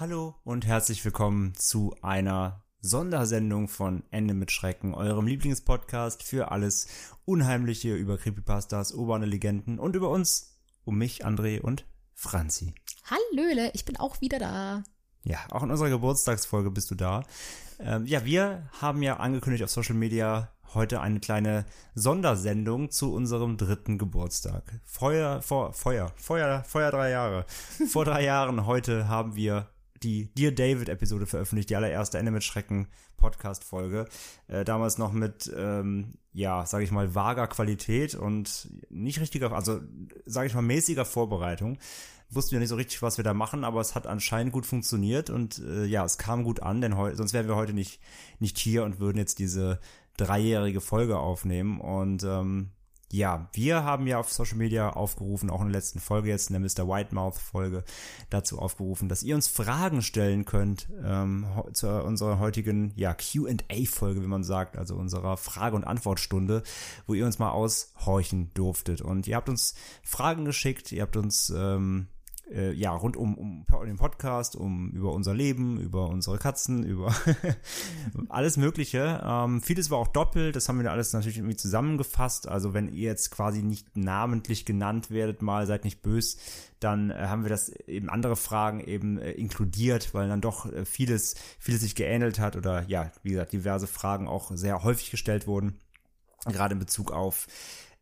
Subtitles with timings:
[0.00, 6.88] Hallo und herzlich willkommen zu einer Sondersendung von Ende mit Schrecken, eurem Lieblingspodcast für alles
[7.26, 12.74] Unheimliche über Creepypastas, urbane Legenden und über uns, um mich, André und Franzi.
[13.04, 14.84] Hallöle, ich bin auch wieder da.
[15.22, 17.22] Ja, auch in unserer Geburtstagsfolge bist du da.
[17.78, 23.58] Ähm, ja, wir haben ja angekündigt auf Social Media heute eine kleine Sondersendung zu unserem
[23.58, 24.80] dritten Geburtstag.
[24.82, 27.44] Feuer, vor, Feuer, Feuer, Feuer drei Jahre.
[27.90, 29.68] Vor drei Jahren heute haben wir
[30.02, 34.06] die Dear David Episode veröffentlicht, die allererste Ende mit Schrecken Podcast Folge.
[34.48, 39.80] Äh, damals noch mit, ähm, ja, sage ich mal, vager Qualität und nicht richtiger, also
[40.24, 41.78] sage ich mal mäßiger Vorbereitung.
[42.30, 45.30] Wussten wir nicht so richtig, was wir da machen, aber es hat anscheinend gut funktioniert
[45.30, 48.00] und äh, ja, es kam gut an, denn sonst wären wir heute nicht,
[48.38, 49.80] nicht hier und würden jetzt diese
[50.16, 52.70] dreijährige Folge aufnehmen und ähm,
[53.12, 56.54] ja, wir haben ja auf Social Media aufgerufen, auch in der letzten Folge jetzt, in
[56.54, 56.88] der Mr.
[56.88, 57.84] Whitemouth Folge,
[58.30, 64.28] dazu aufgerufen, dass ihr uns Fragen stellen könnt ähm, zu unserer heutigen ja, Q&A-Folge, wie
[64.28, 66.62] man sagt, also unserer Frage- und Antwortstunde,
[67.06, 69.00] wo ihr uns mal aushorchen durftet.
[69.00, 72.08] Und ihr habt uns Fragen geschickt, ihr habt uns ähm,
[72.50, 77.14] äh, ja, rund um, um den Podcast, um über unser Leben, über unsere Katzen, über
[78.28, 79.22] alles Mögliche.
[79.24, 82.48] Ähm, vieles war auch doppelt, das haben wir alles natürlich irgendwie zusammengefasst.
[82.48, 86.38] Also wenn ihr jetzt quasi nicht namentlich genannt werdet, mal seid nicht bös,
[86.80, 90.84] dann äh, haben wir das eben andere Fragen eben äh, inkludiert, weil dann doch äh,
[90.84, 95.46] vieles, vieles sich geähnelt hat oder ja, wie gesagt, diverse Fragen auch sehr häufig gestellt
[95.46, 95.80] wurden.
[96.46, 97.46] Gerade in Bezug auf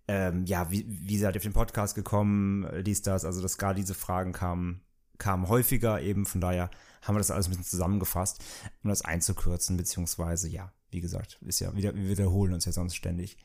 [0.08, 3.74] ähm, ja, wie, wie seid ihr auf den Podcast gekommen, dies, das, also dass gar
[3.74, 4.80] diese Fragen kamen,
[5.18, 6.70] kamen häufiger eben, von daher
[7.02, 8.42] haben wir das alles ein bisschen zusammengefasst,
[8.82, 12.96] um das einzukürzen, beziehungsweise, ja, wie gesagt, ist ja wieder, wir wiederholen uns ja sonst
[12.96, 13.36] ständig.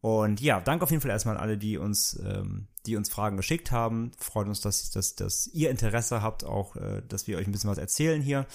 [0.00, 3.36] Und ja, danke auf jeden Fall erstmal an alle, die uns, ähm, die uns Fragen
[3.36, 4.12] geschickt haben.
[4.18, 7.70] Freut uns, dass, dass, dass ihr Interesse habt, auch, äh, dass wir euch ein bisschen
[7.70, 8.46] was erzählen hier.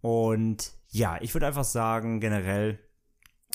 [0.00, 2.78] Und ja, ich würde einfach sagen, generell,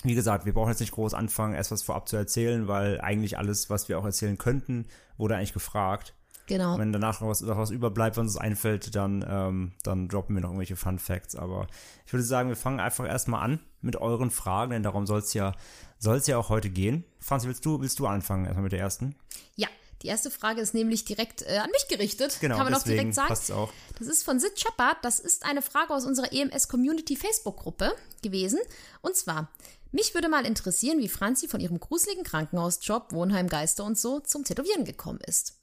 [0.04, 3.38] wie gesagt, wir brauchen jetzt nicht groß anfangen, erst was vorab zu erzählen, weil eigentlich
[3.38, 4.86] alles, was wir auch erzählen könnten,
[5.18, 6.14] wurde eigentlich gefragt.
[6.46, 6.78] Genau.
[6.78, 10.42] Wenn danach noch was, noch was überbleibt, wenn uns einfällt, dann, ähm, dann droppen wir
[10.42, 11.36] noch irgendwelche Fun Facts.
[11.36, 11.68] Aber
[12.06, 15.34] ich würde sagen, wir fangen einfach erstmal an mit euren Fragen, denn darum soll es
[15.34, 15.54] ja,
[16.00, 17.06] soll's ja auch heute gehen.
[17.20, 19.16] Franzi, willst du, willst du anfangen erstmal mit der ersten?
[19.56, 19.70] Ja,
[20.02, 22.38] die erste Frage ist nämlich direkt äh, an mich gerichtet.
[22.42, 23.30] Genau, Kann man auch direkt sagen.
[23.30, 23.72] passt's auch.
[23.98, 24.98] Das ist von Sid Shepard.
[25.02, 28.60] Das ist eine Frage aus unserer EMS Community Facebook-Gruppe gewesen.
[29.02, 29.50] Und zwar,
[29.94, 34.44] mich würde mal interessieren, wie Franzi von ihrem gruseligen Krankenhausjob, Wohnheim, Geister und so zum
[34.44, 35.56] Tätowieren gekommen ist.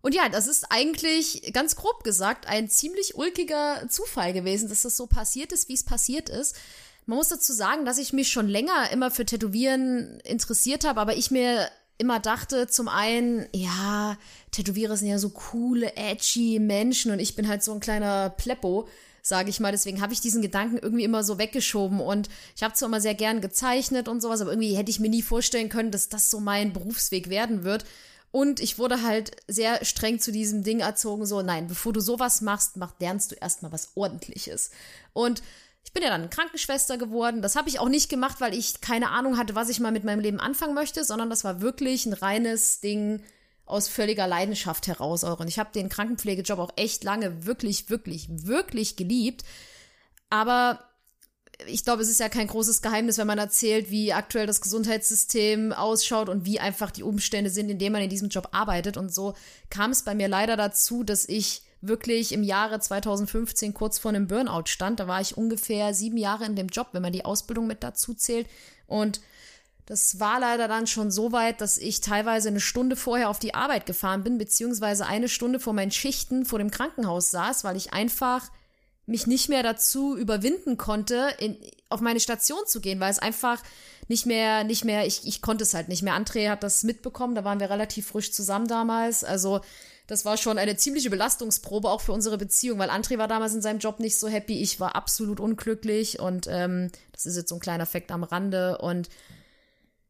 [0.00, 4.96] Und ja, das ist eigentlich ganz grob gesagt ein ziemlich ulkiger Zufall gewesen, dass das
[4.96, 6.56] so passiert ist, wie es passiert ist.
[7.06, 11.16] Man muss dazu sagen, dass ich mich schon länger immer für Tätowieren interessiert habe, aber
[11.16, 14.16] ich mir immer dachte, zum einen, ja,
[14.50, 18.88] Tätowierer sind ja so coole, edgy Menschen und ich bin halt so ein kleiner Pleppo,
[19.22, 19.72] sage ich mal.
[19.72, 23.14] Deswegen habe ich diesen Gedanken irgendwie immer so weggeschoben und ich habe zwar immer sehr
[23.14, 26.40] gern gezeichnet und sowas, aber irgendwie hätte ich mir nie vorstellen können, dass das so
[26.40, 27.84] mein Berufsweg werden wird.
[28.32, 32.40] Und ich wurde halt sehr streng zu diesem Ding erzogen, so, nein, bevor du sowas
[32.40, 34.70] machst, mach, lernst du erstmal was ordentliches.
[35.12, 35.42] Und
[35.84, 37.42] ich bin ja dann Krankenschwester geworden.
[37.42, 40.04] Das habe ich auch nicht gemacht, weil ich keine Ahnung hatte, was ich mal mit
[40.04, 43.22] meinem Leben anfangen möchte, sondern das war wirklich ein reines Ding
[43.64, 45.24] aus völliger Leidenschaft heraus.
[45.24, 49.44] Und ich habe den Krankenpflegejob auch echt lange wirklich, wirklich, wirklich geliebt.
[50.30, 50.80] Aber
[51.66, 55.72] ich glaube, es ist ja kein großes Geheimnis, wenn man erzählt, wie aktuell das Gesundheitssystem
[55.72, 58.96] ausschaut und wie einfach die Umstände sind, in denen man in diesem Job arbeitet.
[58.96, 59.34] Und so
[59.70, 64.28] kam es bei mir leider dazu, dass ich wirklich im Jahre 2015 kurz vor einem
[64.28, 65.00] Burnout stand.
[65.00, 68.14] Da war ich ungefähr sieben Jahre in dem Job, wenn man die Ausbildung mit dazu
[68.14, 68.46] zählt.
[68.86, 69.20] Und
[69.92, 73.52] das war leider dann schon so weit, dass ich teilweise eine Stunde vorher auf die
[73.52, 77.92] Arbeit gefahren bin, beziehungsweise eine Stunde vor meinen Schichten vor dem Krankenhaus saß, weil ich
[77.92, 78.50] einfach
[79.04, 81.58] mich nicht mehr dazu überwinden konnte, in,
[81.90, 83.62] auf meine Station zu gehen, weil es einfach
[84.08, 86.14] nicht mehr, nicht mehr, ich, ich konnte es halt nicht mehr.
[86.14, 89.24] André hat das mitbekommen, da waren wir relativ frisch zusammen damals.
[89.24, 89.60] Also
[90.06, 93.60] das war schon eine ziemliche Belastungsprobe auch für unsere Beziehung, weil André war damals in
[93.60, 97.56] seinem Job nicht so happy, ich war absolut unglücklich und ähm, das ist jetzt so
[97.56, 99.10] ein kleiner Fakt am Rande und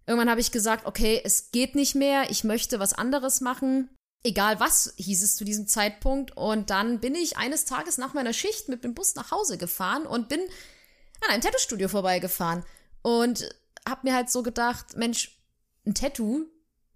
[0.06, 3.90] irgendwann habe ich gesagt, okay, es geht nicht mehr, ich möchte was anderes machen.
[4.24, 6.36] Egal was hieß es zu diesem Zeitpunkt.
[6.36, 10.06] Und dann bin ich eines Tages nach meiner Schicht mit dem Bus nach Hause gefahren
[10.06, 10.40] und bin
[11.20, 12.64] an einem Tattoo-Studio vorbeigefahren.
[13.02, 13.48] Und
[13.88, 15.40] hab mir halt so gedacht, Mensch,
[15.84, 16.46] ein Tattoo,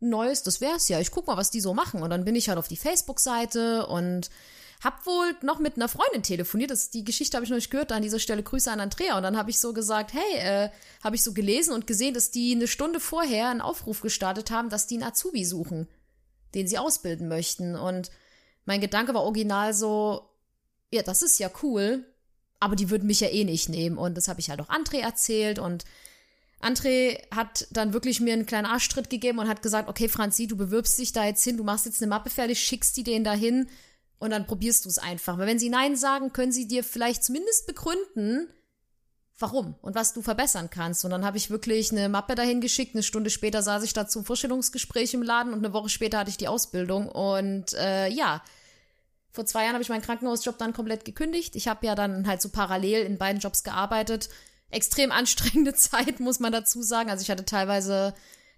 [0.00, 1.00] neues, das wär's ja.
[1.00, 2.02] Ich guck mal, was die so machen.
[2.02, 4.31] Und dann bin ich halt auf die Facebook-Seite und
[4.82, 6.70] hab wohl noch mit einer Freundin telefoniert.
[6.70, 7.93] Das, die Geschichte habe ich noch nicht gehört.
[7.93, 9.17] An dieser Stelle Grüße an Andrea.
[9.17, 10.70] Und dann habe ich so gesagt, hey, äh,
[11.02, 14.69] habe ich so gelesen und gesehen, dass die eine Stunde vorher einen Aufruf gestartet haben,
[14.69, 15.88] dass die einen Azubi suchen,
[16.55, 17.75] den sie ausbilden möchten.
[17.75, 18.11] Und
[18.64, 20.28] mein Gedanke war original so,
[20.93, 22.05] ja, das ist ja cool,
[22.61, 23.96] aber die würden mich ja eh nicht nehmen.
[23.96, 25.84] Und das habe ich halt auch André erzählt und
[26.61, 30.56] André hat dann wirklich mir einen kleinen Arschtritt gegeben und hat gesagt, okay, Franzi, du
[30.56, 33.69] bewirbst dich da jetzt hin, du machst jetzt eine Mappe fertig, schickst die denen dahin
[34.18, 35.38] und dann probierst du es einfach.
[35.38, 38.48] Weil wenn sie Nein sagen, können sie dir vielleicht zumindest begründen,
[39.38, 41.04] warum und was du verbessern kannst.
[41.04, 42.94] Und dann habe ich wirklich eine Mappe dahin geschickt.
[42.94, 46.30] Eine Stunde später saß ich da zum Vorstellungsgespräch im Laden und eine Woche später hatte
[46.30, 47.08] ich die Ausbildung.
[47.08, 48.42] Und äh, ja,
[49.32, 51.56] vor zwei Jahren habe ich meinen Krankenhausjob dann komplett gekündigt.
[51.56, 54.30] Ich habe ja dann halt so parallel in beiden Jobs gearbeitet
[54.70, 57.10] extrem anstrengende Zeit, muss man dazu sagen.
[57.10, 58.14] Also ich hatte teilweise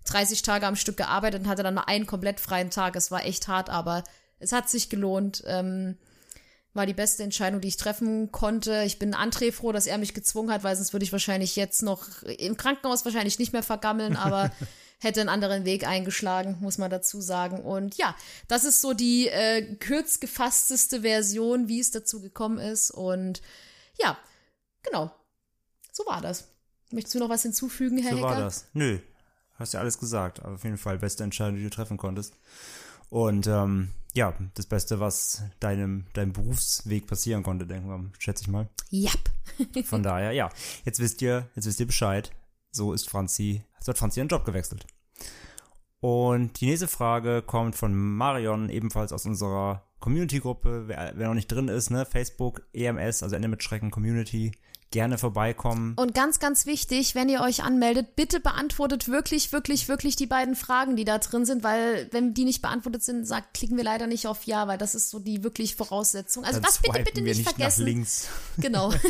[0.07, 2.97] 30 Tage am Stück gearbeitet und hatte dann mal einen komplett freien Tag.
[2.97, 4.05] Es war echt hart, aber
[4.39, 5.43] es hat sich gelohnt.
[5.47, 5.97] Ähm,
[6.75, 8.85] war die beste Entscheidung, die ich treffen konnte.
[8.85, 11.83] Ich bin André froh, dass er mich gezwungen hat, weil sonst würde ich wahrscheinlich jetzt
[11.83, 14.51] noch im Krankenhaus wahrscheinlich nicht mehr vergammeln, aber
[15.01, 17.63] hätte einen anderen Weg eingeschlagen, muss man dazu sagen.
[17.63, 18.15] Und ja,
[18.49, 22.91] das ist so die äh, kürz gefassteste Version, wie es dazu gekommen ist.
[22.91, 23.43] Und
[23.99, 24.17] ja,
[24.83, 25.11] genau.
[25.93, 26.49] So war das.
[26.91, 28.29] Möchtest du noch was hinzufügen, Herr so Hecker?
[28.29, 28.67] war das.
[28.73, 28.99] Nö,
[29.55, 30.41] hast ja alles gesagt.
[30.41, 32.35] Aber auf jeden Fall beste Entscheidung, die du treffen konntest.
[33.11, 38.49] Und ähm, ja, das Beste, was deinem, deinem Berufsweg passieren konnte, denken wir, schätze ich
[38.49, 38.69] mal.
[38.91, 39.31] Jap.
[39.85, 40.51] Von daher, ja,
[40.85, 42.31] jetzt wisst ihr, jetzt wisst ihr Bescheid.
[42.71, 44.87] So ist Franzi, so hat Franzi ihren Job gewechselt.
[46.01, 50.85] Und die nächste Frage kommt von Marion, ebenfalls aus unserer Community-Gruppe.
[50.87, 54.53] Wer, wer noch nicht drin ist, ne, Facebook, EMS, also Ende mit Schrecken Community,
[54.91, 55.95] gerne vorbeikommen.
[55.97, 60.55] Und ganz, ganz wichtig, wenn ihr euch anmeldet, bitte beantwortet wirklich, wirklich, wirklich die beiden
[60.55, 64.07] Fragen, die da drin sind, weil wenn die nicht beantwortet sind, sagt, klicken wir leider
[64.07, 66.45] nicht auf Ja, weil das ist so die wirklich Voraussetzung.
[66.45, 67.83] Also das bitte, bitte wir nicht, vergessen.
[67.83, 68.29] Nach links.
[68.59, 68.93] Genau.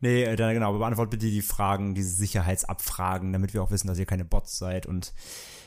[0.00, 3.98] Nee, äh, dann genau, beantwortet bitte die Fragen, diese Sicherheitsabfragen, damit wir auch wissen, dass
[3.98, 5.12] ihr keine Bots seid und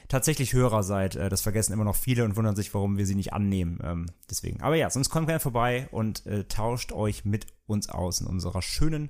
[0.08, 1.16] tatsächlich Hörer seid.
[1.16, 3.80] Äh, Das vergessen immer noch viele und wundern sich, warum wir sie nicht annehmen.
[3.84, 4.62] Ähm, deswegen.
[4.62, 8.62] Aber ja, sonst kommt gerne vorbei und äh, tauscht euch mit uns aus in unserer
[8.62, 9.10] schönen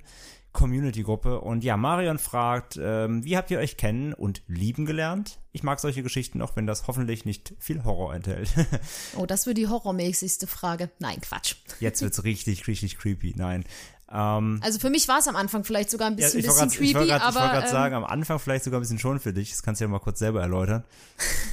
[0.52, 1.40] Community-Gruppe.
[1.42, 5.38] Und ja, Marion fragt, ähm, wie habt ihr euch kennen und lieben gelernt?
[5.52, 8.48] Ich mag solche Geschichten, auch wenn das hoffentlich nicht viel Horror enthält.
[9.16, 10.90] Oh, das wird die horrormäßigste Frage.
[10.98, 11.56] Nein, Quatsch.
[11.80, 13.34] Jetzt wird's richtig, richtig creepy.
[13.36, 13.64] Nein.
[14.12, 16.60] Ähm, Also für mich war es am Anfang vielleicht sogar ein ja, bisschen, ich bisschen
[16.60, 19.18] wollte gerade creepy, wollt aber grad ähm, sagen, am Anfang vielleicht sogar ein bisschen schon
[19.18, 19.50] für dich.
[19.50, 20.84] Das kannst du ja mal kurz selber erläutern.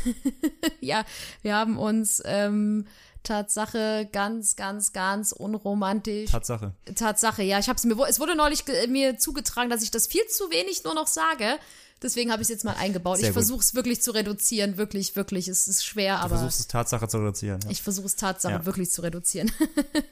[0.79, 1.03] ja,
[1.41, 2.85] wir haben uns ähm,
[3.23, 6.31] Tatsache ganz, ganz, ganz unromantisch.
[6.31, 6.73] Tatsache.
[6.95, 7.57] Tatsache, ja.
[7.57, 10.94] Ich hab's mir, es wurde neulich mir zugetragen, dass ich das viel zu wenig nur
[10.94, 11.57] noch sage.
[12.03, 13.17] Deswegen habe ich es jetzt mal eingebaut.
[13.17, 15.47] Sehr ich versuche es wirklich zu reduzieren, wirklich, wirklich.
[15.47, 17.59] Es ist schwer, Du aber versuchst es Tatsache zu reduzieren.
[17.63, 17.69] Ja.
[17.69, 18.65] ich versuche es Tatsache Ja.
[18.65, 19.51] wirklich zu reduzieren.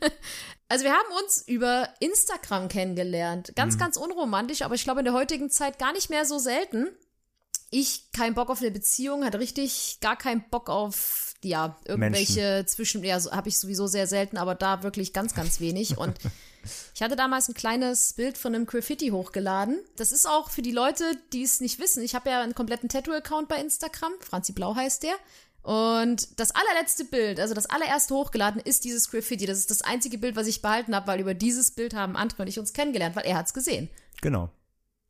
[0.70, 3.50] also wir haben uns über Instagram kennengelernt.
[3.50, 3.56] Mhm.
[3.56, 6.88] Ganz, ganz unromantisch, aber ich glaube in der heutigen Zeit gar nicht mehr so selten.
[7.70, 13.04] Ich keinen Bock auf eine Beziehung, hatte richtig gar keinen Bock auf ja irgendwelche zwischen
[13.04, 16.20] ja so, habe ich sowieso sehr selten, aber da wirklich ganz ganz wenig und
[16.94, 19.80] ich hatte damals ein kleines Bild von einem Graffiti hochgeladen.
[19.96, 21.04] Das ist auch für die Leute,
[21.34, 22.04] die es nicht wissen.
[22.04, 24.14] Ich habe ja einen kompletten Tattoo-Account bei Instagram.
[24.22, 25.16] Franzi Blau heißt der.
[25.64, 29.46] Und das allerletzte Bild, also das allererste hochgeladen, ist dieses Graffiti.
[29.46, 32.42] Das ist das einzige Bild, was ich behalten habe, weil über dieses Bild haben André
[32.42, 33.90] und ich uns kennengelernt, weil er hat's gesehen.
[34.22, 34.50] Genau.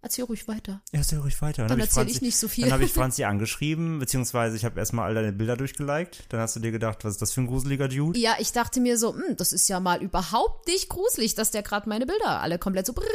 [0.03, 0.81] Erzähl ruhig weiter.
[0.91, 1.67] Ja, erzähl ruhig weiter.
[1.67, 2.63] Dann hab erzähl Franzi- ich nicht so viel.
[2.63, 6.25] Dann habe ich Franzi angeschrieben, beziehungsweise ich habe erstmal all deine Bilder durchgeliked.
[6.29, 8.17] Dann hast du dir gedacht, was ist das für ein gruseliger Dude?
[8.19, 11.61] Ja, ich dachte mir so, hm, das ist ja mal überhaupt nicht gruselig, dass der
[11.61, 12.93] gerade meine Bilder alle komplett so.
[12.93, 13.05] brrrr.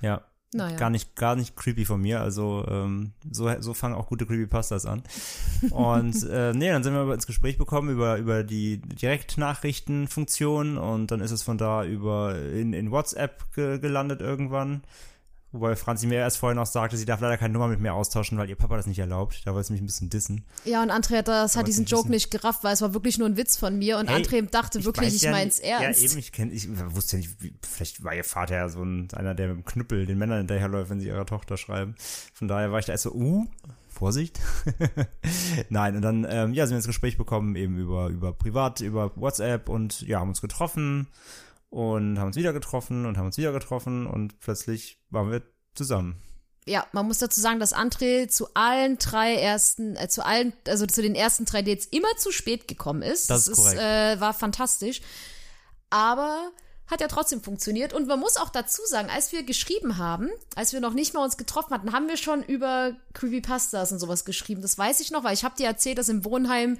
[0.00, 0.22] Ja.
[0.54, 0.76] Naja.
[0.76, 2.20] Gar nicht, gar nicht creepy von mir.
[2.20, 5.02] Also ähm, so, so fangen auch gute Creepypastas an.
[5.70, 11.20] Und äh, nee, dann sind wir ins Gespräch bekommen über, über die Direktnachrichtenfunktion und dann
[11.20, 14.82] ist es von da über in, in WhatsApp ge gelandet irgendwann.
[15.52, 18.38] Wobei Franzi mir erst vorher noch sagte, sie darf leider keine Nummer mit mir austauschen,
[18.38, 19.42] weil ihr Papa das nicht erlaubt.
[19.44, 20.44] Da wollte sie mich ein bisschen dissen.
[20.64, 23.18] Ja, und André hat, das, hat Aber diesen Joke nicht gerafft, weil es war wirklich
[23.18, 23.98] nur ein Witz von mir.
[23.98, 26.00] Und Hey, André dachte wirklich, weiß ich ja mein's nicht- ernst.
[26.02, 28.82] Ja, eben, ich kenn, ich wusste ja nicht, wie, vielleicht war ihr Vater ja so
[28.82, 31.96] ein, einer, der mit dem Knüppel den Männern hinterherläuft, wenn sie ihrer Tochter schreiben.
[32.32, 33.46] Von daher war ich da erst so, uh,
[33.90, 34.40] Vorsicht.
[35.68, 39.12] Nein, und dann, ähm, ja, sind wir ins Gespräch bekommen, eben über, über Privat, über
[39.16, 41.08] WhatsApp und ja, haben uns getroffen
[41.72, 45.42] und haben uns wieder getroffen und haben uns wieder getroffen und plötzlich waren wir
[45.74, 46.20] zusammen.
[46.66, 50.86] Ja, man muss dazu sagen, dass André zu allen drei ersten, äh, zu allen, also
[50.86, 53.30] zu den ersten drei Dates immer zu spät gekommen ist.
[53.30, 53.80] Das ist korrekt.
[53.80, 55.00] äh, war fantastisch.
[55.88, 56.52] Aber
[56.88, 57.94] hat ja trotzdem funktioniert.
[57.94, 61.24] Und man muss auch dazu sagen, als wir geschrieben haben, als wir noch nicht mal
[61.24, 64.60] uns getroffen hatten, haben wir schon über Creepypastas und sowas geschrieben.
[64.60, 66.78] Das weiß ich noch, weil ich habe dir erzählt, dass im Wohnheim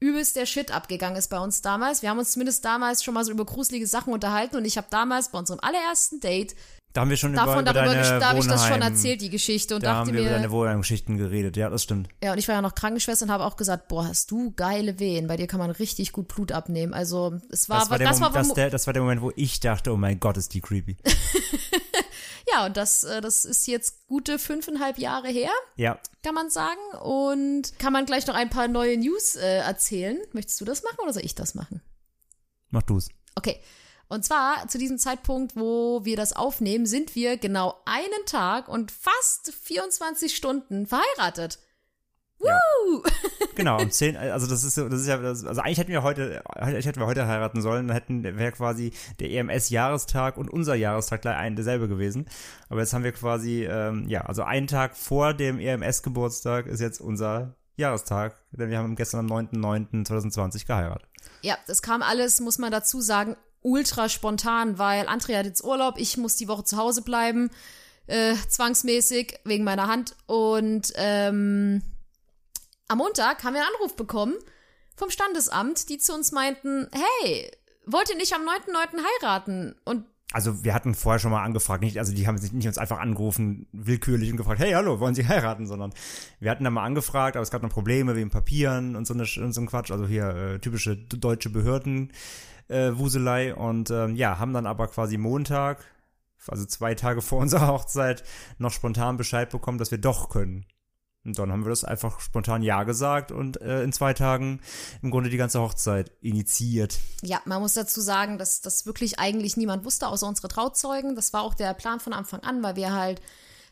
[0.00, 2.02] übelst der Shit abgegangen ist bei uns damals.
[2.02, 4.86] Wir haben uns zumindest damals schon mal so über gruselige Sachen unterhalten und ich habe
[4.90, 6.54] damals bei unserem allerersten Date
[6.94, 9.20] Da haben wir schon über, davon über darüber deine da habe ich das schon erzählt,
[9.20, 11.56] die Geschichte, und Da dachte haben wir über mir, deine Wohnheimgeschichten geredet.
[11.56, 12.08] Ja, das stimmt.
[12.22, 14.98] ja, und ich war ja noch Krankenschwester und habe auch gesagt, boah, hast du geile
[15.00, 16.94] Wehen, bei dir kann man richtig gut Blut abnehmen.
[16.94, 19.02] Also es war, Das war, der, das war, Moment, das, wo- der, das war der
[19.02, 20.96] Moment, wo ich dachte, oh mein Gott, ist die creepy.
[22.52, 26.78] ja, und das, äh, das ist jetzt gute fünfeinhalb Jahre her, Ja, kann man sagen.
[27.02, 30.18] Und kann man gleich noch ein paar neue News äh, erzählen.
[30.32, 31.80] Möchtest du das machen oder soll ich das machen?
[32.70, 33.08] mach du's.
[33.36, 33.60] Okay.
[34.08, 38.92] Und zwar zu diesem Zeitpunkt, wo wir das aufnehmen, sind wir genau einen Tag und
[38.92, 41.58] fast 24 Stunden verheiratet.
[42.38, 43.02] Woo!
[43.56, 46.42] Genau, um 10, also das ist das ist ja, das, also eigentlich hätten wir heute,
[46.56, 51.22] eigentlich hätten wir heute heiraten sollen, dann hätten, wäre quasi der EMS-Jahrestag und unser Jahrestag
[51.22, 52.26] gleich ein derselbe gewesen.
[52.68, 57.00] Aber jetzt haben wir quasi, ähm, ja, also einen Tag vor dem EMS-Geburtstag ist jetzt
[57.00, 61.08] unser Jahrestag, denn wir haben gestern am 9.9.2020 geheiratet.
[61.42, 65.94] Ja, das kam alles, muss man dazu sagen, ultra spontan, weil Andrea hat jetzt Urlaub,
[65.98, 67.50] ich muss die Woche zu Hause bleiben,
[68.06, 70.14] äh, zwangsmäßig wegen meiner Hand.
[70.26, 71.82] Und ähm,
[72.86, 74.34] am Montag haben wir einen Anruf bekommen
[74.94, 77.50] vom Standesamt, die zu uns meinten, hey,
[77.86, 79.00] wollt ihr nicht am 9.9.
[79.22, 79.74] heiraten?
[79.84, 82.78] Und Also wir hatten vorher schon mal angefragt, nicht, also die haben sich nicht uns
[82.78, 85.92] einfach angerufen, willkürlich und gefragt, hey, hallo, wollen Sie heiraten, sondern
[86.40, 89.22] wir hatten da mal angefragt, aber es gab noch Probleme wegen Papieren und so, eine,
[89.22, 92.12] und so ein Quatsch, also hier äh, typische deutsche Behörden
[92.68, 95.84] äh, Wuselei und ähm, ja, haben dann aber quasi Montag,
[96.48, 98.24] also zwei Tage vor unserer Hochzeit,
[98.58, 100.66] noch spontan Bescheid bekommen, dass wir doch können.
[101.24, 104.60] Und dann haben wir das einfach spontan Ja gesagt und äh, in zwei Tagen
[105.02, 106.98] im Grunde die ganze Hochzeit initiiert.
[107.22, 111.16] ja, man muss dazu sagen, dass das wirklich eigentlich niemand wusste, außer unsere Trauzeugen.
[111.16, 113.22] Das war auch der Plan von Anfang an, weil wir halt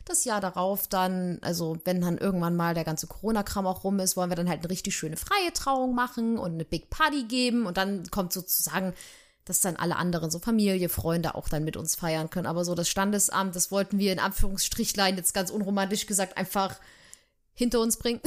[0.05, 4.17] das Jahr darauf dann, also wenn dann irgendwann mal der ganze Corona-Kram auch rum ist,
[4.17, 7.65] wollen wir dann halt eine richtig schöne freie Trauung machen und eine Big Party geben
[7.65, 8.93] und dann kommt sozusagen,
[9.45, 12.47] dass dann alle anderen, so Familie, Freunde auch dann mit uns feiern können.
[12.47, 16.79] Aber so das Standesamt, das wollten wir in Anführungsstrichlein jetzt ganz unromantisch gesagt einfach
[17.53, 18.19] hinter uns bringen.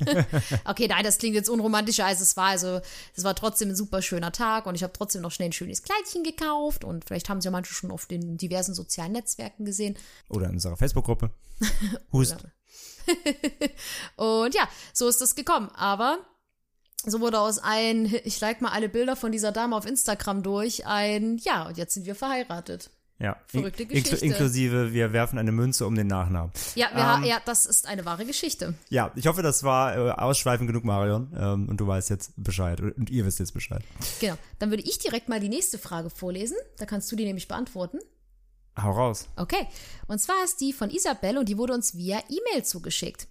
[0.64, 2.48] okay, nein, das klingt jetzt unromantischer als es war.
[2.48, 2.80] Also,
[3.14, 5.82] es war trotzdem ein super schöner Tag und ich habe trotzdem noch schnell ein schönes
[5.82, 9.96] Kleidchen gekauft und vielleicht haben sie ja manche schon auf den diversen sozialen Netzwerken gesehen.
[10.28, 11.30] Oder in unserer Facebook-Gruppe.
[12.12, 12.36] Hust.
[14.16, 15.70] Und ja, so ist das gekommen.
[15.74, 16.18] Aber
[17.04, 20.86] so wurde aus ein, ich like mal alle Bilder von dieser Dame auf Instagram durch,
[20.86, 22.90] ein, ja, und jetzt sind wir verheiratet.
[23.20, 24.16] Ja, Verrückte in- Geschichte.
[24.24, 26.52] Inklusive, wir werfen eine Münze um den Nachnamen.
[26.74, 28.72] Ja, Ähm, ja, das ist eine wahre Geschichte.
[28.88, 31.30] Ja, ich hoffe, das war äh, ausschweifend genug, Marion.
[31.38, 32.80] Ähm, und du weißt jetzt Bescheid.
[32.80, 33.82] Und ihr wisst jetzt Bescheid.
[34.20, 34.38] Genau.
[34.58, 36.56] Dann würde ich direkt mal die nächste Frage vorlesen.
[36.78, 37.98] Da kannst du die nämlich beantworten.
[38.80, 39.28] Hau raus.
[39.36, 39.66] Okay,
[40.06, 43.26] und zwar ist die von Isabel und die wurde uns via E-Mail zugeschickt.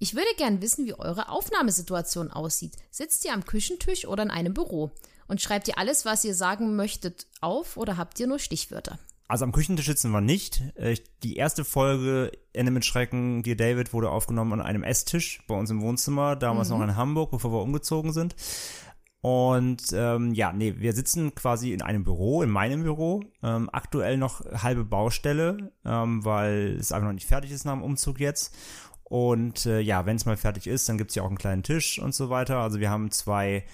[0.00, 2.74] Ich würde gern wissen, wie eure Aufnahmesituation aussieht.
[2.90, 4.90] Sitzt ihr am Küchentisch oder in einem Büro?
[5.32, 8.98] Und schreibt ihr alles, was ihr sagen möchtet, auf oder habt ihr nur Stichwörter?
[9.28, 10.62] Also am Küchentisch sitzen wir nicht.
[10.74, 15.54] Äh, Die erste Folge Ende mit Schrecken, dir David, wurde aufgenommen an einem Esstisch bei
[15.54, 18.36] uns im Wohnzimmer, damals noch in Hamburg, bevor wir umgezogen sind.
[19.22, 23.22] Und ähm, ja, nee, wir sitzen quasi in einem Büro, in meinem Büro.
[23.42, 27.82] Ähm, aktuell noch halbe Baustelle, ähm, weil es einfach noch nicht fertig ist nach dem
[27.82, 28.54] Umzug jetzt.
[29.04, 31.98] Und äh, ja, wenn es mal fertig ist, dann gibt's ja auch einen kleinen Tisch
[31.98, 32.58] und so weiter.
[32.58, 33.64] Also wir haben zwei,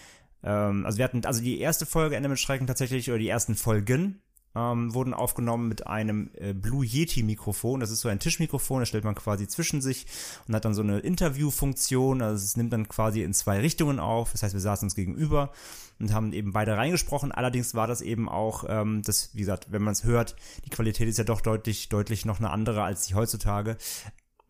[0.49, 3.55] ähm, also wir hatten, also die erste Folge Ende mit Schrecken tatsächlich, oder die ersten
[3.55, 4.23] Folgen,
[4.57, 7.81] ähm, wurden aufgenommen mit einem äh, Blue Yeti Mikrofon.
[7.81, 10.07] Das ist so ein Tischmikrofon, das stellt man quasi zwischen sich
[10.47, 12.23] und hat dann so eine Interviewfunktion.
[12.23, 14.33] Also es nimmt dann quasi in zwei Richtungen auf.
[14.33, 15.53] Das heißt, wir saßen uns gegenüber
[16.01, 17.31] und haben eben beide reingesprochen.
[17.31, 21.09] Allerdings war das eben auch, ähm, das, wie gesagt, wenn man es hört, die Qualität
[21.09, 23.77] ist ja doch deutlich, deutlich noch eine andere als die heutzutage.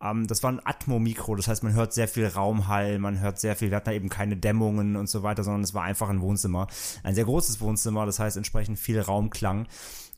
[0.01, 3.55] Ähm, das war ein Atmo-Mikro, das heißt, man hört sehr viel Raumhall, man hört sehr
[3.55, 6.21] viel, wir hatten da eben keine Dämmungen und so weiter, sondern es war einfach ein
[6.21, 6.67] Wohnzimmer.
[7.03, 9.67] Ein sehr großes Wohnzimmer, das heißt entsprechend viel Raumklang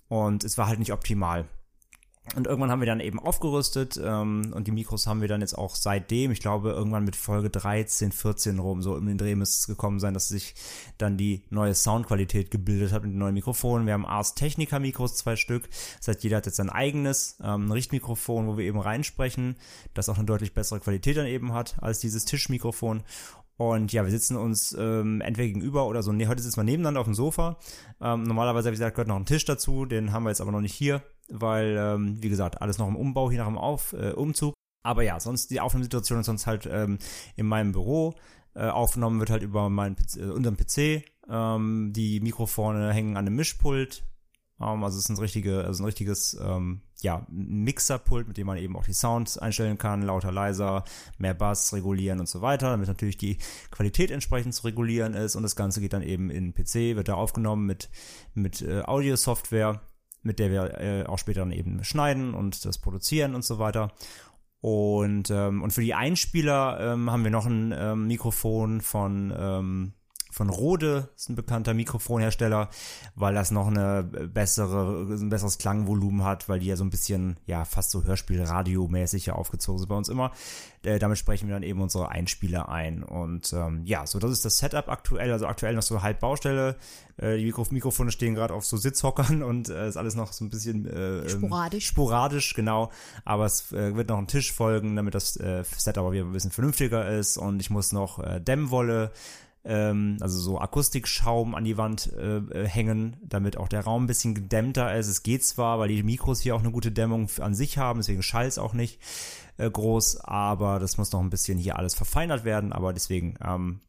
[0.07, 1.45] und es war halt nicht optimal.
[2.35, 5.57] Und irgendwann haben wir dann eben aufgerüstet ähm, und die Mikros haben wir dann jetzt
[5.57, 9.59] auch seitdem, ich glaube irgendwann mit Folge 13, 14 rum, so um den Dreh müsste
[9.59, 10.53] es gekommen sein, dass sich
[10.97, 13.87] dann die neue Soundqualität gebildet hat mit den neuen Mikrofonen.
[13.87, 15.67] Wir haben Ars Technica Mikros, zwei Stück.
[15.97, 19.55] Das heißt, jeder hat jetzt sein eigenes, ähm, Richtmikrofon, wo wir eben reinsprechen,
[19.95, 23.03] das auch eine deutlich bessere Qualität dann eben hat als dieses Tischmikrofon.
[23.57, 26.11] Und ja, wir sitzen uns ähm, entweder gegenüber oder so.
[26.11, 27.57] Nee, heute sitzen wir nebeneinander auf dem Sofa.
[28.01, 29.85] Ähm, normalerweise, wie gesagt, gehört noch ein Tisch dazu.
[29.85, 32.95] Den haben wir jetzt aber noch nicht hier, weil, ähm, wie gesagt, alles noch im
[32.95, 34.53] Umbau, hier nach dem Auf, äh, Umzug.
[34.83, 36.97] Aber ja, sonst die Aufnahmesituation ist sonst halt ähm,
[37.35, 38.15] in meinem Büro.
[38.53, 41.05] Äh, aufgenommen wird halt über meinen, äh, unseren PC.
[41.29, 44.03] Ähm, die Mikrofone hängen an einem Mischpult.
[44.59, 48.57] Ähm, also es ist ein, richtige, also ein richtiges ähm, ja, Mixerpult, mit dem man
[48.57, 50.83] eben auch die Sounds einstellen kann, lauter, leiser,
[51.17, 53.38] mehr Bass regulieren und so weiter, damit natürlich die
[53.71, 57.07] Qualität entsprechend zu regulieren ist und das Ganze geht dann eben in den PC, wird
[57.07, 57.89] da aufgenommen mit,
[58.33, 59.81] mit äh, Audio-Software,
[60.21, 63.91] mit der wir äh, auch später dann eben schneiden und das produzieren und so weiter.
[64.61, 69.93] Und, ähm, und für die Einspieler ähm, haben wir noch ein ähm, Mikrofon von ähm,
[70.31, 72.69] von Rode, ist ein bekannter Mikrofonhersteller,
[73.15, 77.38] weil das noch eine bessere, ein besseres Klangvolumen hat, weil die ja so ein bisschen,
[77.45, 80.31] ja, fast so Hörspiel-Radio-mäßig ja aufgezogen sind bei uns immer.
[80.83, 83.03] Äh, damit sprechen wir dann eben unsere Einspieler ein.
[83.03, 86.77] Und ähm, ja, so das ist das Setup aktuell, also aktuell noch so halb Baustelle.
[87.17, 90.43] Äh, die Mikro Mikrofone stehen gerade auf so Sitzhockern und äh, ist alles noch so
[90.43, 91.85] ein bisschen äh, ähm, Sporadisch.
[91.85, 92.91] Sporadisch, genau.
[93.25, 96.31] Aber es äh, wird noch ein Tisch folgen, damit das äh, Setup aber wieder ein
[96.31, 97.38] bisschen vernünftiger ist.
[97.38, 99.11] Und ich muss noch äh, Dämmwolle
[99.63, 104.07] ähm, also so Akustikschaum an die Wand äh, äh, hängen, damit auch der Raum ein
[104.07, 105.07] bisschen gedämmter ist.
[105.07, 108.23] Es geht zwar, weil die Mikros hier auch eine gute Dämmung an sich haben, deswegen
[108.23, 108.99] schallt es auch nicht
[109.57, 113.81] äh, groß, aber das muss noch ein bisschen hier alles verfeinert werden, aber deswegen, ähm,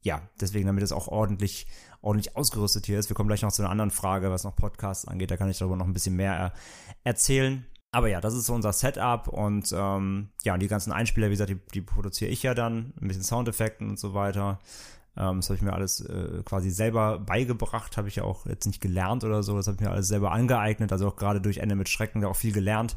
[0.00, 1.66] ja, deswegen, damit es auch ordentlich,
[2.00, 3.10] ordentlich ausgerüstet hier ist.
[3.10, 5.58] Wir kommen gleich noch zu einer anderen Frage, was noch Podcasts angeht, da kann ich
[5.58, 6.58] darüber noch ein bisschen mehr äh,
[7.04, 7.66] erzählen.
[7.90, 11.32] Aber ja, das ist so unser Setup und ähm, ja, und die ganzen Einspieler, wie
[11.32, 14.58] gesagt, die, die produziere ich ja dann, ein bisschen Soundeffekten und so weiter.
[15.18, 18.66] Ähm, das habe ich mir alles äh, quasi selber beigebracht, habe ich ja auch jetzt
[18.66, 21.58] nicht gelernt oder so, das habe ich mir alles selber angeeignet, also auch gerade durch
[21.58, 22.94] Ende mit Schrecken da auch viel gelernt.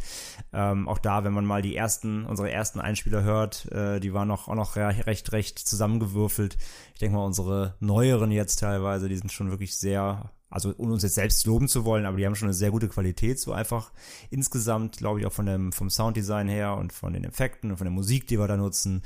[0.53, 4.27] Ähm, auch da, wenn man mal die ersten, unsere ersten Einspieler hört, äh, die waren
[4.27, 6.57] noch, auch noch recht, recht zusammengewürfelt.
[6.93, 11.01] Ich denke mal, unsere neueren jetzt teilweise, die sind schon wirklich sehr also um uns
[11.01, 13.93] jetzt selbst loben zu wollen, aber die haben schon eine sehr gute Qualität, so einfach
[14.29, 17.85] insgesamt, glaube ich, auch von dem, vom Sounddesign her und von den Effekten und von
[17.85, 19.01] der Musik, die wir da nutzen.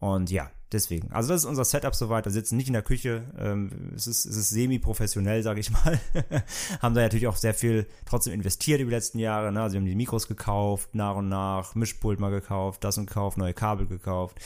[0.00, 1.10] Und ja, deswegen.
[1.12, 2.24] Also das ist unser Setup soweit.
[2.24, 3.24] Wir sitzen nicht in der Küche.
[3.38, 6.00] Ähm, es ist, es ist semi-professionell, sage ich mal.
[6.80, 9.52] haben da natürlich auch sehr viel trotzdem investiert über die letzten Jahre.
[9.52, 9.62] Ne?
[9.62, 13.38] Also wir haben die Mikros gekauft, nach und nach, Mischpult mal gekauft, das und gekauft,
[13.38, 14.38] neue Kabel gekauft.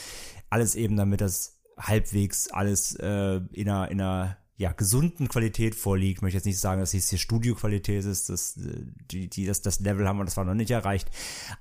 [0.49, 6.19] Alles eben, damit das halbwegs alles äh, in einer, in einer ja, gesunden Qualität vorliegt.
[6.19, 9.61] Ich möchte jetzt nicht sagen, dass es hier Studioqualität ist, das, äh, die, die, das,
[9.61, 11.09] das Level haben wir, das war noch nicht erreicht.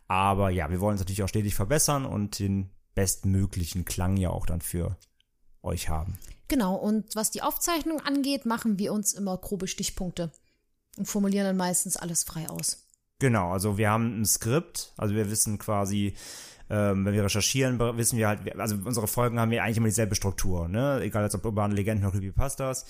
[0.07, 4.47] Aber ja, wir wollen es natürlich auch stetig verbessern und den bestmöglichen Klang ja auch
[4.47, 4.97] dann für
[5.63, 6.19] euch haben.
[6.49, 10.31] Genau, und was die Aufzeichnung angeht, machen wir uns immer grobe Stichpunkte
[10.97, 12.87] und formulieren dann meistens alles frei aus.
[13.19, 16.15] Genau, also wir haben ein Skript, also wir wissen quasi,
[16.69, 20.15] ähm, wenn wir recherchieren, wissen wir halt, also unsere Folgen haben ja eigentlich immer dieselbe
[20.15, 21.01] Struktur, ne?
[21.03, 22.85] Egal ob urbane Legenden oder Creepypastas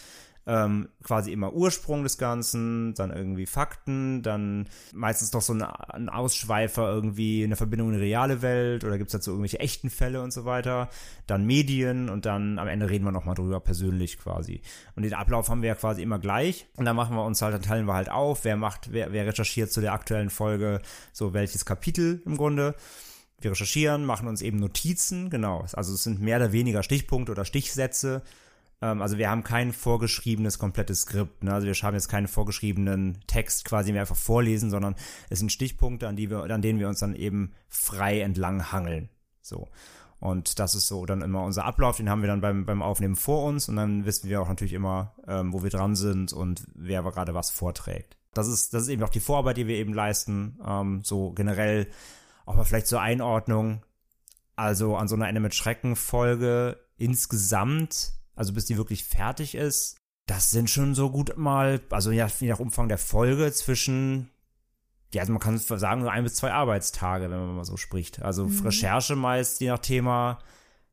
[0.46, 6.08] ähm, quasi immer Ursprung des Ganzen, dann irgendwie Fakten, dann meistens noch so ein, ein
[6.08, 10.22] Ausschweifer irgendwie eine Verbindung in die reale Welt oder gibt es dazu irgendwelche echten Fälle
[10.22, 10.90] und so weiter,
[11.26, 14.60] dann Medien und dann am Ende reden wir nochmal drüber persönlich quasi.
[14.96, 17.54] Und den Ablauf haben wir ja quasi immer gleich und dann machen wir uns halt,
[17.54, 20.80] dann teilen wir halt auf, wer macht, wer, wer recherchiert zu der aktuellen Folge,
[21.12, 22.74] so welches Kapitel im Grunde.
[23.40, 25.66] Wir recherchieren, machen uns eben Notizen, genau.
[25.72, 28.22] Also es sind mehr oder weniger Stichpunkte oder Stichsätze,
[28.80, 31.42] also wir haben kein vorgeschriebenes komplettes Skript.
[31.44, 31.52] Ne?
[31.52, 34.94] Also wir haben jetzt keinen vorgeschriebenen Text quasi mehr einfach vorlesen, sondern
[35.30, 39.08] es sind Stichpunkte, an, die wir, an denen wir uns dann eben frei entlang hangeln.
[39.40, 39.68] So.
[40.20, 43.16] Und das ist so dann immer unser Ablauf, den haben wir dann beim, beim Aufnehmen
[43.16, 46.66] vor uns und dann wissen wir auch natürlich immer, ähm, wo wir dran sind und
[46.74, 48.16] wer gerade was vorträgt.
[48.32, 50.58] Das ist, das ist eben auch die Vorarbeit, die wir eben leisten.
[50.66, 51.88] Ähm, so generell
[52.46, 53.82] auch mal vielleicht zur Einordnung.
[54.56, 59.96] Also an so einer Ende mit Schrecken Folge insgesamt also bis die wirklich fertig ist,
[60.26, 64.30] das sind schon so gut mal, also je nach Umfang der Folge zwischen,
[65.12, 68.22] ja, also man kann sagen, so ein bis zwei Arbeitstage, wenn man mal so spricht.
[68.22, 68.60] Also mhm.
[68.60, 70.38] Recherche meist, je nach Thema,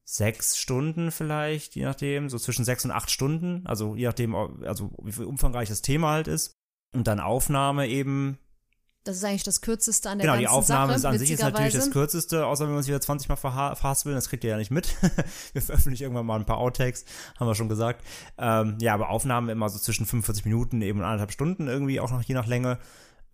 [0.04, 4.92] sechs Stunden vielleicht, je nachdem, so zwischen sechs und acht Stunden, also je nachdem, also
[5.02, 6.54] wie umfangreich das Thema halt ist.
[6.94, 8.38] Und dann Aufnahme eben
[9.04, 10.52] das ist eigentlich das Kürzeste an der genau, ganzen Sache.
[10.52, 13.02] Genau, die Aufnahme Sache, an sich ist natürlich das Kürzeste, außer wenn wir uns wieder
[13.02, 14.96] 20 Mal verhaspeln, das kriegt ihr ja nicht mit.
[15.54, 17.06] wir veröffentlichen irgendwann mal ein paar Outtakes,
[17.40, 18.06] haben wir schon gesagt.
[18.38, 22.22] Ähm, ja, aber Aufnahmen immer so zwischen 45 Minuten, eben anderthalb Stunden irgendwie, auch noch
[22.22, 22.78] je nach Länge.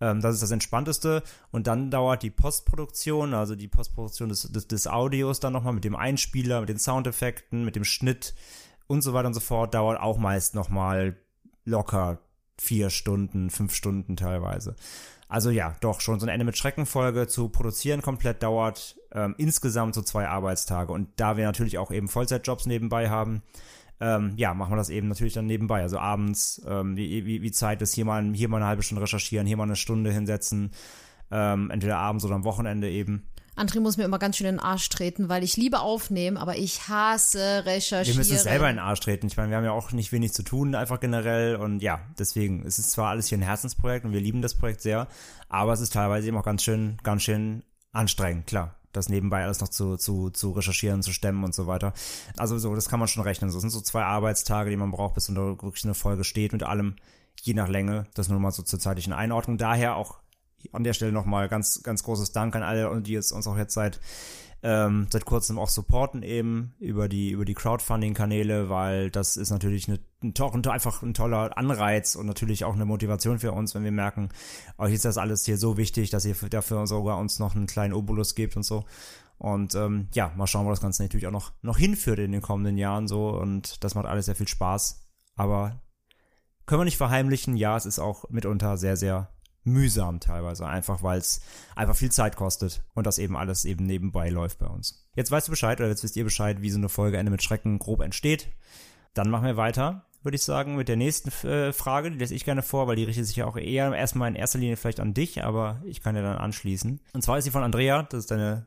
[0.00, 1.22] Ähm, das ist das Entspannteste.
[1.50, 5.84] Und dann dauert die Postproduktion, also die Postproduktion des, des, des Audios dann nochmal mit
[5.84, 8.34] dem Einspieler, mit den Soundeffekten, mit dem Schnitt
[8.86, 11.16] und so weiter und so fort, dauert auch meist nochmal
[11.66, 12.20] locker
[12.58, 14.74] vier Stunden, fünf Stunden teilweise.
[15.28, 19.94] Also ja, doch schon so ein Ende mit Schreckenfolge zu produzieren komplett dauert ähm, insgesamt
[19.94, 20.92] so zwei Arbeitstage.
[20.92, 23.42] Und da wir natürlich auch eben Vollzeitjobs nebenbei haben,
[24.00, 25.82] ähm, ja, machen wir das eben natürlich dann nebenbei.
[25.82, 29.02] Also abends, ähm, wie, wie, wie Zeit ist, hier mal, hier mal eine halbe Stunde
[29.02, 30.70] recherchieren, hier mal eine Stunde hinsetzen,
[31.30, 33.26] ähm, entweder abends oder am Wochenende eben.
[33.58, 36.56] André muss mir immer ganz schön in den Arsch treten, weil ich liebe aufnehmen, aber
[36.56, 38.06] ich hasse recherchieren.
[38.06, 39.26] Wir müssen selber in den Arsch treten.
[39.26, 41.56] Ich meine, wir haben ja auch nicht wenig zu tun, einfach generell.
[41.56, 44.80] Und ja, deswegen, es ist zwar alles hier ein Herzensprojekt und wir lieben das Projekt
[44.80, 45.08] sehr,
[45.48, 49.60] aber es ist teilweise eben auch ganz schön, ganz schön anstrengend, klar das nebenbei alles
[49.60, 51.92] noch zu, zu, zu recherchieren, zu stemmen und so weiter.
[52.36, 53.50] Also so, das kann man schon rechnen.
[53.50, 56.52] So, das sind so zwei Arbeitstage, die man braucht, bis unter wirklich eine Folge steht
[56.52, 56.96] mit allem,
[57.42, 58.06] je nach Länge.
[58.14, 59.58] Das nur mal so zur zeitlichen Einordnung.
[59.58, 60.18] Daher auch
[60.72, 63.74] an der Stelle nochmal ganz, ganz großes Dank an alle, die jetzt uns auch jetzt
[63.74, 64.00] seit
[64.60, 69.86] ähm, seit kurzem auch supporten eben über die über die Crowdfunding-Kanäle, weil das ist natürlich
[69.86, 73.84] eine, ein, ein, einfach ein toller Anreiz und natürlich auch eine Motivation für uns, wenn
[73.84, 74.30] wir merken,
[74.76, 77.94] euch ist das alles hier so wichtig, dass ihr dafür sogar uns noch einen kleinen
[77.94, 78.84] Obolus gebt und so.
[79.38, 82.42] Und ähm, ja, mal schauen, wo das Ganze natürlich auch noch, noch hinführt in den
[82.42, 83.28] kommenden Jahren so.
[83.28, 85.06] Und das macht alles sehr viel Spaß.
[85.36, 85.80] Aber
[86.66, 89.30] können wir nicht verheimlichen, ja, es ist auch mitunter sehr, sehr
[89.68, 91.40] mühsam teilweise, einfach weil es
[91.76, 95.06] einfach viel Zeit kostet und das eben alles eben nebenbei läuft bei uns.
[95.14, 97.42] Jetzt weißt du Bescheid oder jetzt wisst ihr Bescheid, wie so eine Folge Ende mit
[97.42, 98.48] Schrecken grob entsteht.
[99.14, 102.44] Dann machen wir weiter, würde ich sagen, mit der nächsten äh, Frage, die lese ich
[102.44, 105.14] gerne vor, weil die richtet sich ja auch eher erstmal in erster Linie vielleicht an
[105.14, 107.00] dich, aber ich kann ja dann anschließen.
[107.12, 108.66] Und zwar ist sie von Andrea, das ist deine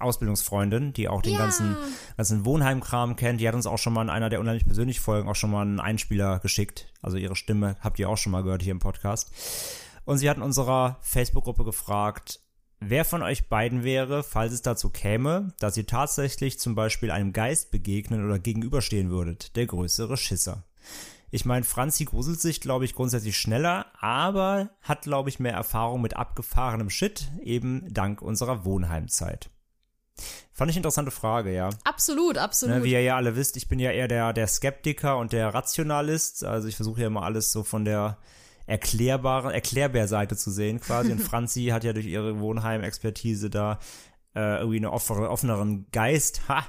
[0.00, 1.38] Ausbildungsfreundin, die auch den ja.
[1.38, 1.76] ganzen,
[2.16, 3.40] ganzen Wohnheimkram kennt.
[3.40, 5.62] Die hat uns auch schon mal in einer der unheimlich persönlichen Folgen auch schon mal
[5.62, 6.92] einen Einspieler geschickt.
[7.02, 9.32] Also ihre Stimme habt ihr auch schon mal gehört hier im Podcast.
[10.04, 12.40] Und sie hat in unserer Facebook-Gruppe gefragt,
[12.80, 17.32] wer von euch beiden wäre, falls es dazu käme, dass ihr tatsächlich zum Beispiel einem
[17.32, 20.64] Geist begegnen oder gegenüberstehen würdet, der größere Schisser.
[21.30, 26.02] Ich meine, Franzi gruselt sich, glaube ich, grundsätzlich schneller, aber hat, glaube ich, mehr Erfahrung
[26.02, 29.48] mit abgefahrenem Shit, eben dank unserer Wohnheimzeit.
[30.52, 31.70] Fand ich interessante Frage, ja.
[31.84, 32.76] Absolut, absolut.
[32.76, 35.54] Ne, wie ihr ja alle wisst, ich bin ja eher der, der Skeptiker und der
[35.54, 36.44] Rationalist.
[36.44, 38.18] Also ich versuche ja immer alles so von der
[38.72, 41.12] erklärbare, Erklärbär-Seite zu sehen quasi.
[41.12, 43.78] Und Franzi hat ja durch ihre Wohnheim-Expertise da
[44.34, 46.48] äh, irgendwie einen offeneren, offeneren Geist.
[46.48, 46.64] Ha!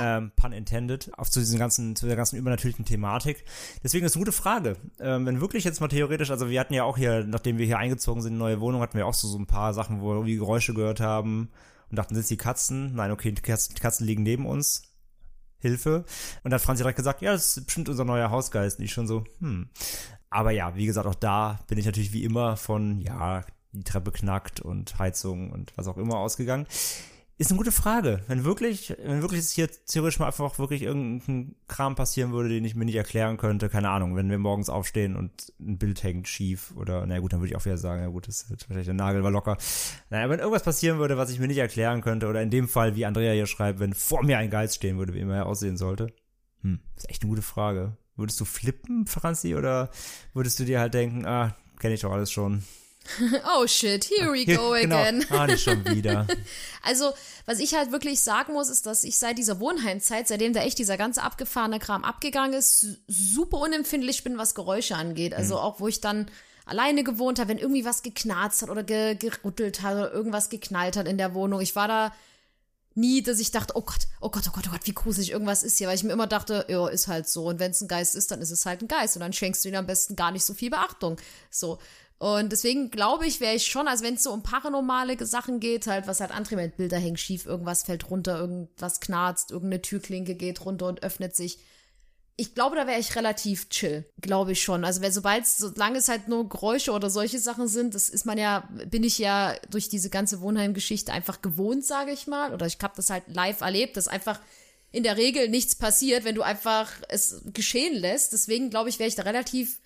[0.00, 3.44] ähm, pun intended, auf zu diesen ganzen, zu der ganzen übernatürlichen Thematik.
[3.82, 4.76] Deswegen ist eine gute Frage.
[4.98, 7.78] Ähm, wenn wirklich jetzt mal theoretisch, also wir hatten ja auch hier, nachdem wir hier
[7.78, 10.08] eingezogen sind in eine neue Wohnung, hatten wir auch so, so ein paar Sachen, wo
[10.08, 11.50] wir irgendwie Geräusche gehört haben
[11.90, 12.94] und dachten, sind es die Katzen?
[12.94, 14.82] Nein, okay, die Katzen, die Katzen liegen neben uns.
[15.58, 16.04] Hilfe.
[16.42, 18.78] Und dann hat Franzi direkt gesagt, ja, das ist bestimmt unser neuer Hausgeist.
[18.78, 19.68] Und ich schon so, hm.
[20.30, 24.10] Aber ja, wie gesagt, auch da bin ich natürlich wie immer von, ja, die Treppe
[24.10, 26.66] knackt und Heizung und was auch immer ausgegangen.
[27.38, 28.22] Ist eine gute Frage.
[28.28, 32.64] Wenn wirklich, wenn wirklich jetzt hier theoretisch mal einfach wirklich irgendein Kram passieren würde, den
[32.64, 36.28] ich mir nicht erklären könnte, keine Ahnung, wenn wir morgens aufstehen und ein Bild hängt
[36.28, 38.86] schief oder, na gut, dann würde ich auch wieder sagen, ja gut, das ist vielleicht
[38.86, 39.58] der Nagel war locker.
[40.08, 42.96] Naja, wenn irgendwas passieren würde, was ich mir nicht erklären könnte oder in dem Fall,
[42.96, 45.76] wie Andrea hier schreibt, wenn vor mir ein Geist stehen würde, wie immer er aussehen
[45.76, 46.06] sollte.
[46.62, 47.98] Hm, ist echt eine gute Frage.
[48.16, 49.90] Würdest du flippen, Franzi, oder
[50.32, 52.64] würdest du dir halt denken, ah, kenne ich doch alles schon?
[53.56, 54.96] oh shit, here we go genau.
[54.96, 55.24] again.
[55.30, 56.26] Ah, nicht schon wieder.
[56.82, 57.12] also,
[57.44, 60.78] was ich halt wirklich sagen muss, ist, dass ich seit dieser Wohnheimzeit, seitdem da echt
[60.78, 65.34] dieser ganze abgefahrene Kram abgegangen ist, super unempfindlich bin, was Geräusche angeht.
[65.34, 65.60] Also mhm.
[65.60, 66.26] auch, wo ich dann
[66.64, 70.96] alleine gewohnt habe, wenn irgendwie was geknarzt hat oder ge gerüttelt hat oder irgendwas geknallt
[70.96, 71.60] hat in der Wohnung.
[71.60, 72.12] Ich war da
[72.96, 75.62] nie, dass ich dachte, oh Gott, oh Gott, oh Gott, oh Gott, wie gruselig irgendwas
[75.62, 77.46] ist hier, weil ich mir immer dachte, ja, ist halt so.
[77.46, 79.16] Und wenn es ein Geist ist, dann ist es halt ein Geist.
[79.16, 81.18] Und dann schenkst du ihm am besten gar nicht so viel Beachtung.
[81.50, 81.78] So.
[82.18, 85.86] Und deswegen glaube ich, wäre ich schon, als wenn es so um paranormale Sachen geht,
[85.86, 90.64] halt, was halt andere Bilder hängen schief, irgendwas fällt runter, irgendwas knarzt, irgendeine Türklinke geht
[90.64, 91.58] runter und öffnet sich
[92.38, 94.84] ich glaube, da wäre ich relativ chill, glaube ich schon.
[94.84, 98.68] Also, sobald, solange es halt nur Geräusche oder solche Sachen sind, das ist man ja,
[98.90, 102.52] bin ich ja durch diese ganze Wohnheimgeschichte einfach gewohnt, sage ich mal.
[102.52, 104.38] Oder ich habe das halt live erlebt, dass einfach
[104.92, 108.34] in der Regel nichts passiert, wenn du einfach es geschehen lässt.
[108.34, 109.80] Deswegen glaube ich, wäre ich da relativ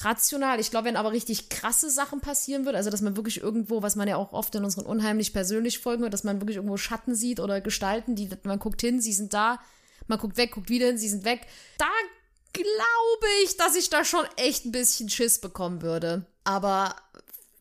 [0.00, 0.60] rational.
[0.60, 3.96] Ich glaube, wenn aber richtig krasse Sachen passieren würden, also dass man wirklich irgendwo, was
[3.96, 7.14] man ja auch oft in unseren unheimlich persönlich folgen wird, dass man wirklich irgendwo Schatten
[7.14, 9.58] sieht oder Gestalten, die man guckt hin, sie sind da,
[10.06, 11.46] man guckt weg, guckt wieder hin, sie sind weg.
[11.78, 11.86] Da
[12.52, 16.26] glaube ich, dass ich da schon echt ein bisschen Schiss bekommen würde.
[16.44, 16.96] Aber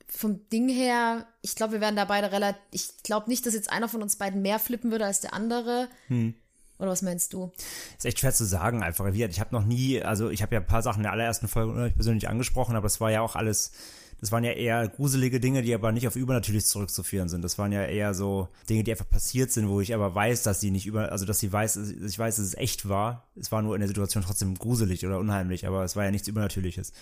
[0.08, 2.60] vom Ding her, ich glaube, wir werden da beide relativ.
[2.72, 5.90] Ich glaube nicht, dass jetzt einer von uns beiden mehr flippen würde als der andere.
[6.08, 6.36] Hm.
[6.78, 7.52] Oder was meinst du?
[7.98, 9.06] Ist echt schwer zu sagen, einfach.
[9.08, 11.94] Ich habe noch nie, also ich habe ja ein paar Sachen in der allerersten Folge
[11.96, 13.72] persönlich angesprochen, aber es war ja auch alles
[14.22, 17.44] das waren ja eher gruselige Dinge, die aber nicht auf übernatürlich zurückzuführen sind.
[17.44, 20.62] Das waren ja eher so Dinge, die einfach passiert sind, wo ich aber weiß, dass
[20.62, 23.28] sie nicht über, also dass sie weiß, ich weiß, dass es echt war.
[23.36, 26.28] Es war nur in der Situation trotzdem gruselig oder unheimlich, aber es war ja nichts
[26.28, 26.94] Übernatürliches.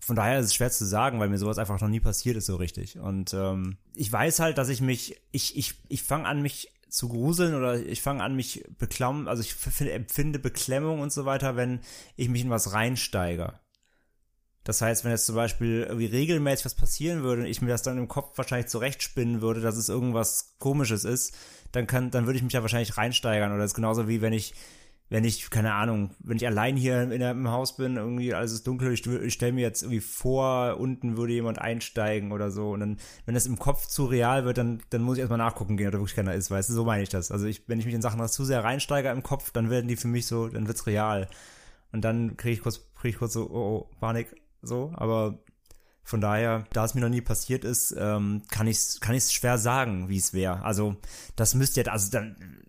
[0.00, 2.46] Von daher ist es schwer zu sagen, weil mir sowas einfach noch nie passiert ist
[2.46, 2.98] so richtig.
[2.98, 7.08] Und ähm, ich weiß halt, dass ich mich, ich, ich, ich fange an, mich zu
[7.08, 11.80] gruseln oder ich fange an, mich beklammen, also ich empfinde Beklemmung und so weiter, wenn
[12.16, 13.54] ich mich in was reinsteige.
[14.68, 17.80] Das heißt, wenn jetzt zum Beispiel irgendwie regelmäßig was passieren würde und ich mir das
[17.80, 21.34] dann im Kopf wahrscheinlich zurechtspinnen würde, dass es irgendwas komisches ist,
[21.72, 23.50] dann kann, dann würde ich mich ja wahrscheinlich reinsteigern.
[23.50, 24.52] Oder das ist genauso wie wenn ich,
[25.08, 28.66] wenn ich, keine Ahnung, wenn ich allein hier in im Haus bin, irgendwie alles ist
[28.66, 32.72] dunkel, ich, ich stelle mir jetzt irgendwie vor, unten würde jemand einsteigen oder so.
[32.72, 35.78] Und dann, wenn das im Kopf zu real wird, dann, dann muss ich erstmal nachgucken
[35.78, 37.30] gehen, ob da wirklich keiner ist, weißt du, so meine ich das.
[37.30, 39.96] Also ich, wenn ich mich in Sachen zu sehr reinsteige im Kopf, dann werden die
[39.96, 41.26] für mich so, dann wird's real.
[41.90, 45.38] Und dann kriege ich kurz, kriege ich kurz so, oh, oh, Panik, so, aber
[46.02, 49.32] von daher, da es mir noch nie passiert ist, ähm, kann ich es kann ich's
[49.32, 50.62] schwer sagen, wie es wäre.
[50.62, 50.96] Also
[51.36, 52.62] das müsste ja, also dann,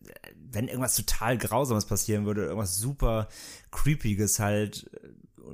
[0.52, 3.30] wenn irgendwas total Grausames passieren würde, irgendwas super
[3.72, 4.90] Creepiges halt,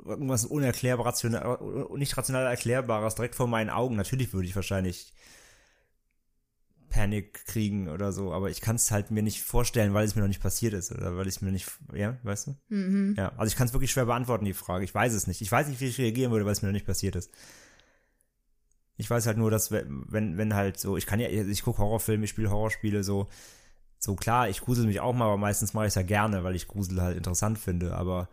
[0.04, 1.58] irgendwas unerklärbar, rational,
[1.96, 5.12] nicht rational erklärbares direkt vor meinen Augen, natürlich würde ich wahrscheinlich
[6.88, 10.22] Panik kriegen oder so, aber ich kann es halt mir nicht vorstellen, weil es mir
[10.22, 12.56] noch nicht passiert ist oder weil es mir nicht, ja, weißt du?
[12.68, 13.14] Mhm.
[13.16, 14.84] Ja, also ich kann es wirklich schwer beantworten, die Frage.
[14.84, 15.40] Ich weiß es nicht.
[15.40, 17.30] Ich weiß nicht, wie ich reagieren würde, weil es mir noch nicht passiert ist.
[18.96, 20.06] Ich weiß halt nur, dass wenn,
[20.38, 23.28] wenn halt so, ich kann ja, ich gucke Horrorfilme, ich spiele Horrorspiele, so,
[23.98, 26.56] so klar, ich grusel mich auch mal, aber meistens mache ich es ja gerne, weil
[26.56, 28.28] ich Grusel halt interessant finde, aber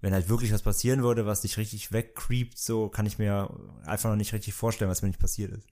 [0.00, 3.50] wenn halt wirklich was passieren würde, was dich richtig wegcreept, so kann ich mir
[3.84, 5.66] einfach noch nicht richtig vorstellen, was mir nicht passiert ist.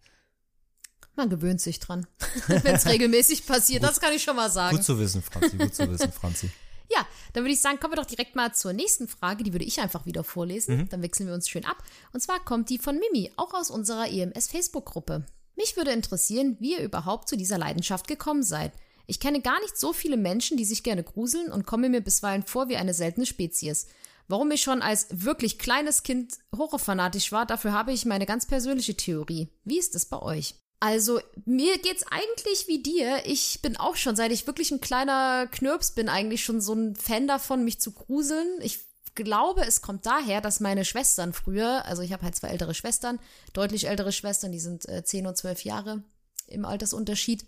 [1.16, 2.06] Man gewöhnt sich dran,
[2.48, 3.82] wenn es regelmäßig passiert.
[3.82, 4.76] Gut, das kann ich schon mal sagen.
[4.76, 5.56] Gut zu wissen, Franzi.
[5.56, 6.50] Gut zu wissen, Franzi.
[6.90, 9.44] ja, dann würde ich sagen, kommen wir doch direkt mal zur nächsten Frage.
[9.44, 10.76] Die würde ich einfach wieder vorlesen.
[10.76, 10.88] Mhm.
[10.88, 11.82] Dann wechseln wir uns schön ab.
[12.12, 15.24] Und zwar kommt die von Mimi, auch aus unserer EMS Facebook-Gruppe.
[15.56, 18.72] Mich würde interessieren, wie ihr überhaupt zu dieser Leidenschaft gekommen seid.
[19.06, 22.42] Ich kenne gar nicht so viele Menschen, die sich gerne gruseln und komme mir bisweilen
[22.42, 23.86] vor wie eine seltene Spezies.
[24.26, 28.96] Warum ich schon als wirklich kleines Kind horrorfanatisch war, dafür habe ich meine ganz persönliche
[28.96, 29.48] Theorie.
[29.64, 30.54] Wie ist es bei euch?
[30.84, 33.22] Also, mir geht's eigentlich wie dir.
[33.24, 36.94] Ich bin auch schon, seit ich wirklich ein kleiner Knirps bin, eigentlich schon so ein
[36.94, 38.60] Fan davon, mich zu gruseln.
[38.60, 38.80] Ich
[39.14, 43.18] glaube, es kommt daher, dass meine Schwestern früher, also ich habe halt zwei ältere Schwestern,
[43.54, 46.02] deutlich ältere Schwestern, die sind äh, 10 und 12 Jahre
[46.48, 47.46] im Altersunterschied.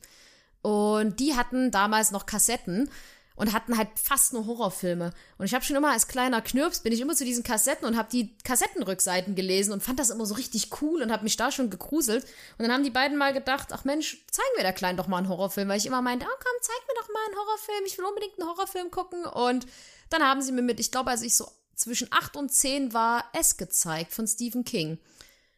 [0.62, 2.88] Und die hatten damals noch Kassetten
[3.36, 5.12] und hatten halt fast nur Horrorfilme.
[5.38, 7.96] Und ich habe schon immer als kleiner Knirps bin ich immer zu diesen Kassetten und
[7.96, 11.52] habe die Kassettenrückseiten gelesen und fand das immer so richtig cool und habe mich da
[11.52, 12.24] schon gegruselt.
[12.24, 15.18] Und dann haben die beiden mal gedacht, ach Mensch, zeigen wir der Kleinen doch mal
[15.18, 17.98] einen Horrorfilm, weil ich immer meinte, oh komm, zeig mir doch mal einen Horrorfilm, ich
[17.98, 19.24] will unbedingt einen Horrorfilm gucken.
[19.26, 19.66] Und
[20.08, 23.24] dann haben sie mir mit, ich glaube, als ich so zwischen acht und zehn war,
[23.38, 24.98] es gezeigt von Stephen King.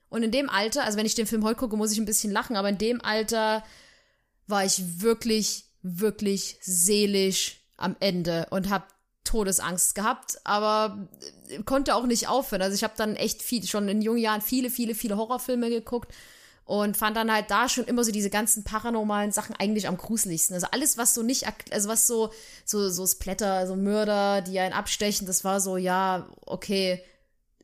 [0.08, 2.32] Und in dem Alter, also wenn ich den Film heute gucke, muss ich ein bisschen
[2.32, 3.62] lachen, aber in dem Alter
[4.48, 8.84] war ich wirklich, wirklich seelisch am Ende und habe
[9.24, 11.08] Todesangst gehabt, aber
[11.66, 12.62] konnte auch nicht aufhören.
[12.62, 16.12] Also ich habe dann echt viel, schon in jungen Jahren viele, viele, viele Horrorfilme geguckt
[16.64, 20.54] und fand dann halt da schon immer so diese ganzen paranormalen Sachen eigentlich am gruseligsten.
[20.54, 22.30] Also alles, was so nicht, also was so,
[22.64, 27.02] so, so Splatter, so Mörder, die einen abstechen, das war so, ja, okay,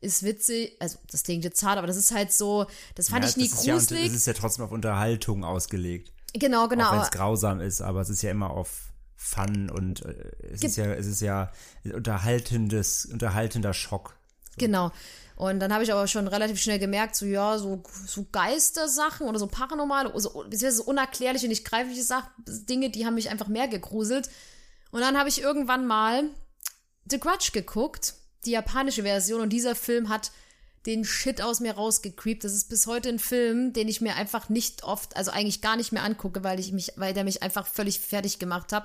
[0.01, 3.31] ist witzig, also das klingt jetzt hart, aber das ist halt so, das fand ja,
[3.31, 4.05] ich nie gruselig.
[4.05, 6.13] Ja, es ist ja trotzdem auf Unterhaltung ausgelegt.
[6.35, 6.89] Genau, genau.
[6.89, 8.94] Auch wenn es grausam ist, aber es ist ja immer auf
[9.25, 11.51] Fun und äh, es Ge ist ja, es ist ja
[11.85, 14.17] unterhaltendes, unterhaltender Schock.
[14.51, 14.57] So.
[14.59, 14.93] Genau.
[15.35, 19.39] Und dann habe ich aber schon relativ schnell gemerkt, so ja, so, so Geistersachen oder
[19.39, 24.29] so paranormale, so, so unerklärliche, nicht greifliche Sachen, Dinge, die haben mich einfach mehr gegruselt.
[24.91, 26.25] Und dann habe ich irgendwann mal
[27.11, 30.31] The Grudge geguckt, die japanische Version, und dieser Film hat
[30.87, 32.45] den Shit aus mir rausgecreept.
[32.45, 35.77] Das ist bis heute ein Film, den ich mir einfach nicht oft, also eigentlich gar
[35.77, 38.85] nicht mehr angucke, weil ich mich, weil der mich einfach völlig fertig gemacht hat.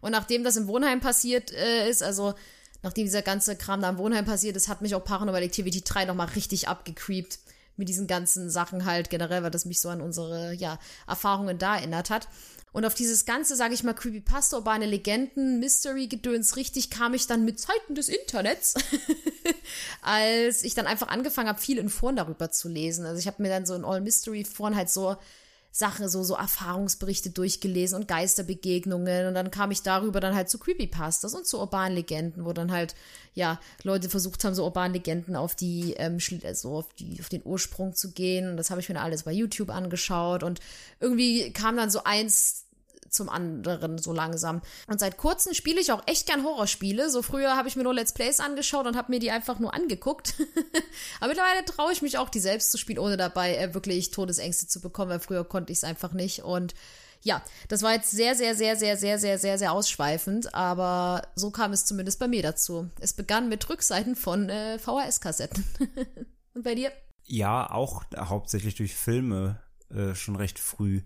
[0.00, 2.34] Und nachdem das im Wohnheim passiert äh, ist, also
[2.82, 6.06] nachdem dieser ganze Kram da im Wohnheim passiert ist, hat mich auch Paranormal Activity 3
[6.06, 7.38] nochmal richtig abgecreept
[7.76, 11.76] mit diesen ganzen Sachen halt generell, weil das mich so an unsere ja, Erfahrungen da
[11.76, 12.28] erinnert hat.
[12.72, 17.44] Und auf dieses ganze, sage ich mal, Creepypasta, urbane Legenden, Mystery-Gedöns richtig kam ich dann
[17.44, 18.74] mit Zeiten des Internets,
[20.02, 23.06] als ich dann einfach angefangen habe, viel in Foren darüber zu lesen.
[23.06, 25.16] Also ich habe mir dann so in All-Mystery-Foren halt so
[25.72, 29.28] Sachen, so, so Erfahrungsberichte durchgelesen und Geisterbegegnungen.
[29.28, 32.72] Und dann kam ich darüber dann halt zu Creepypastas und zu urbanen Legenden, wo dann
[32.72, 32.94] halt,
[33.34, 36.18] ja, Leute versucht haben, so urbanen Legenden auf die, ähm,
[36.52, 38.50] so auf die, auf den Ursprung zu gehen.
[38.50, 40.42] Und das habe ich mir dann alles bei YouTube angeschaut.
[40.42, 40.60] Und
[40.98, 42.64] irgendwie kam dann so eins
[43.10, 44.62] zum anderen so langsam.
[44.86, 47.10] Und seit kurzem spiele ich auch echt gern Horrorspiele.
[47.10, 49.74] So früher habe ich mir nur Let's Plays angeschaut und habe mir die einfach nur
[49.74, 50.34] angeguckt.
[51.20, 54.66] Aber mittlerweile traue ich mich auch, die selbst zu spielen, ohne dabei äh, wirklich Todesängste
[54.66, 56.42] zu bekommen, weil früher konnte ich es einfach nicht.
[56.42, 56.74] Und
[57.22, 61.50] ja, das war jetzt sehr, sehr, sehr, sehr, sehr, sehr, sehr, sehr ausschweifend, aber so
[61.50, 62.88] kam es zumindest bei mir dazu.
[62.98, 65.64] Es begann mit Rückseiten von äh, VHS-Kassetten.
[66.54, 66.92] Und bei dir?
[67.26, 71.02] Ja, auch hauptsächlich durch Filme äh, schon recht früh.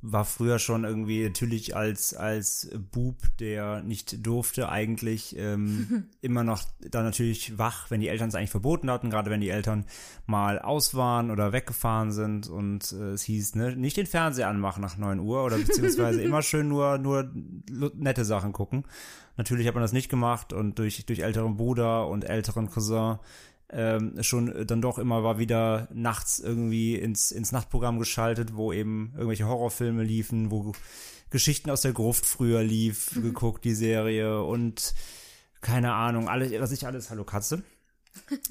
[0.00, 6.62] War früher schon irgendwie natürlich als, als Bub, der nicht durfte, eigentlich ähm, immer noch
[6.80, 9.86] dann natürlich wach, wenn die Eltern es eigentlich verboten hatten, gerade wenn die Eltern
[10.26, 14.82] mal aus waren oder weggefahren sind und äh, es hieß, ne, nicht den Fernseher anmachen
[14.82, 17.30] nach 9 Uhr oder beziehungsweise immer schön nur, nur
[17.94, 18.84] nette Sachen gucken.
[19.38, 23.18] Natürlich hat man das nicht gemacht und durch, durch älteren Bruder und älteren Cousin
[23.70, 29.12] ähm, schon dann doch immer war wieder nachts irgendwie ins, ins Nachtprogramm geschaltet, wo eben
[29.14, 30.72] irgendwelche Horrorfilme liefen, wo
[31.30, 33.22] Geschichten aus der Gruft früher lief, mhm.
[33.22, 34.94] geguckt, die Serie und
[35.60, 37.62] keine Ahnung, alles, was ich alles, hallo Katze.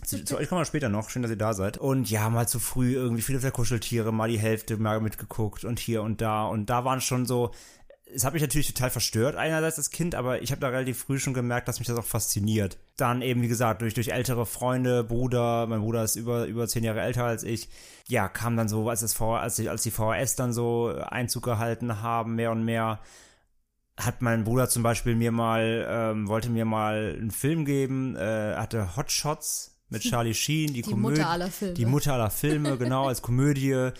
[0.06, 1.10] zu, zu, euch kommen wir später noch.
[1.10, 1.77] Schön, dass ihr da seid.
[1.77, 5.80] Und ja, mal zu früh irgendwie viele der Kuscheltiere, mal die Hälfte mal mitgeguckt und
[5.80, 6.45] hier und da.
[6.45, 7.51] Und da waren schon so
[8.13, 11.20] es hat mich natürlich total verstört, einerseits als Kind, aber ich habe da relativ früh
[11.20, 12.78] schon gemerkt, dass mich das auch fasziniert.
[12.96, 16.84] Dann eben, wie gesagt, durch, durch ältere Freunde, Bruder, mein Bruder ist über, über zehn
[16.84, 17.70] Jahre älter als ich,
[18.08, 22.02] ja, kam dann so, als, das v, als, als die VHS dann so Einzug gehalten
[22.02, 23.00] haben, mehr und mehr,
[23.98, 28.56] hat mein Bruder zum Beispiel mir mal, ähm, wollte mir mal einen Film geben, äh,
[28.56, 31.20] hatte Hot Shots mit Charlie Sheen, die, die Komödie.
[31.20, 31.74] Mutter aller Filme.
[31.74, 33.91] Die Mutter aller Filme, genau, als Komödie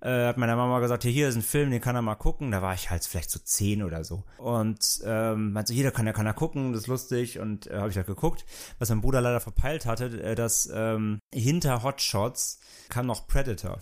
[0.00, 2.50] äh, hat meiner Mama gesagt, hier, hier ist ein Film, den kann er mal gucken.
[2.50, 4.24] Da war ich halt vielleicht so zehn oder so.
[4.38, 7.38] Und ähm, meinte jeder kann, der kann er gucken, das ist lustig.
[7.38, 8.44] Und äh, habe ich halt geguckt.
[8.78, 13.78] Was mein Bruder leider verpeilt hatte, äh, dass ähm, hinter Hotshots kam noch Predator.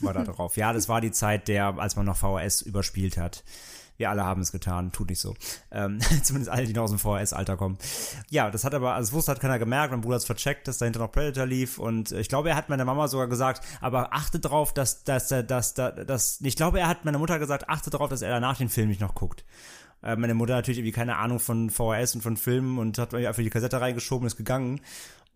[0.00, 0.56] War da drauf.
[0.56, 3.44] Ja, das war die Zeit, der, als man noch VHS überspielt hat.
[3.96, 5.34] Wir alle haben es getan, tut nicht so.
[5.70, 7.78] Ähm, zumindest alle, die noch aus dem VHS-Alter kommen.
[8.30, 10.68] Ja, das hat aber, also das wusste hat keiner gemerkt, mein Bruder hat es vercheckt,
[10.68, 14.12] dass dahinter noch Predator lief und ich glaube, er hat meiner Mama sogar gesagt, aber
[14.12, 17.90] achte drauf, dass, dass, dass, dass, dass, ich glaube, er hat meiner Mutter gesagt, achte
[17.90, 19.44] drauf, dass er danach den Film nicht noch guckt
[20.02, 23.26] äh, meine Mutter natürlich irgendwie keine Ahnung von VHS und von Filmen und hat mir
[23.26, 24.80] einfach die Kassette reingeschoben und ist gegangen.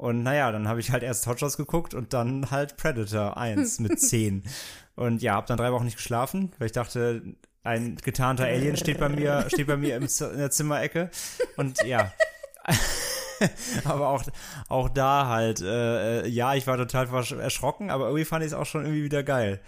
[0.01, 3.81] Und naja, dann habe ich halt erst Hot Shots geguckt und dann halt Predator 1
[3.81, 4.45] mit 10.
[4.97, 7.23] Und ja, hab dann drei Wochen nicht geschlafen, weil ich dachte,
[7.63, 11.11] ein getarnter Alien steht bei mir, steht bei mir in der Zimmerecke.
[11.57, 12.13] Und ja.
[13.85, 14.23] aber auch,
[14.69, 17.09] auch da halt, äh, äh, ja, ich war total
[17.41, 19.61] erschrocken, aber irgendwie fand ich es auch schon irgendwie wieder geil.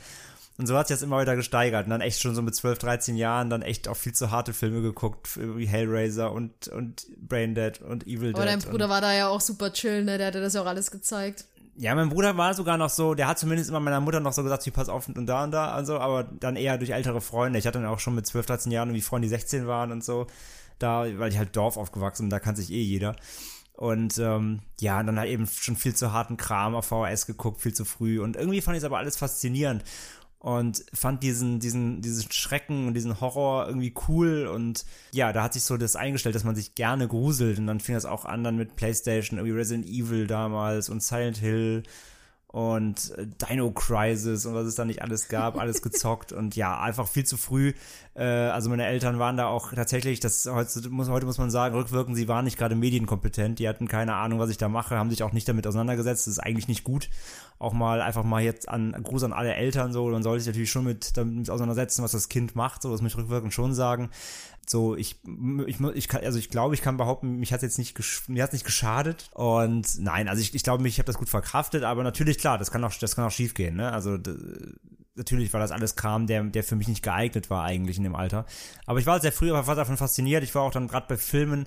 [0.59, 1.87] Und so hat sich das immer wieder gesteigert.
[1.87, 4.53] Und dann echt schon so mit 12, 13 Jahren dann echt auch viel zu harte
[4.53, 8.37] Filme geguckt, wie Hellraiser und, und Braindead und Evil Dead.
[8.37, 10.19] Aber dein Bruder war da ja auch super chill, ne?
[10.19, 11.47] Der hatte das ja auch alles gezeigt.
[11.77, 14.43] Ja, mein Bruder war sogar noch so, der hat zumindest immer meiner Mutter noch so
[14.43, 17.21] gesagt, sie pass auf und da und da und so, aber dann eher durch ältere
[17.23, 17.59] Freunde.
[17.59, 20.05] Ich hatte dann auch schon mit 12, 13 Jahren irgendwie Freunde, die 16 waren und
[20.05, 20.27] so,
[20.79, 23.17] da, weil ich halt Dorf aufgewachsen bin, da kann sich eh jeder.
[23.73, 27.73] Und ähm, ja, dann halt eben schon viel zu harten Kram auf VHS geguckt, viel
[27.73, 28.21] zu früh.
[28.21, 29.83] Und irgendwie fand ich es aber alles faszinierend
[30.43, 35.53] und fand diesen, diesen, diesen Schrecken und diesen Horror irgendwie cool und ja, da hat
[35.53, 38.43] sich so das eingestellt, dass man sich gerne gruselt und dann fing das auch an
[38.43, 41.85] dann mit Playstation, irgendwie Resident Evil damals und Silent Hill
[42.53, 46.79] und äh, Dino Crisis und was es da nicht alles gab, alles gezockt und ja,
[46.79, 47.73] einfach viel zu früh.
[48.15, 51.75] Äh, also meine Eltern waren da auch tatsächlich, das heute muss, heute muss man sagen,
[51.75, 55.11] rückwirkend, sie waren nicht gerade medienkompetent, die hatten keine Ahnung, was ich da mache, haben
[55.11, 57.09] sich auch nicht damit auseinandergesetzt, das ist eigentlich nicht gut.
[57.59, 60.71] Auch mal einfach mal jetzt an Gruß an alle Eltern so, man sollte sich natürlich
[60.71, 64.11] schon mit damit auseinandersetzen, was das Kind macht, so das muss ich rückwirkend schon sagen
[64.67, 65.21] so ich
[65.67, 67.99] ich ich kann also ich glaube ich kann behaupten mich hat jetzt nicht
[68.29, 69.31] mir hat nicht geschadet.
[69.35, 71.85] Und nein also ich, ich glaube ich habe das gut verkraftet.
[71.85, 73.93] Aber natürlich klar das kann auch das kann auch schief gehen ne?
[73.93, 74.19] Also
[75.15, 78.15] natürlich war das alles Kram der der für mich nicht geeignet war eigentlich in dem
[78.15, 78.47] Alter.
[78.87, 80.45] Aber ich war sehr früh aber davon fasziniert.
[80.45, 81.67] Ich war auch dann gerade bei Filmen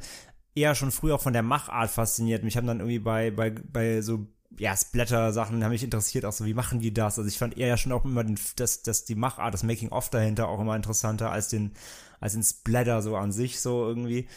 [0.55, 2.43] eher schon früh auch von der Machart fasziniert.
[2.43, 4.27] Mich haben dann irgendwie bei bei bei so
[4.57, 7.17] ja, Splatter-Sachen haben mich interessiert, auch so, wie machen die das?
[7.17, 10.09] Also ich fand eher ja schon auch immer den, das, das, die Machart, das Making-of
[10.09, 11.73] dahinter auch immer interessanter als den,
[12.19, 14.27] als ein Splatter so an sich so irgendwie.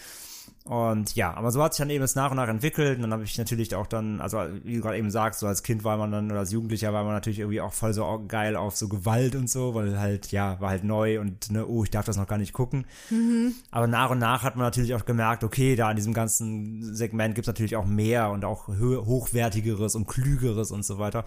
[0.65, 2.97] Und ja, aber so hat sich dann eben es nach und nach entwickelt.
[2.97, 5.63] Und dann habe ich natürlich auch dann, also wie du gerade eben sagst, so als
[5.63, 8.55] Kind war man dann oder als Jugendlicher war man natürlich irgendwie auch voll so geil
[8.55, 11.91] auf so Gewalt und so, weil halt, ja, war halt neu und ne, oh, ich
[11.91, 12.87] darf das noch gar nicht gucken.
[13.09, 13.55] Mhm.
[13.71, 17.35] Aber nach und nach hat man natürlich auch gemerkt, okay, da in diesem ganzen Segment
[17.35, 21.25] gibt es natürlich auch mehr und auch hochwertigeres und klügeres und so weiter.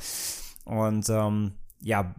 [0.66, 2.14] Und ähm, ja,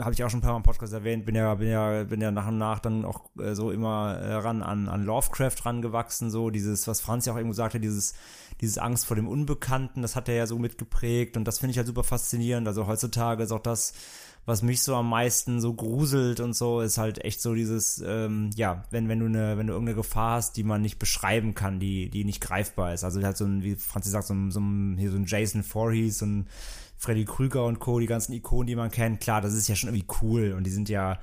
[0.00, 2.20] habe ich auch schon ein paar Mal im Podcast erwähnt, bin ja, bin ja, bin
[2.20, 6.30] ja nach und nach dann auch äh, so immer äh, ran an, an Lovecraft rangewachsen,
[6.30, 8.14] so dieses, was Franz ja auch gesagt hat, dieses,
[8.60, 11.78] dieses Angst vor dem Unbekannten, das hat er ja so mitgeprägt und das finde ich
[11.78, 12.66] halt super faszinierend.
[12.66, 13.92] Also heutzutage ist auch das,
[14.48, 18.48] was mich so am meisten so gruselt und so, ist halt echt so dieses, ähm,
[18.56, 21.78] ja, wenn, wenn du eine, wenn du irgendeine Gefahr hast, die man nicht beschreiben kann,
[21.80, 23.04] die, die nicht greifbar ist.
[23.04, 25.62] Also halt so ein, wie Franzi sagt, so ein, so ein, hier so ein Jason
[25.62, 26.26] Voorhees, so
[26.98, 29.88] Freddy Krüger und Co., die ganzen Ikonen, die man kennt, klar, das ist ja schon
[29.90, 31.18] irgendwie cool und die sind ja,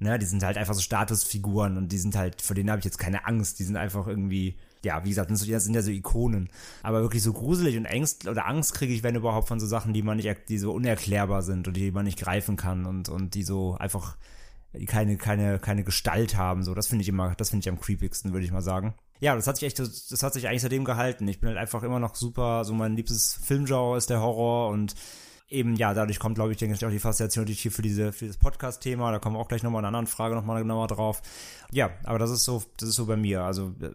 [0.00, 2.84] ne, die sind halt einfach so Statusfiguren und die sind halt, vor denen habe ich
[2.86, 6.48] jetzt keine Angst, die sind einfach irgendwie, ja, wie gesagt, das sind ja so Ikonen.
[6.82, 9.92] Aber wirklich so gruselig und Angst oder Angst kriege ich, wenn überhaupt, von so Sachen,
[9.92, 13.34] die man nicht, die so unerklärbar sind und die man nicht greifen kann und, und
[13.34, 14.16] die so einfach
[14.86, 16.62] keine, keine, keine Gestalt haben.
[16.62, 18.94] So, das finde ich immer, das finde ich am creepigsten, würde ich mal sagen.
[19.20, 21.26] Ja, das hat sich echt, das hat sich eigentlich seitdem gehalten.
[21.28, 24.94] Ich bin halt einfach immer noch super, so mein liebstes Filmgenre ist der Horror und
[25.48, 28.12] eben, ja, dadurch kommt, glaube ich, denke ich, auch die Faszination die hier für diese,
[28.12, 29.10] für das Podcast-Thema.
[29.12, 31.22] Da kommen wir auch gleich nochmal in einer anderen Frage nochmal genauer drauf.
[31.70, 33.42] Ja, aber das ist so, das ist so bei mir.
[33.42, 33.90] Also, äh,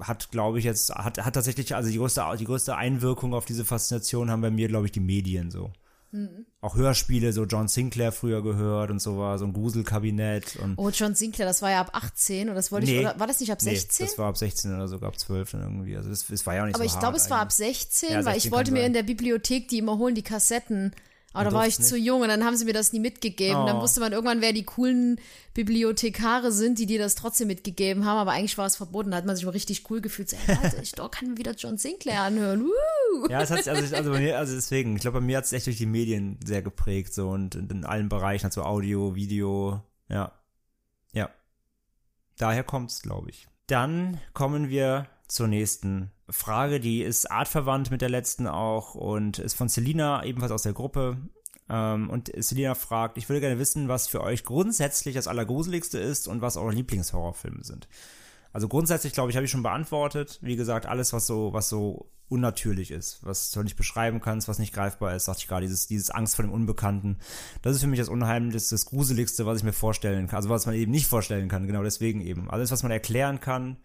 [0.00, 3.64] hat, glaube ich, jetzt, hat, hat tatsächlich, also die größte, die größte Einwirkung auf diese
[3.64, 5.72] Faszination haben bei mir, glaube ich, die Medien so.
[6.12, 6.46] Mhm.
[6.60, 10.76] Auch Hörspiele, so John Sinclair früher gehört und so war, so ein Gruselkabinett und.
[10.76, 13.26] Oh, John Sinclair, das war ja ab 18 oder das wollte nee, ich, oder war
[13.26, 14.04] das nicht ab 16?
[14.04, 15.96] Nee, das war ab 16 oder sogar ab 12 dann irgendwie.
[15.96, 18.08] Also das, das war ja auch nicht Aber so ich glaube, es war ab 16,
[18.08, 20.92] ja, 16 weil ich wollte mir in der Bibliothek die immer holen, die Kassetten.
[21.32, 21.88] Aber da war ich nicht.
[21.88, 23.62] zu jung und dann haben sie mir das nie mitgegeben.
[23.62, 23.66] Oh.
[23.66, 25.20] Dann wusste man irgendwann, wer die coolen
[25.54, 28.18] Bibliothekare sind, die dir das trotzdem mitgegeben haben.
[28.18, 29.12] Aber eigentlich war es verboten.
[29.12, 30.28] Da hat man sich mal richtig cool gefühlt.
[30.28, 32.64] So, ey, Leute, ich doch, kann mir wieder John Sinclair anhören.
[32.64, 33.28] Woo!
[33.28, 35.44] Ja, es hat sich, also, also, bei mir, also deswegen, ich glaube, bei mir hat
[35.44, 37.14] es echt durch die Medien sehr geprägt.
[37.14, 40.32] So und, und in allen Bereichen, also Audio, Video, ja.
[41.12, 41.30] Ja.
[42.38, 43.46] Daher kommt's, glaube ich.
[43.68, 49.54] Dann kommen wir zur nächsten Frage, die ist artverwandt mit der letzten auch und ist
[49.54, 51.18] von Selina, ebenfalls aus der Gruppe.
[51.68, 56.26] Ähm, und Selina fragt, ich würde gerne wissen, was für euch grundsätzlich das Allergruseligste ist
[56.26, 57.88] und was eure Lieblingshorrorfilme sind.
[58.52, 60.40] Also grundsätzlich, glaube ich, habe ich schon beantwortet.
[60.42, 64.58] Wie gesagt, alles, was so, was so unnatürlich ist, was du nicht beschreiben kannst, was
[64.58, 67.18] nicht greifbar ist, sagte ich gerade, dieses, dieses Angst vor dem Unbekannten.
[67.62, 70.38] Das ist für mich das Unheimlichste, das Gruseligste, was ich mir vorstellen kann.
[70.38, 72.50] Also was man eben nicht vorstellen kann, genau deswegen eben.
[72.50, 73.76] Alles, was man erklären kann,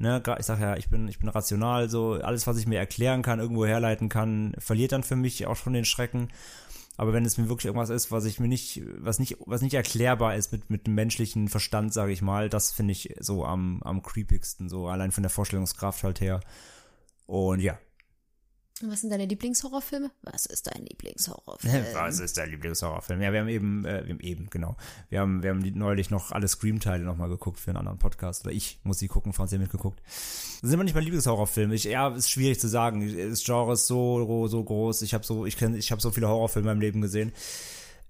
[0.00, 3.22] ne, ich sag ja, ich bin, ich bin rational, so alles, was ich mir erklären
[3.22, 6.28] kann, irgendwo herleiten kann, verliert dann für mich auch schon den Schrecken.
[6.96, 9.74] Aber wenn es mir wirklich irgendwas ist, was ich mir nicht, was nicht, was nicht
[9.74, 13.82] erklärbar ist mit, mit dem menschlichen Verstand, sage ich mal, das finde ich so am,
[13.82, 16.40] am creepigsten, so allein von der Vorstellungskraft halt her.
[17.26, 17.78] Und ja,
[18.82, 20.10] was sind deine Lieblingshorrorfilme?
[20.22, 21.84] Was ist dein Lieblingshorrorfilm?
[21.94, 23.20] Was ist dein Lieblingshorrorfilm?
[23.20, 24.76] Ja, wir haben eben, äh, wir haben eben, genau.
[25.08, 28.44] Wir haben, wir haben neulich noch alle Scream-Teile nochmal geguckt für einen anderen Podcast.
[28.44, 30.00] Oder ich muss sie gucken, Franz hat mitgeguckt.
[30.06, 31.72] Das sind aber nicht mein Lieblingshorrorfilm.
[31.72, 33.16] Ich, ja, ist schwierig zu sagen.
[33.30, 35.02] Das Genre ist so, so groß.
[35.02, 37.32] Ich habe so, ich kenne, ich habe so viele Horrorfilme in meinem Leben gesehen.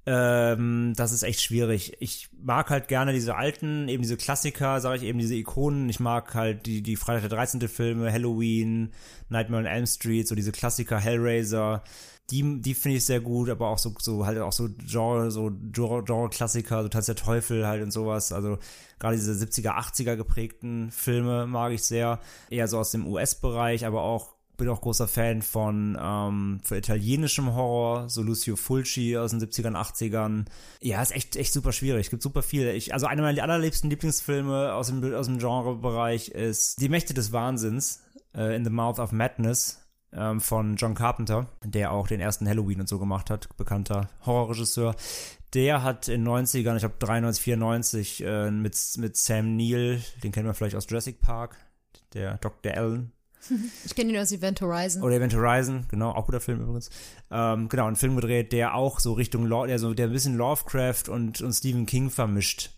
[0.07, 1.97] Ähm, das ist echt schwierig.
[2.01, 5.89] Ich mag halt gerne diese alten, eben diese Klassiker, sage ich eben, diese Ikonen.
[5.89, 7.69] Ich mag halt die, die Freitag der 13.
[7.69, 8.93] Filme, Halloween,
[9.29, 11.83] Nightmare on Elm Street, so diese Klassiker, Hellraiser.
[12.31, 15.51] Die, die finde ich sehr gut, aber auch so, so halt auch so Genre, so
[15.73, 18.33] Genre-Klassiker, so Tanz der Teufel halt und sowas.
[18.33, 18.59] Also
[18.99, 22.21] gerade diese 70er, 80er geprägten Filme mag ich sehr.
[22.49, 27.55] Eher so aus dem US-Bereich, aber auch bin auch großer Fan von ähm, für italienischem
[27.55, 30.45] Horror, so Lucio Fulci aus den 70ern, 80ern.
[30.83, 32.07] Ja, ist echt, echt super schwierig.
[32.07, 32.75] Es gibt super viele.
[32.75, 37.33] Ich, also einer meiner allerliebsten Lieblingsfilme aus dem, aus dem Genrebereich ist Die Mächte des
[37.33, 38.05] Wahnsinns,
[38.35, 39.81] äh, In the Mouth of Madness
[40.13, 44.95] ähm, von John Carpenter, der auch den ersten Halloween und so gemacht hat, bekannter Horrorregisseur.
[45.55, 50.47] Der hat in 90ern, ich glaube 93, 94, äh, mit, mit Sam Neill, den kennen
[50.47, 51.57] wir vielleicht aus Jurassic Park,
[52.13, 52.75] der Dr.
[52.75, 53.13] Allen,
[53.85, 55.03] Ich kenne ihn aus Event Horizon.
[55.03, 56.91] Oder Event Horizon, genau, auch guter Film übrigens.
[57.31, 61.09] Ähm, genau, einen Film gedreht, der auch so Richtung, der so, der ein bisschen Lovecraft
[61.09, 62.71] und, und Stephen King vermischt.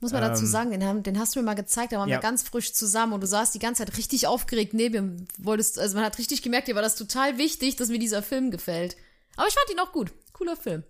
[0.00, 2.08] Muss man dazu ähm, sagen, den, haben, den hast du mir mal gezeigt, da waren
[2.08, 2.16] ja.
[2.16, 5.26] wir ganz frisch zusammen und du saßt die ganze Zeit richtig aufgeregt neben mir.
[5.38, 8.50] Wolltest, also man hat richtig gemerkt, dir war das total wichtig, dass mir dieser Film
[8.50, 8.96] gefällt.
[9.36, 10.12] Aber ich fand ihn auch gut.
[10.32, 10.84] Cooler Film.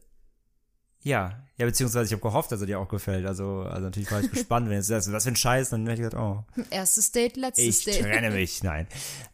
[1.02, 3.26] Ja, ja, beziehungsweise ich habe gehofft, dass er dir auch gefällt.
[3.26, 6.02] Also, also natürlich war ich gespannt, wenn jetzt also das für ein Scheiß, dann hätte
[6.02, 6.42] ich gesagt, oh.
[6.70, 7.96] Erstes Date, letztes ich Date.
[7.96, 8.86] Ich trenne mich, nein.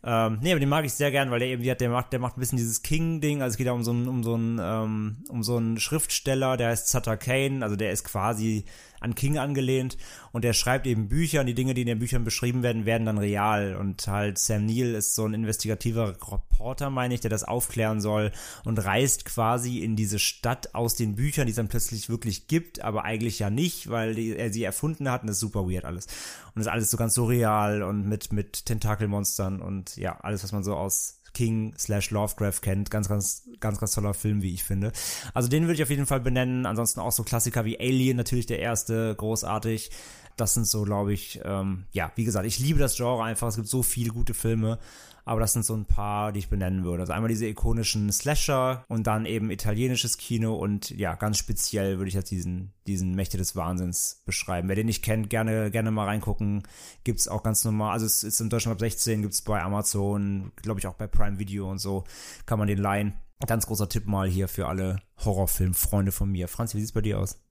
[0.03, 2.37] ähm, nee, aber den mag ich sehr gern, weil der eben, der macht, der macht
[2.37, 3.43] ein bisschen dieses King-Ding.
[3.43, 6.57] Also es geht ja um so einen, um so einen, ähm, um so einen Schriftsteller,
[6.57, 7.62] der heißt Sutter Kane.
[7.62, 8.64] Also der ist quasi
[9.01, 9.97] an King angelehnt
[10.33, 13.07] und der schreibt eben Bücher und die Dinge, die in den Büchern beschrieben werden, werden
[13.07, 17.45] dann real und halt Sam Neill ist so ein investigativer Reporter, meine ich, der das
[17.45, 18.33] aufklären soll
[18.64, 22.15] und reist quasi in diese Stadt aus den Büchern, die dann plötzlich wirklich
[22.48, 25.68] gibt, aber eigentlich ja nicht, weil die, er sie erfunden hat und das ist super
[25.68, 26.06] weird alles.
[26.06, 30.52] Und das ist alles so ganz surreal und mit, mit Tentakelmonstern und ja, alles, was
[30.52, 32.90] man so aus King slash Lovecraft kennt.
[32.90, 34.92] Ganz, ganz, ganz, ganz toller Film, wie ich finde.
[35.34, 36.64] Also den würde ich auf jeden Fall benennen.
[36.64, 39.90] Ansonsten auch so Klassiker wie Alien, natürlich der erste, großartig.
[40.38, 43.48] das sind so, glaube ich, ähm, ja, wie gesagt, ich liebe das Genre einfach.
[43.48, 44.78] Es gibt so viele gute Filme,
[45.27, 47.03] aber das sind so ein paar, die ich benennen würde.
[47.03, 52.09] Also einmal diese ikonischen Slasher und dann eben italienisches Kino und ja, ganz speziell würde
[52.09, 54.68] ich jetzt diesen, diesen Mächte des Wahnsinns beschreiben.
[54.68, 56.62] Wer den nicht kennt, gerne, gerne mal reingucken.
[57.03, 60.79] Gibt's auch ganz normal, also es ist in Deutschland ab 16, gibt's bei Amazon, glaube
[60.79, 62.05] ich auch bei Prime Video und so,
[62.47, 63.14] kann man den leihen.
[63.47, 66.49] Ganz großer Tipp mal hier für alle Horrorfilmfreunde von mir.
[66.49, 67.45] Franzi, wie sieht's bei dir aus?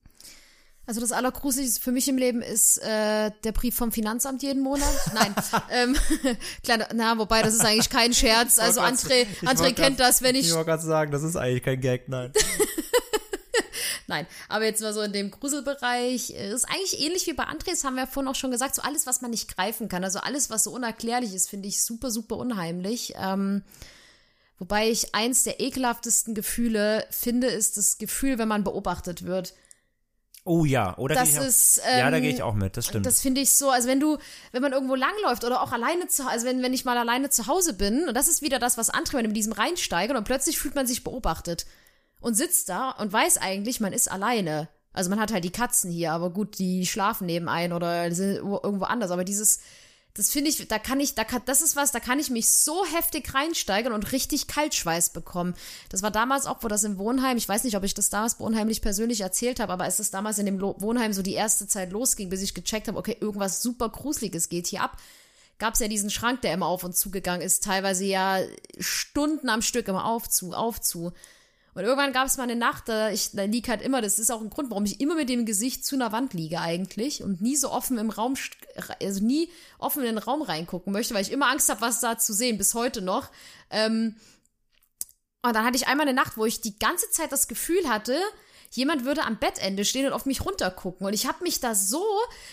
[0.88, 4.94] Also das Allergruseligste für mich im Leben ist äh, der Brief vom Finanzamt jeden Monat.
[5.14, 5.34] Nein,
[5.72, 5.98] ähm,
[6.64, 8.60] klar, na, wobei das ist eigentlich kein Scherz.
[8.60, 10.48] Also André, André kennt das, wenn ich...
[10.48, 12.32] Ich wollte gerade sagen, das ist eigentlich kein Gag, nein.
[14.08, 17.84] Nein, aber jetzt mal so in dem Gruselbereich, äh, ist eigentlich ähnlich wie bei Andres,
[17.84, 20.20] haben wir ja vorhin auch schon gesagt, so alles, was man nicht greifen kann, also
[20.20, 23.14] alles, was so unerklärlich ist, finde ich super, super unheimlich.
[23.18, 23.64] Ähm,
[24.60, 29.56] wobei ich eins der ekelhaftesten Gefühle finde, ist das Gefühl, wenn man beobachtet wird.
[30.48, 33.08] Oh ja, oder Das auch, ist, Ja, da ähm, gehe ich auch mit, das stimmt.
[33.08, 34.20] Das finde ich so, also wenn du,
[34.52, 37.48] wenn man irgendwo langläuft oder auch alleine zu also wenn, wenn ich mal alleine zu
[37.48, 40.76] Hause bin, und das ist wieder das, was andere mit diesem reinsteigern und plötzlich fühlt
[40.76, 41.66] man sich beobachtet
[42.22, 44.70] und sitzt da und weiß eigentlich, man ist alleine.
[44.94, 48.86] Also man hat halt die Katzen hier, aber gut, die schlafen nebenein oder sind irgendwo
[48.86, 49.10] anders.
[49.10, 49.62] Aber dieses,
[50.16, 52.50] das finde ich, da kann ich, da kann, das ist was, da kann ich mich
[52.50, 55.56] so heftig reinsteigern und richtig Kaltschweiß bekommen.
[55.90, 58.36] Das war damals auch, wo das im Wohnheim, ich weiß nicht, ob ich das damals
[58.36, 61.68] bei Unheimlich persönlich erzählt habe, aber als es damals in dem Wohnheim so die erste
[61.68, 64.98] Zeit losging, bis ich gecheckt habe, okay, irgendwas super Gruseliges geht hier ab,
[65.58, 68.40] gab es ja diesen Schrank, der immer auf und zugegangen ist, teilweise ja
[68.80, 71.12] Stunden am Stück immer auf zu, auf zu.
[71.76, 74.32] Und irgendwann gab es mal eine Nacht, da, ich, da lieg halt immer, das ist
[74.32, 77.42] auch ein Grund, warum ich immer mit dem Gesicht zu einer Wand liege eigentlich und
[77.42, 78.36] nie so offen im Raum,
[79.02, 82.18] also nie offen in den Raum reingucken möchte, weil ich immer Angst habe, was da
[82.18, 83.30] zu sehen, bis heute noch.
[83.70, 84.16] Ähm,
[85.42, 88.18] und dann hatte ich einmal eine Nacht, wo ich die ganze Zeit das Gefühl hatte,
[88.72, 91.06] jemand würde am Bettende stehen und auf mich runtergucken.
[91.06, 92.04] Und ich habe mich da so,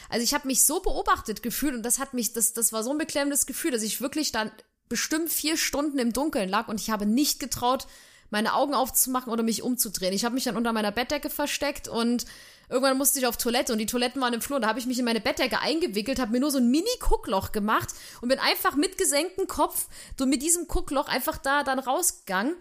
[0.08, 2.90] also ich habe mich so beobachtet gefühlt und das hat mich, das, das war so
[2.90, 4.50] ein beklemmendes Gefühl, dass ich wirklich dann
[4.88, 7.86] bestimmt vier Stunden im Dunkeln lag und ich habe nicht getraut,
[8.32, 10.12] meine Augen aufzumachen oder mich umzudrehen.
[10.12, 12.24] Ich habe mich dann unter meiner Bettdecke versteckt und
[12.70, 14.56] irgendwann musste ich auf Toilette und die Toiletten waren im Flur.
[14.56, 17.52] Und da habe ich mich in meine Bettdecke eingewickelt, habe mir nur so ein Mini-Guckloch
[17.52, 17.90] gemacht
[18.22, 19.86] und bin einfach mit gesenktem Kopf
[20.18, 22.56] so mit diesem Guckloch einfach da dann rausgegangen.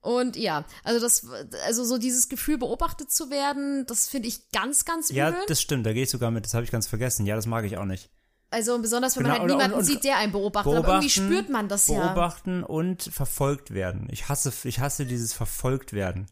[0.00, 1.26] Und ja, also das,
[1.66, 5.18] also so dieses Gefühl, beobachtet zu werden, das finde ich ganz, ganz übel.
[5.18, 7.26] ja, das stimmt, da gehe ich sogar mit, das habe ich ganz vergessen.
[7.26, 8.08] Ja, das mag ich auch nicht.
[8.50, 10.74] Also besonders, wenn Genau, man halt niemanden und- und- sieht, der einen beobachtet.
[10.74, 12.06] Aber irgendwie spürt man das ja.
[12.06, 14.08] Beobachten und verfolgt werden.
[14.10, 16.26] Ich hasse, ich hasse dieses verfolgt werden.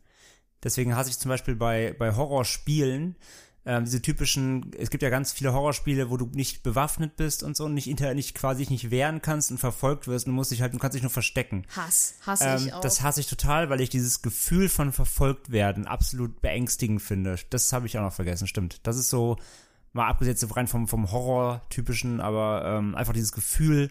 [0.62, 3.16] Deswegen hasse ich zum Beispiel bei, bei Horrorspielen,
[3.66, 7.56] ähm, diese typischen, es gibt ja ganz viele Horrorspiele, wo du nicht bewaffnet bist und
[7.56, 10.36] so und nicht, inter, nicht quasi dich nicht wehren kannst und verfolgt wirst und du
[10.36, 11.66] musst dich halt, du kannst dich nur verstecken.
[11.74, 12.80] Hass, hasse Ähm, ich auch.
[12.80, 17.36] das hasse ich total, weil ich dieses Gefühl von verfolgt werden absolut beängstigend finde.
[17.50, 18.80] Das habe ich auch noch vergessen, stimmt.
[18.82, 19.36] Das ist so,
[19.94, 23.90] mal abgesetzt rein vom, vom Horror-typischen, aber ähm, einfach dieses Gefühl,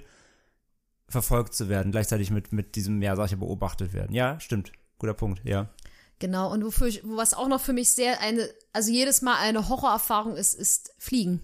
[1.07, 4.13] verfolgt zu werden, gleichzeitig mit, mit diesem, ja, sag ich beobachtet werden.
[4.13, 4.71] Ja, stimmt.
[4.99, 5.69] Guter Punkt, ja.
[6.19, 9.69] Genau, und wofür ich, was auch noch für mich sehr eine, also jedes Mal eine
[9.69, 11.41] Horrorerfahrung ist, ist Fliegen.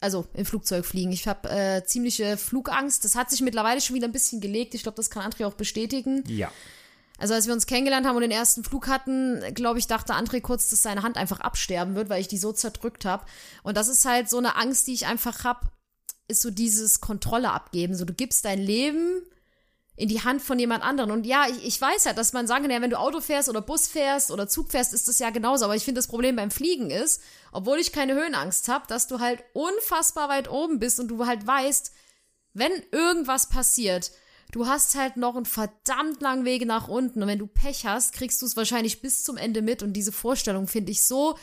[0.00, 1.10] Also im Flugzeug fliegen.
[1.12, 3.04] Ich habe äh, ziemliche Flugangst.
[3.04, 4.74] Das hat sich mittlerweile schon wieder ein bisschen gelegt.
[4.74, 6.22] Ich glaube, das kann André auch bestätigen.
[6.26, 6.52] Ja.
[7.18, 10.40] Also als wir uns kennengelernt haben und den ersten Flug hatten, glaube ich, dachte André
[10.40, 13.24] kurz, dass seine Hand einfach absterben wird, weil ich die so zerdrückt habe.
[13.62, 15.68] Und das ist halt so eine Angst, die ich einfach habe,
[16.28, 17.94] ist so dieses Kontrolle abgeben.
[17.94, 19.22] So du gibst dein Leben
[19.96, 21.10] in die Hand von jemand anderen.
[21.10, 23.48] Und ja, ich, ich weiß ja, dass man sagen kann, ja, wenn du Auto fährst
[23.48, 25.64] oder Bus fährst oder Zug fährst, ist das ja genauso.
[25.64, 29.20] Aber ich finde, das Problem beim Fliegen ist, obwohl ich keine Höhenangst habe, dass du
[29.20, 31.92] halt unfassbar weit oben bist und du halt weißt,
[32.52, 34.12] wenn irgendwas passiert,
[34.52, 37.22] du hast halt noch einen verdammt langen Weg nach unten.
[37.22, 39.82] Und wenn du Pech hast, kriegst du es wahrscheinlich bis zum Ende mit.
[39.82, 41.36] Und diese Vorstellung finde ich so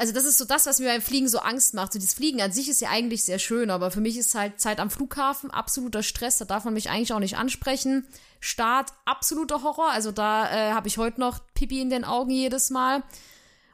[0.00, 1.92] also das ist so das, was mir beim Fliegen so Angst macht.
[1.92, 4.58] So das Fliegen an sich ist ja eigentlich sehr schön, aber für mich ist halt
[4.58, 6.38] Zeit am Flughafen absoluter Stress.
[6.38, 8.06] Da darf man mich eigentlich auch nicht ansprechen.
[8.40, 9.90] Start absoluter Horror.
[9.90, 13.02] Also da äh, habe ich heute noch Pipi in den Augen jedes Mal.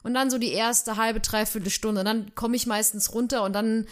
[0.03, 2.03] Und dann so die erste halbe, dreiviertel Stunde.
[2.03, 3.87] Dann komme ich meistens runter und dann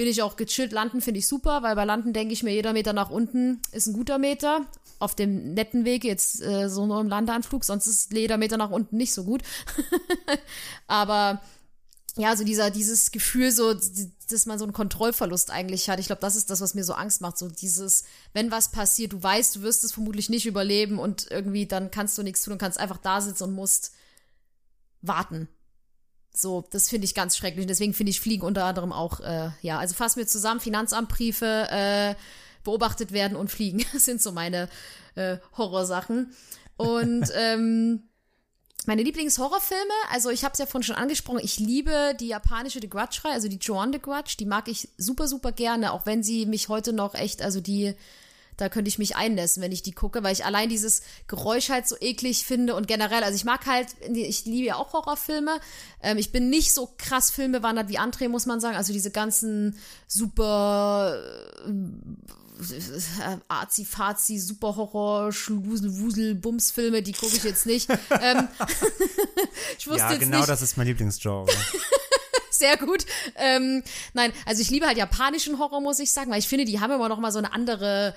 [0.00, 0.72] bin ich auch gechillt.
[0.72, 3.86] Landen finde ich super, weil bei Landen denke ich mir, jeder Meter nach unten ist
[3.86, 4.64] ein guter Meter.
[4.98, 8.70] Auf dem netten Weg, jetzt äh, so nur im Landeanflug, sonst ist jeder Meter nach
[8.70, 9.42] unten nicht so gut.
[10.86, 11.42] Aber
[12.16, 16.00] ja, so dieser, dieses Gefühl, so, dass man so einen Kontrollverlust eigentlich hat.
[16.00, 17.36] Ich glaube, das ist das, was mir so Angst macht.
[17.36, 21.66] So dieses, wenn was passiert, du weißt, du wirst es vermutlich nicht überleben und irgendwie
[21.66, 23.92] dann kannst du nichts tun und kannst einfach da sitzen und musst
[25.02, 25.46] warten.
[26.32, 27.64] So, das finde ich ganz schrecklich.
[27.64, 31.68] Und deswegen finde ich Fliegen unter anderem auch, äh, ja, also fassen wir zusammen, Finanzamtbriefe,
[31.70, 32.14] äh,
[32.62, 33.84] beobachtet werden und fliegen.
[33.92, 34.68] Das sind so meine
[35.16, 36.32] äh, Horrorsachen.
[36.76, 38.02] Und ähm,
[38.86, 42.88] Meine Lieblingshorrorfilme, also ich habe es ja vorhin schon angesprochen, ich liebe die japanische The
[42.88, 46.46] Grudge-Reihe, also die Joan The Grudge, die mag ich super, super gerne, auch wenn sie
[46.46, 47.94] mich heute noch echt, also die,
[48.60, 51.88] da könnte ich mich einnässen, wenn ich die gucke, weil ich allein dieses Geräusch halt
[51.88, 55.58] so eklig finde und generell, also ich mag halt, ich liebe ja auch Horrorfilme.
[56.02, 58.76] Ähm, ich bin nicht so krass filmbewandert wie André, muss man sagen.
[58.76, 61.16] Also diese ganzen super
[61.66, 67.88] äh, Arzi-Fazi, Super-Horror, Schlusel, Wusel, Bums-Filme, die gucke ich jetzt nicht.
[67.90, 68.48] ähm,
[69.78, 71.46] ich wusste Ja, jetzt genau nicht, das ist mein Lieblingsgenre.
[72.60, 73.04] sehr gut.
[73.36, 73.82] Ähm,
[74.14, 76.92] nein, also ich liebe halt japanischen Horror, muss ich sagen, weil ich finde, die haben
[76.92, 78.14] immer noch mal so eine andere,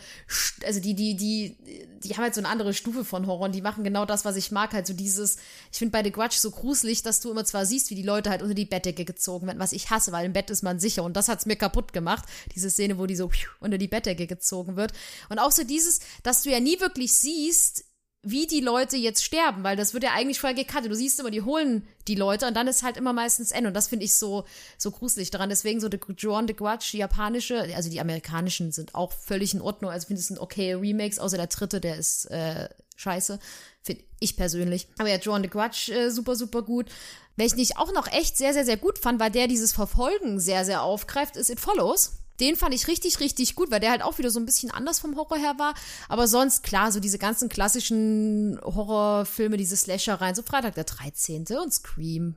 [0.64, 1.58] also die, die, die,
[2.04, 4.36] die haben halt so eine andere Stufe von Horror und die machen genau das, was
[4.36, 5.38] ich mag, halt so dieses,
[5.72, 8.30] ich finde bei The Grudge so gruselig, dass du immer zwar siehst, wie die Leute
[8.30, 11.04] halt unter die Bettdecke gezogen werden, was ich hasse, weil im Bett ist man sicher
[11.04, 14.76] und das hat's mir kaputt gemacht, diese Szene, wo die so unter die Bettdecke gezogen
[14.76, 14.92] wird
[15.30, 17.86] und auch so dieses, dass du ja nie wirklich siehst,
[18.26, 20.90] wie die Leute jetzt sterben, weil das wird ja eigentlich vorher gecuttet.
[20.90, 23.68] Du siehst immer, die holen die Leute und dann ist halt immer meistens Ende.
[23.68, 24.46] Und das finde ich so,
[24.78, 25.50] so gruselig daran.
[25.50, 29.62] Deswegen so The Joan the Grudge, die japanische, also die amerikanischen sind auch völlig in
[29.62, 29.92] Ordnung.
[29.92, 33.40] Also finde es sind okay Remakes, außer der dritte, der ist äh, scheiße.
[33.82, 34.88] Finde ich persönlich.
[34.98, 36.90] Aber ja, Joan the Grudge äh, super, super gut.
[37.36, 40.64] Welchen ich auch noch echt sehr, sehr, sehr gut fand, weil der dieses Verfolgen sehr,
[40.64, 42.23] sehr aufgreift, ist It Follows.
[42.40, 45.00] Den fand ich richtig, richtig gut, weil der halt auch wieder so ein bisschen anders
[45.00, 45.74] vom Horror her war.
[46.10, 51.46] Aber sonst, klar, so diese ganzen klassischen Horrorfilme, diese Slasher rein, so Freitag der 13.
[51.62, 52.36] und Scream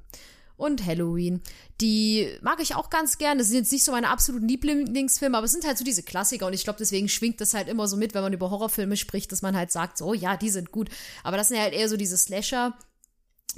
[0.57, 1.43] und Halloween.
[1.81, 3.39] Die mag ich auch ganz gern.
[3.39, 6.47] Das sind jetzt nicht so meine absoluten Lieblingsfilme, aber es sind halt so diese Klassiker
[6.47, 9.33] und ich glaube, deswegen schwingt das halt immer so mit, wenn man über Horrorfilme spricht,
[9.33, 10.89] dass man halt sagt, so, ja, die sind gut.
[11.23, 12.77] Aber das sind halt eher so diese Slasher,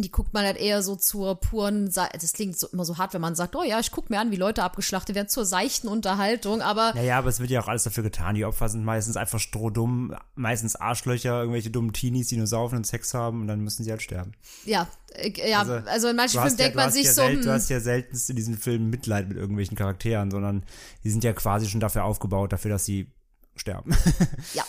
[0.02, 3.14] die guckt man halt eher so zur puren, Sa- das klingt so, immer so hart,
[3.14, 5.88] wenn man sagt, oh ja, ich guck mir an, wie Leute abgeschlachtet werden, zur seichten
[5.88, 8.34] Unterhaltung, aber Naja, aber es wird ja auch alles dafür getan.
[8.34, 12.86] Die Opfer sind meistens einfach strohdumm, meistens Arschlöcher, irgendwelche dummen Teenies, die nur saufen und
[12.86, 14.32] Sex haben und dann müssen sie halt sterben.
[14.64, 17.36] ja, äh, ja, also, Also, in manchen Filmen ja, denkt man sich ja so, sel-
[17.36, 20.64] du hm, hast ja seltenst in diesen Filmen Mitleid mit irgendwelchen Charakteren, sondern
[21.04, 23.10] die sind ja quasi schon dafür aufgebaut, dafür, dass sie
[23.56, 23.96] sterben.
[24.54, 24.64] Ja.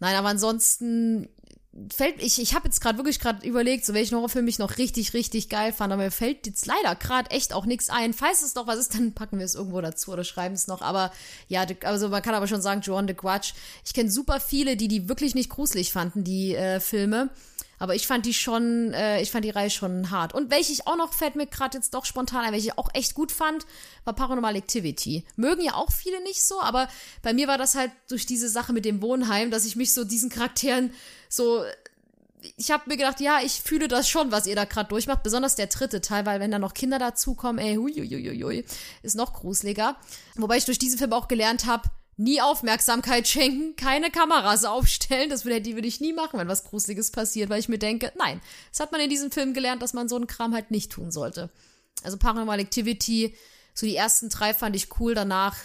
[0.00, 1.28] Nein, aber ansonsten
[1.94, 5.14] fällt ich ich habe jetzt gerade wirklich gerade überlegt, so welchen Horrorfilm ich noch richtig
[5.14, 8.12] richtig geil fand, aber mir fällt jetzt leider gerade echt auch nichts ein.
[8.12, 10.82] Falls es noch was ist, dann packen wir es irgendwo dazu oder schreiben es noch,
[10.82, 11.12] aber
[11.48, 13.54] ja, also man kann aber schon sagen, Joan the Grudge.
[13.86, 17.30] Ich kenne super viele, die die wirklich nicht gruselig fanden, die äh, Filme.
[17.82, 20.34] Aber ich fand die schon, äh, ich fand die Reihe schon hart.
[20.34, 22.88] Und welche ich auch noch, fällt mir gerade jetzt doch spontan ein, welche ich auch
[22.94, 23.66] echt gut fand,
[24.04, 25.24] war Paranormal Activity.
[25.34, 26.86] Mögen ja auch viele nicht so, aber
[27.22, 30.04] bei mir war das halt durch diese Sache mit dem Wohnheim, dass ich mich so
[30.04, 30.92] diesen Charakteren
[31.32, 31.64] so
[32.58, 35.22] ich habe mir gedacht, ja, ich fühle das schon, was ihr da gerade durchmacht.
[35.22, 38.64] Besonders der dritte Teil, weil wenn da noch Kinder dazukommen, ey, huiuiuiui,
[39.02, 39.96] ist noch gruseliger.
[40.36, 45.30] Wobei ich durch diesen Film auch gelernt habe, nie Aufmerksamkeit schenken, keine Kameras aufstellen.
[45.30, 48.12] Das würde, die würde ich nie machen, wenn was Gruseliges passiert, weil ich mir denke,
[48.16, 50.90] nein, das hat man in diesem Film gelernt, dass man so einen Kram halt nicht
[50.90, 51.50] tun sollte.
[52.02, 53.36] Also Paranormal Activity,
[53.74, 55.56] so die ersten drei fand ich cool, danach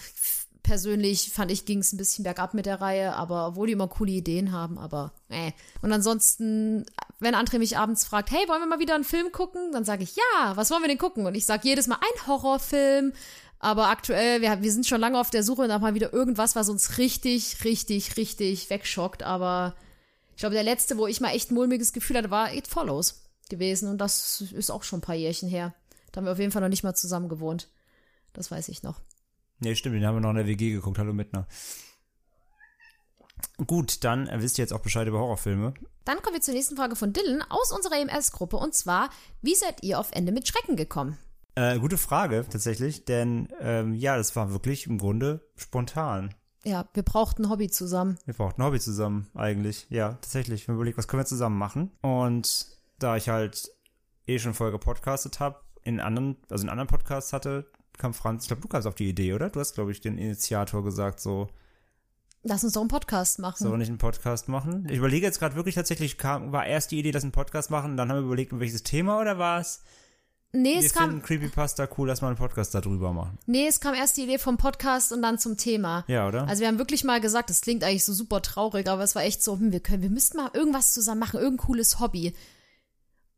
[0.67, 3.87] persönlich fand ich, ging es ein bisschen bergab mit der Reihe, aber obwohl die immer
[3.87, 5.53] coole Ideen haben, aber äh.
[5.81, 6.85] Und ansonsten,
[7.19, 9.71] wenn André mich abends fragt, hey, wollen wir mal wieder einen Film gucken?
[9.71, 11.25] Dann sage ich, ja, was wollen wir denn gucken?
[11.25, 13.13] Und ich sage jedes Mal ein Horrorfilm.
[13.59, 16.69] Aber aktuell, wir, wir sind schon lange auf der Suche nach mal wieder irgendwas, was
[16.69, 19.23] uns richtig, richtig, richtig wegschockt.
[19.23, 19.73] Aber
[20.31, 23.23] ich glaube, der letzte, wo ich mal echt ein mulmiges Gefühl hatte, war It Follows
[23.49, 23.89] gewesen.
[23.89, 25.73] Und das ist auch schon ein paar Jährchen her.
[26.11, 27.69] Da haben wir auf jeden Fall noch nicht mal zusammen gewohnt.
[28.33, 28.99] Das weiß ich noch.
[29.59, 30.99] Nee, stimmt, den haben wir noch in der WG geguckt.
[30.99, 31.47] Hallo Mittner.
[33.65, 35.73] Gut, dann wisst ihr jetzt auch Bescheid über Horrorfilme.
[36.05, 39.09] Dann kommen wir zur nächsten Frage von Dylan aus unserer EMS-Gruppe und zwar,
[39.41, 41.17] wie seid ihr auf Ende mit Schrecken gekommen?
[41.55, 46.35] Äh, gute Frage, tatsächlich, denn ähm, ja, das war wirklich im Grunde spontan.
[46.63, 48.19] Ja, wir brauchten ein Hobby zusammen.
[48.25, 49.87] Wir brauchten ein Hobby zusammen, eigentlich.
[49.89, 50.67] Ja, tatsächlich.
[50.67, 51.91] Wir haben überlegt, was können wir zusammen machen?
[52.01, 52.67] Und
[52.99, 53.71] da ich halt
[54.27, 58.47] eh schon vorher gepodcastet habe, in anderen, also in anderen Podcasts hatte, kam Franz, ich
[58.47, 59.49] glaube, du kamst auf die Idee, oder?
[59.49, 61.49] Du hast, glaube ich, den Initiator gesagt, so,
[62.43, 63.57] Lass uns doch einen Podcast machen.
[63.57, 64.87] sollen wir nicht einen Podcast machen?
[64.89, 67.71] Ich überlege jetzt gerade wirklich tatsächlich, kam, war erst die Idee, dass wir einen Podcast
[67.71, 69.81] machen, dann haben wir überlegt, um welches Thema oder war es?
[70.53, 73.37] nee, Wir es finden kam, Creepypasta cool, dass wir einen Podcast darüber machen.
[73.47, 76.05] nee, es kam erst die Idee vom Podcast und dann zum Thema.
[76.07, 76.47] Ja, oder?
[76.47, 79.23] Also wir haben wirklich mal gesagt, das klingt eigentlich so super traurig, aber es war
[79.23, 82.33] echt so, hm, wir können, wir müssten mal irgendwas zusammen machen, irgendein cooles Hobby.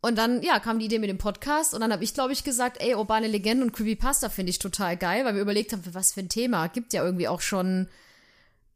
[0.02, 2.46] Und dann, ja, kam die Idee mit dem Podcast und dann habe ich, glaube ich,
[2.46, 5.94] gesagt, ey, urbane Legenden und Creepypasta finde ich total geil, weil wir überlegt haben, für
[5.94, 6.68] was für ein Thema.
[6.68, 7.90] Gibt ja irgendwie auch schon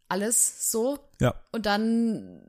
[0.10, 1.00] alles so.
[1.20, 1.34] ja.
[1.52, 2.42] Und dann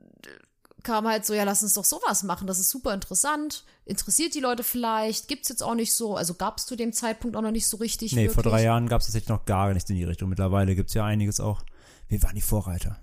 [0.83, 3.63] kam halt so, ja, lass uns doch sowas machen, das ist super interessant.
[3.85, 5.27] Interessiert die Leute vielleicht?
[5.27, 8.13] Gibt's jetzt auch nicht so, also gab's zu dem Zeitpunkt auch noch nicht so richtig.
[8.13, 8.53] Nee, vor wirklich.
[8.53, 10.29] drei Jahren gab es tatsächlich noch gar nichts in die Richtung.
[10.29, 11.63] Mittlerweile gibt's ja einiges auch.
[12.07, 12.99] Wir waren die Vorreiter.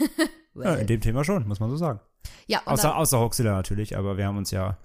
[0.54, 2.00] ja, in dem Thema schon, muss man so sagen.
[2.46, 4.76] Ja, Außer, dann, außer Hoxilla natürlich, aber wir haben uns ja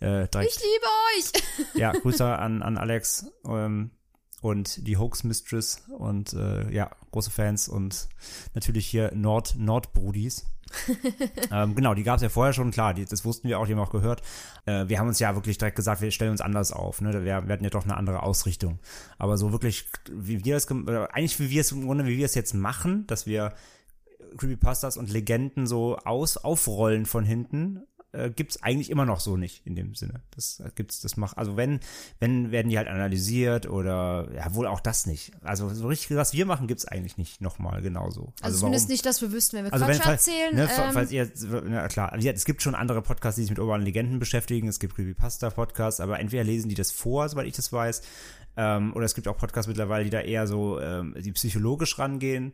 [0.00, 0.86] Äh, direkt, Ich liebe
[1.16, 1.74] euch!
[1.80, 3.90] ja, Grüße an, an Alex ähm,
[4.42, 8.08] und die Hoax Mistress und äh, ja, große Fans und
[8.54, 10.46] natürlich hier Nord Nordbrudis.
[11.52, 13.72] ähm, genau, die gab es ja vorher schon, klar, die, das wussten wir auch, die
[13.72, 14.22] haben wir auch gehört.
[14.66, 17.12] Äh, wir haben uns ja wirklich direkt gesagt, wir stellen uns anders auf, ne?
[17.12, 18.80] Wir, wir hatten ja doch eine andere Ausrichtung.
[19.16, 22.26] Aber so wirklich, wie wir das, oder eigentlich wie wir es im Grunde, wie wir
[22.26, 23.54] es jetzt machen, dass wir
[24.36, 27.82] Creepypastas und Legenden so aus, aufrollen von hinten,
[28.16, 30.22] äh, gibt's eigentlich immer noch so nicht in dem Sinne.
[30.34, 31.80] Das äh, gibt's, das macht, also wenn,
[32.18, 35.32] wenn werden die halt analysiert oder ja, wohl auch das nicht.
[35.42, 38.32] Also so richtig, was wir machen, gibt's eigentlich nicht nochmal genauso.
[38.40, 40.54] Also, zumindest nicht, dass wir wüssten, wenn wir also Quatsch wenn, erzählen.
[40.54, 41.30] ne, ähm, falls ihr,
[41.68, 44.68] na klar, es gibt schon andere Podcasts, die sich mit urbanen Legenden beschäftigen.
[44.68, 48.02] Es gibt Creepypasta-Podcasts, aber entweder lesen die das vor, soweit ich das weiß,
[48.56, 52.52] ähm, oder es gibt auch Podcasts mittlerweile, die da eher so, ähm, die psychologisch rangehen.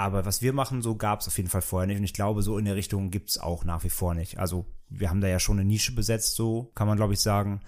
[0.00, 1.98] Aber was wir machen, so gab es auf jeden Fall vorher nicht.
[1.98, 4.38] Und ich glaube, so in der Richtung gibt's auch nach wie vor nicht.
[4.38, 7.60] Also wir haben da ja schon eine Nische besetzt, so kann man, glaube ich, sagen.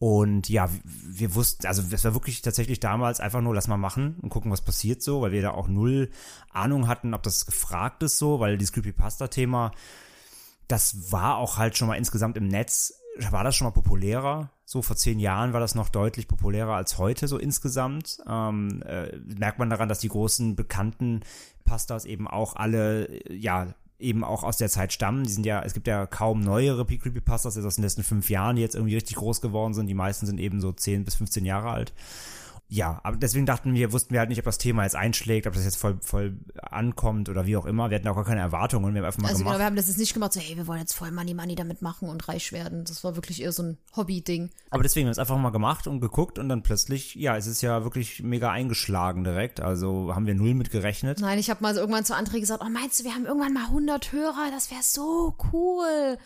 [0.00, 0.80] Und ja, wir,
[1.20, 4.50] wir wussten, also das war wirklich tatsächlich damals einfach nur, lass mal machen und gucken,
[4.50, 6.10] was passiert so, weil wir da auch null
[6.50, 9.70] Ahnung hatten, ob das gefragt ist so, weil dieses Creepypasta-Thema,
[10.66, 12.92] das war auch halt schon mal insgesamt im Netz,
[13.30, 14.50] war das schon mal populärer.
[14.64, 18.18] So vor zehn Jahren war das noch deutlich populärer als heute so insgesamt.
[18.28, 21.20] Ähm, äh, merkt man daran, dass die großen bekannten
[21.64, 25.24] Pastas eben auch alle, äh, ja, eben auch aus der Zeit stammen.
[25.24, 28.56] Die sind ja, es gibt ja kaum neuere Creepypastas jetzt aus den letzten fünf Jahren,
[28.56, 29.86] die jetzt irgendwie richtig groß geworden sind.
[29.86, 31.92] Die meisten sind eben so 10 bis 15 Jahre alt.
[32.68, 35.52] Ja, aber deswegen dachten wir, wussten wir halt nicht, ob das Thema jetzt einschlägt, ob
[35.52, 37.90] das jetzt voll, voll ankommt oder wie auch immer.
[37.90, 38.94] Wir hatten auch gar keine Erwartungen.
[38.94, 39.60] Wir haben einfach mal also genau, gemacht.
[39.60, 41.82] wir haben das jetzt nicht gemacht, so, hey, wir wollen jetzt voll Money Money damit
[41.82, 42.84] machen und reich werden.
[42.84, 44.50] Das war wirklich eher so ein Hobby-Ding.
[44.70, 47.46] Aber deswegen haben wir es einfach mal gemacht und geguckt und dann plötzlich, ja, es
[47.46, 49.60] ist ja wirklich mega eingeschlagen direkt.
[49.60, 51.20] Also haben wir null mit gerechnet.
[51.20, 53.52] Nein, ich habe mal so irgendwann zu André gesagt, oh, meinst du, wir haben irgendwann
[53.52, 54.50] mal 100 Hörer?
[54.50, 56.16] Das wäre so cool.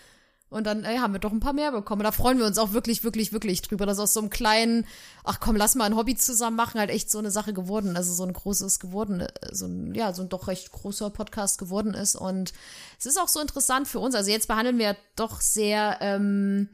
[0.49, 2.05] Und dann ey, haben wir doch ein paar mehr bekommen.
[2.05, 4.87] Da freuen wir uns auch wirklich, wirklich, wirklich drüber, dass aus so einem kleinen,
[5.25, 8.13] ach komm, lass mal ein Hobby zusammen machen, halt echt so eine Sache geworden, also
[8.13, 11.95] so ein großes geworden, äh, so ein, ja, so ein doch recht großer Podcast geworden
[11.95, 12.15] ist.
[12.15, 12.53] Und
[12.99, 14.15] es ist auch so interessant für uns.
[14.15, 16.69] Also jetzt behandeln wir doch sehr, ähm,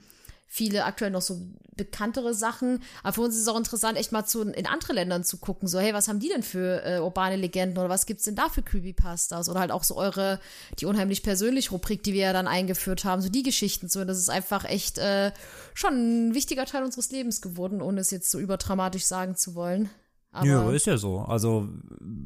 [0.53, 1.41] viele aktuell noch so
[1.77, 2.83] bekanntere Sachen.
[3.03, 5.67] Aber für uns ist es auch interessant, echt mal zu, in andere Ländern zu gucken.
[5.67, 8.51] So, hey, was haben die denn für äh, urbane Legenden oder was gibt's denn da
[8.51, 9.49] für Creepypastas?
[9.49, 10.41] Oder halt auch so eure,
[10.79, 13.89] die unheimlich persönlich Rubrik, die wir ja dann eingeführt haben, so die Geschichten.
[13.89, 15.33] So, das ist einfach echt äh,
[15.73, 19.89] schon ein wichtiger Teil unseres Lebens geworden, ohne es jetzt so überdramatisch sagen zu wollen.
[20.35, 21.19] Aber ja, ist ja so.
[21.21, 21.69] Also,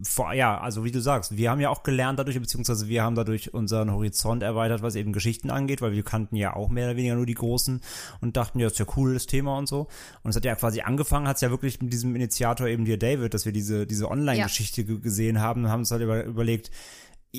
[0.04, 3.16] vor, ja, also wie du sagst, wir haben ja auch gelernt dadurch, beziehungsweise wir haben
[3.16, 6.96] dadurch unseren Horizont erweitert, was eben Geschichten angeht, weil wir kannten ja auch mehr oder
[6.96, 7.80] weniger nur die großen
[8.20, 9.88] und dachten, ja, ist ja cool, das Thema und so.
[10.22, 12.96] Und es hat ja quasi angefangen, hat es ja wirklich mit diesem Initiator eben dir
[12.96, 16.70] David, dass wir diese, diese Online-Geschichte ge- gesehen haben und haben uns halt über, überlegt,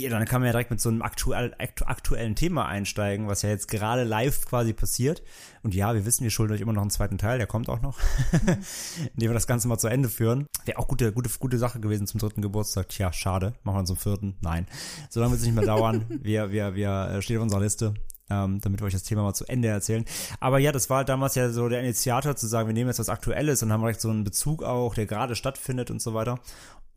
[0.02, 3.42] ja, dann kann man ja direkt mit so einem aktuell, aktu aktuellen Thema einsteigen, was
[3.42, 5.24] ja jetzt gerade live quasi passiert.
[5.64, 7.82] Und ja, wir wissen, wir schulden euch immer noch einen zweiten Teil, der kommt auch
[7.82, 7.98] noch,
[9.14, 10.48] indem wir das Ganze mal zu Ende führen.
[10.66, 12.90] Wäre auch gute, gute, gute Sache gewesen zum dritten Geburtstag.
[12.90, 14.36] Tja, schade, machen wir zum vierten.
[14.42, 14.68] Nein,
[15.10, 16.06] so lange wird es nicht mehr dauern.
[16.28, 17.94] Wir, wir, wir äh, stehen auf unserer Liste.
[18.30, 20.04] Ähm, damit wir euch das Thema mal zu Ende erzählen.
[20.42, 23.08] Aber ja, das war damals ja so der Initiator zu sagen, wir nehmen jetzt was
[23.08, 26.38] Aktuelles und haben direkt so einen Bezug auch, der gerade stattfindet und so weiter.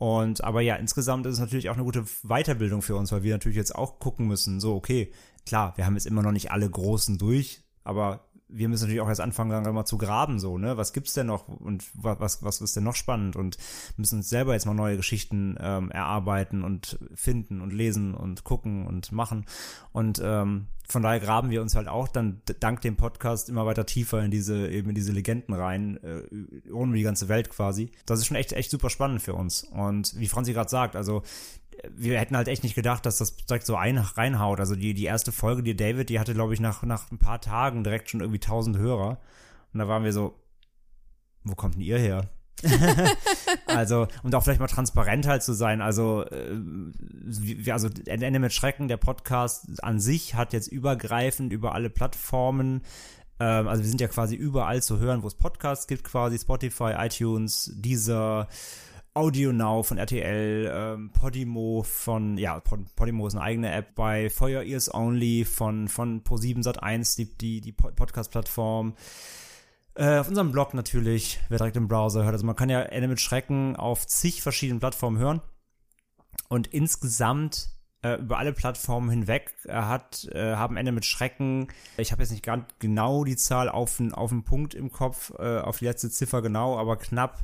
[0.01, 3.35] Und aber ja, insgesamt ist es natürlich auch eine gute Weiterbildung für uns, weil wir
[3.35, 5.13] natürlich jetzt auch gucken müssen, so, okay,
[5.45, 9.09] klar, wir haben jetzt immer noch nicht alle Großen durch, aber wir müssen natürlich auch
[9.09, 10.77] jetzt anfangen, dann mal zu graben, so, ne?
[10.77, 13.57] Was gibt's denn noch und wa- was, was ist denn noch spannend und
[13.97, 18.87] müssen uns selber jetzt mal neue Geschichten ähm, erarbeiten und finden und lesen und gucken
[18.87, 19.47] und machen.
[19.93, 23.87] Und ähm, von daher graben wir uns halt auch dann dank dem Podcast immer weiter
[23.87, 27.93] tiefer in diese, eben in diese Legenden rein, äh, ohne die ganze Welt quasi.
[28.07, 29.63] Das ist schon echt, echt super spannend für uns.
[29.63, 31.23] Und wie Franzi gerade sagt, also
[31.89, 34.61] wir hätten halt echt nicht gedacht, dass das direkt so ein, reinhaut.
[34.61, 37.41] Also die, die erste Folge, die David, die hatte, glaube ich, nach, nach ein paar
[37.41, 39.19] Tagen direkt schon irgendwie 1000 Hörer.
[39.73, 40.35] Und da waren wir so,
[41.45, 42.29] wo kommt denn ihr her?
[43.67, 45.81] also, und auch vielleicht mal transparent halt zu sein.
[45.81, 51.89] Also, äh, also Ende mit Schrecken, der Podcast an sich hat jetzt übergreifend über alle
[51.89, 52.83] Plattformen
[53.41, 56.93] ähm, also wir sind ja quasi überall zu hören, wo es Podcasts gibt, quasi Spotify,
[56.99, 58.49] iTunes, Deezer,
[59.13, 64.31] Audio Now von RTL, ähm, Podimo von, ja, Pod, Podimo ist eine eigene App, bei
[64.31, 68.95] Feuer Ears Only von, von Pro7 Sat1, die, die, die Pod- Podcast-Plattform.
[69.97, 72.35] Äh, auf unserem Blog natürlich, wer direkt im Browser hört.
[72.35, 75.41] Also man kann ja Ende mit Schrecken auf zig verschiedenen Plattformen hören.
[76.49, 77.71] Und insgesamt
[78.03, 82.31] äh, über alle Plattformen hinweg äh, hat, äh, haben Ende mit Schrecken, ich habe jetzt
[82.31, 85.87] nicht ganz genau die Zahl auf den, auf den Punkt im Kopf, äh, auf die
[85.87, 87.41] letzte Ziffer genau, aber knapp,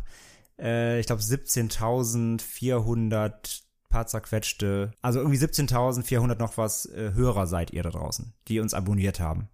[0.58, 7.82] äh, ich glaube 17.400 paar zerquetschte, also irgendwie 17.400 noch was äh, Hörer seid ihr
[7.82, 9.48] da draußen, die uns abonniert haben.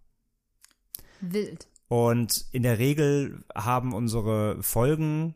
[1.20, 1.68] Wild.
[1.88, 5.34] Und in der Regel haben unsere Folgen,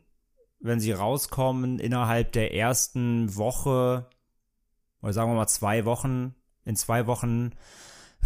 [0.59, 4.07] wenn sie rauskommen, innerhalb der ersten Woche,
[5.01, 7.51] oder sagen wir mal zwei Wochen, in zwei Wochen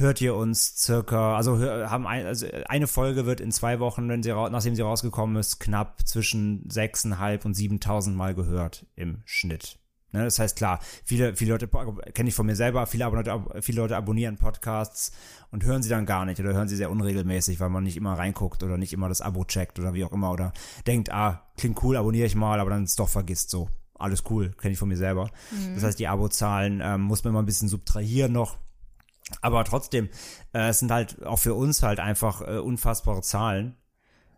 [0.02, 4.24] hört ihr uns circa, also haben ein, also eine Folge wird in zwei Wochen, wenn
[4.24, 9.78] sie, nachdem sie rausgekommen ist, knapp zwischen 6.500 und 7.000 Mal gehört im Schnitt.
[10.14, 11.70] Ne, das heißt klar, viele, viele Leute
[12.14, 15.14] kenne ich von mir selber, viele, Abonnente, viele Leute abonnieren Podcasts
[15.52, 18.18] und hören sie dann gar nicht oder hören sie sehr unregelmäßig, weil man nicht immer
[18.18, 20.52] reinguckt oder nicht immer das Abo checkt oder wie auch immer oder
[20.86, 23.70] denkt, ah, klingt cool, abonniere ich mal, aber dann es doch vergisst so.
[23.94, 25.30] Alles cool, kenne ich von mir selber.
[25.76, 28.58] Das heißt, die Abozahlen ähm, muss man immer ein bisschen subtrahieren noch.
[29.42, 30.10] Aber trotzdem,
[30.54, 33.76] äh, es sind halt auch für uns halt einfach äh, unfassbare Zahlen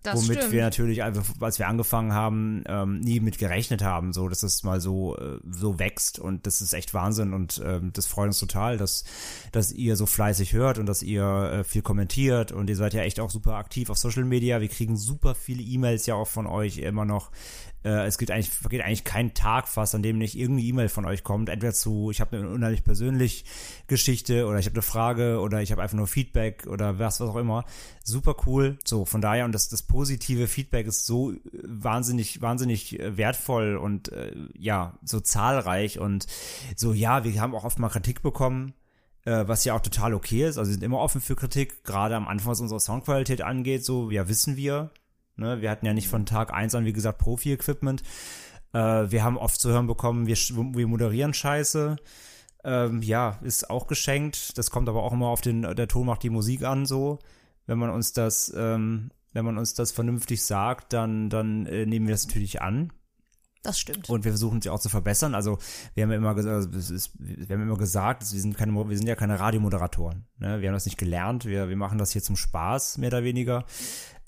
[0.03, 0.51] Das womit stimmt.
[0.51, 4.81] wir natürlich, als wir angefangen haben, ähm, nie mit gerechnet haben, so dass es mal
[4.81, 8.77] so äh, so wächst und das ist echt Wahnsinn und ähm, das freut uns total,
[8.77, 9.05] dass
[9.53, 13.01] dass ihr so fleißig hört und dass ihr äh, viel kommentiert und ihr seid ja
[13.01, 14.59] echt auch super aktiv auf Social Media.
[14.59, 17.31] Wir kriegen super viele E-Mails ja auch von euch immer noch.
[17.83, 21.05] Äh, es geht eigentlich vergeht eigentlich kein Tag fast, an dem nicht irgendeine E-Mail von
[21.05, 23.45] euch kommt, entweder zu ich habe eine unheimlich persönlich
[23.87, 27.29] Geschichte oder ich habe eine Frage oder ich habe einfach nur Feedback oder was was
[27.29, 27.65] auch immer.
[28.03, 28.77] Super cool.
[28.85, 34.11] So von daher und das das positive Feedback ist so wahnsinnig wahnsinnig äh, wertvoll und
[34.11, 36.27] äh, ja so zahlreich und
[36.75, 38.73] so ja wir haben auch oft mal Kritik bekommen
[39.25, 40.57] äh, was ja auch total okay ist.
[40.57, 44.11] Also wir sind immer offen für Kritik, gerade am Anfang, was unsere Soundqualität angeht, so,
[44.11, 44.91] ja, wissen wir.
[45.35, 45.61] Ne?
[45.61, 48.03] Wir hatten ja nicht von Tag eins an, wie gesagt, Profi-Equipment.
[48.73, 48.79] Äh,
[49.11, 51.95] wir haben oft zu hören bekommen, wir, wir moderieren scheiße.
[52.63, 54.57] Ähm, ja, ist auch geschenkt.
[54.57, 57.19] Das kommt aber auch immer auf den, der Ton macht die Musik an, so.
[57.65, 62.07] Wenn man uns das, ähm, wenn man uns das vernünftig sagt, dann, dann äh, nehmen
[62.07, 62.91] wir das natürlich an.
[63.63, 64.09] Das stimmt.
[64.09, 65.33] Und wir versuchen sie auch zu verbessern.
[65.35, 65.57] Also
[65.93, 68.97] wir haben ja immer gesagt, also ist, wir haben immer gesagt, wir sind keine, wir
[68.97, 70.25] sind ja keine Radiomoderatoren.
[70.37, 70.59] Ne?
[70.59, 71.45] Wir haben das nicht gelernt.
[71.45, 73.65] Wir, wir machen das hier zum Spaß, mehr oder weniger.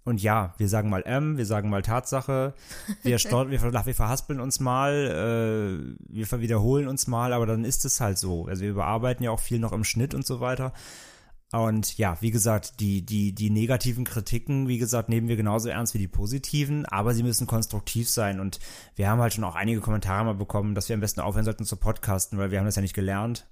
[0.05, 2.53] Und ja, wir sagen mal M, wir sagen mal Tatsache,
[3.01, 7.85] wir, stol- wir, wir verhaspeln uns mal, äh, wir wiederholen uns mal, aber dann ist
[7.85, 8.45] es halt so.
[8.45, 10.73] Also wir überarbeiten ja auch viel noch im Schnitt und so weiter.
[11.51, 15.93] Und ja, wie gesagt, die, die, die negativen Kritiken, wie gesagt, nehmen wir genauso ernst
[15.93, 18.39] wie die positiven, aber sie müssen konstruktiv sein.
[18.39, 18.59] Und
[18.95, 21.65] wir haben halt schon auch einige Kommentare mal bekommen, dass wir am besten aufhören sollten
[21.65, 23.47] zu podcasten, weil wir haben das ja nicht gelernt.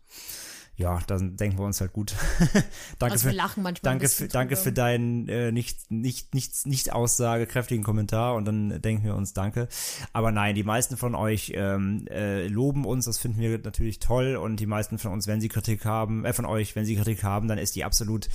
[0.75, 2.15] Ja, dann denken wir uns halt gut.
[2.99, 6.91] danke Also für, lachen manchmal danke für, danke für deinen äh, nicht, nicht, nicht, nicht
[6.91, 9.67] aussagekräftigen Kommentar und dann denken wir uns danke.
[10.13, 14.35] Aber nein, die meisten von euch ähm, äh, loben uns, das finden wir natürlich toll
[14.35, 17.23] und die meisten von uns, wenn sie Kritik haben, äh, von euch, wenn sie Kritik
[17.23, 18.27] haben, dann ist die absolut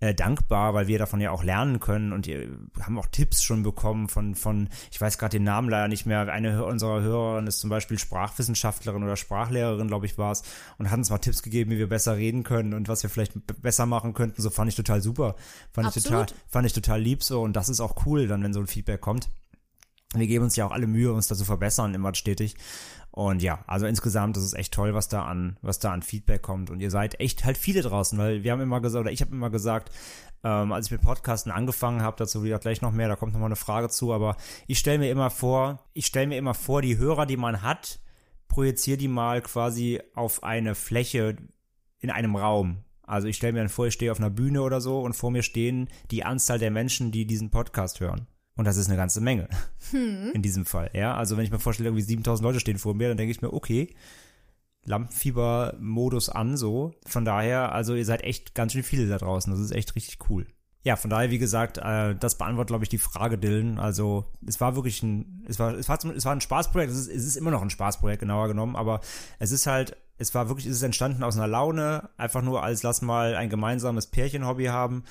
[0.00, 2.48] äh, dankbar, weil wir davon ja auch lernen können und wir
[2.82, 6.32] haben auch Tipps schon bekommen von, von ich weiß gerade den Namen leider nicht mehr,
[6.32, 10.42] eine unserer Hörerinnen ist zum Beispiel Sprachwissenschaftlerin oder Sprachlehrerin, glaube ich, war es,
[10.78, 13.34] und hat uns mal Tipps gegeben, wie wir besser reden können und was wir vielleicht
[13.62, 14.40] besser machen könnten.
[14.40, 15.36] So fand ich total super.
[15.72, 16.42] Fand ich total, Absolut.
[16.48, 19.00] fand ich total lieb so und das ist auch cool, dann, wenn so ein Feedback
[19.00, 19.28] kommt.
[20.14, 22.56] Wir geben uns ja auch alle Mühe, uns da zu verbessern, immer stetig.
[23.12, 26.42] Und ja, also insgesamt ist es echt toll, was da an, was da an Feedback
[26.42, 26.70] kommt.
[26.70, 29.32] Und ihr seid echt halt viele draußen, weil wir haben immer gesagt, oder ich habe
[29.32, 29.90] immer gesagt,
[30.42, 33.40] ähm, als ich mit Podcasten angefangen habe, dazu wieder gleich noch mehr, da kommt noch
[33.40, 34.36] mal eine Frage zu, aber
[34.66, 38.00] ich stelle mir immer vor, ich stelle mir immer vor, die Hörer, die man hat,
[38.48, 41.36] projiziere die mal quasi auf eine Fläche
[41.98, 42.84] in einem Raum.
[43.02, 45.30] Also ich stelle mir dann vor, ich stehe auf einer Bühne oder so und vor
[45.30, 48.26] mir stehen die Anzahl der Menschen, die diesen Podcast hören.
[48.60, 49.48] Und das ist eine ganze Menge.
[50.34, 51.14] In diesem Fall, ja.
[51.14, 53.54] Also wenn ich mir vorstelle, irgendwie 7000 Leute stehen vor mir, dann denke ich mir,
[53.54, 53.94] okay,
[54.84, 56.92] Lampenfieber-Modus an, so.
[57.06, 59.50] Von daher, also ihr seid echt ganz schön viele da draußen.
[59.50, 60.46] Das ist echt richtig cool.
[60.82, 63.78] Ja, von daher, wie gesagt, äh, das beantwortet, glaube ich, die Frage, Dylan.
[63.78, 66.92] Also, es war wirklich ein, es war, es war, es war ein Spaßprojekt.
[66.92, 69.00] Es ist, es ist immer noch ein Spaßprojekt, genauer genommen, aber
[69.38, 72.82] es ist halt, es war wirklich, es ist entstanden aus einer Laune, einfach nur als
[72.82, 75.04] lass mal ein gemeinsames Pärchenhobby haben.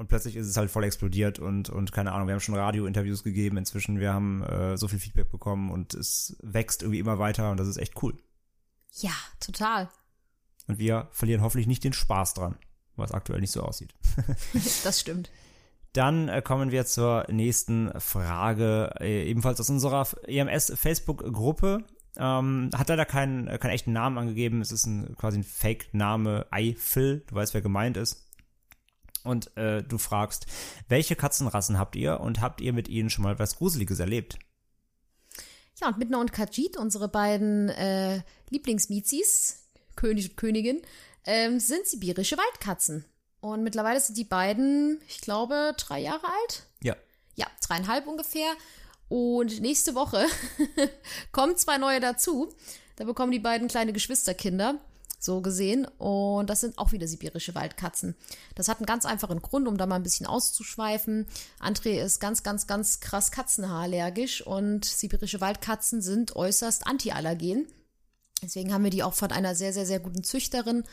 [0.00, 3.22] Und plötzlich ist es halt voll explodiert und, und keine Ahnung, wir haben schon Radio-Interviews
[3.22, 7.50] gegeben inzwischen, wir haben äh, so viel Feedback bekommen und es wächst irgendwie immer weiter
[7.50, 8.16] und das ist echt cool.
[8.92, 9.90] Ja, total.
[10.68, 12.56] Und wir verlieren hoffentlich nicht den Spaß dran,
[12.96, 13.94] was aktuell nicht so aussieht.
[14.84, 15.30] Das stimmt.
[15.92, 21.84] Dann äh, kommen wir zur nächsten Frage, äh, ebenfalls aus unserer EMS-Facebook-Gruppe.
[22.16, 24.62] Ähm, hat leider keinen, äh, keinen echten Namen angegeben.
[24.62, 27.22] Es ist ein, quasi ein Fake-Name, Eifel.
[27.26, 28.29] Du weißt, wer gemeint ist.
[29.24, 30.46] Und äh, du fragst,
[30.88, 34.38] welche Katzenrassen habt ihr und habt ihr mit ihnen schon mal was Gruseliges erlebt?
[35.80, 39.64] Ja, und Midna und Kajit, unsere beiden äh, Lieblingsmizis,
[39.96, 40.82] König und Königin,
[41.24, 43.04] ähm, sind sibirische Waldkatzen.
[43.40, 46.66] Und mittlerweile sind die beiden, ich glaube, drei Jahre alt.
[46.82, 46.96] Ja.
[47.36, 48.52] Ja, dreieinhalb ungefähr.
[49.08, 50.26] Und nächste Woche
[51.32, 52.52] kommen zwei neue dazu.
[52.96, 54.78] Da bekommen die beiden kleine Geschwisterkinder.
[55.22, 55.86] So gesehen.
[55.98, 58.16] Und das sind auch wieder sibirische Waldkatzen.
[58.54, 61.26] Das hat einen ganz einfachen Grund, um da mal ein bisschen auszuschweifen.
[61.60, 67.66] André ist ganz, ganz, ganz krass katzenhaarallergisch und sibirische Waldkatzen sind äußerst antiallergen.
[68.42, 70.84] Deswegen haben wir die auch von einer sehr, sehr, sehr guten Züchterin.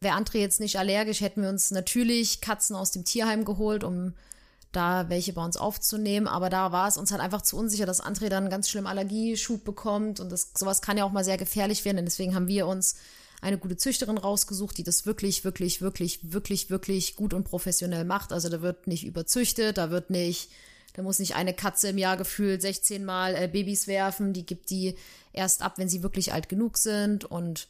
[0.00, 4.12] Wäre André jetzt nicht allergisch, hätten wir uns natürlich Katzen aus dem Tierheim geholt, um
[4.72, 6.28] da welche bei uns aufzunehmen.
[6.28, 9.64] Aber da war es uns halt einfach zu unsicher, dass André dann ganz schlimm Allergieschub
[9.64, 10.20] bekommt.
[10.20, 11.98] Und das, sowas kann ja auch mal sehr gefährlich werden.
[11.98, 12.96] Und deswegen haben wir uns
[13.40, 18.32] eine gute Züchterin rausgesucht, die das wirklich, wirklich, wirklich, wirklich, wirklich gut und professionell macht.
[18.32, 20.50] Also da wird nicht überzüchtet, da wird nicht,
[20.94, 24.32] da muss nicht eine Katze im Jahr gefühlt 16 Mal äh, Babys werfen.
[24.32, 24.96] Die gibt die
[25.32, 27.24] erst ab, wenn sie wirklich alt genug sind.
[27.24, 27.68] Und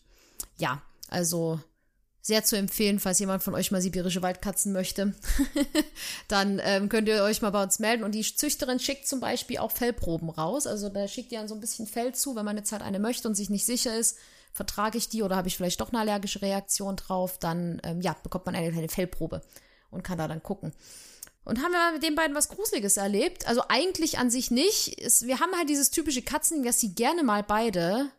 [0.56, 1.60] ja, also
[2.22, 5.14] sehr zu empfehlen, falls jemand von euch mal sibirische Waldkatzen möchte.
[6.28, 8.02] dann ähm, könnt ihr euch mal bei uns melden.
[8.02, 10.66] Und die Züchterin schickt zum Beispiel auch Fellproben raus.
[10.66, 12.98] Also da schickt ihr dann so ein bisschen Fell zu, wenn man jetzt halt eine
[12.98, 14.16] möchte und sich nicht sicher ist,
[14.56, 18.16] vertrage ich die oder habe ich vielleicht doch eine allergische Reaktion drauf, dann ähm, ja,
[18.22, 19.42] bekommt man eine kleine Fellprobe
[19.90, 20.72] und kann da dann gucken.
[21.44, 23.46] Und haben wir mit den beiden was Gruseliges erlebt?
[23.46, 25.00] Also eigentlich an sich nicht.
[25.00, 28.10] Es, wir haben halt dieses typische Katzen, dass sie gerne mal beide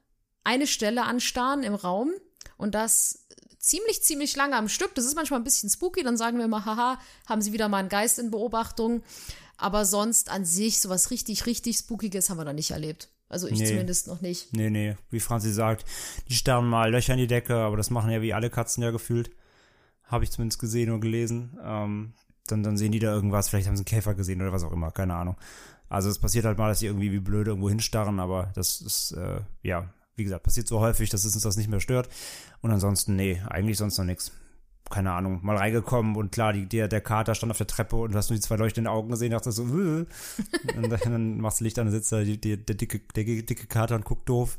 [0.46, 2.14] eine Stelle anstarren im Raum
[2.56, 3.28] und das
[3.60, 4.96] ziemlich, ziemlich lange am Stück.
[4.96, 6.04] Das ist manchmal ein bisschen spooky.
[6.04, 9.04] Dann sagen wir immer, haha, haben sie wieder mal einen Geist in Beobachtung.
[9.58, 13.10] Aber sonst an sich sowas richtig, richtig Spookiges haben wir noch nicht erlebt.
[13.30, 13.68] Also ich Nee.
[13.68, 14.54] zumindest noch nicht.
[14.54, 15.86] Nee, nee, wie Franzi sagt,
[16.30, 18.92] die starren mal Löcher in die Decke, aber das machen ja wie alle Katzen ja
[18.92, 19.32] gefühlt.
[20.04, 21.58] Habe ich zumindest gesehen oder gelesen.
[21.64, 22.14] Ähm,
[22.48, 24.72] dann, dann sehen die da irgendwas, vielleicht haben sie einen Käfer gesehen oder was auch
[24.72, 25.36] immer, keine Ahnung.
[25.90, 29.12] Also es passiert halt mal, dass sie irgendwie wie blöde irgendwo hinstarren, aber das ist,
[29.12, 32.10] äh, ja, wie gesagt, passiert so häufig, dass es uns das nicht mehr stört.
[32.62, 34.32] Und ansonsten, nee, eigentlich sonst noch nichts.
[34.90, 38.14] Keine Ahnung, mal reingekommen und klar, die, der, der Kater stand auf der Treppe und
[38.14, 40.06] du hast nur die zwei leuchtenden Augen gesehen, dachte so, äh.
[40.78, 43.24] und dann, dann machst du Licht an, dann sitzt da die, die, der, dicke, der
[43.26, 44.58] dicke Kater und guckt doof.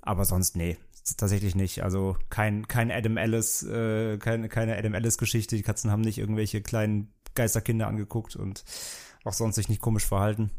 [0.00, 0.78] Aber sonst, nee,
[1.16, 1.84] tatsächlich nicht.
[1.84, 5.56] Also kein, kein Adam Ellis, äh, keine, keine Adam Ellis-Geschichte.
[5.56, 8.64] Die Katzen haben nicht irgendwelche kleinen Geisterkinder angeguckt und
[9.24, 10.50] auch sonst sich nicht komisch verhalten.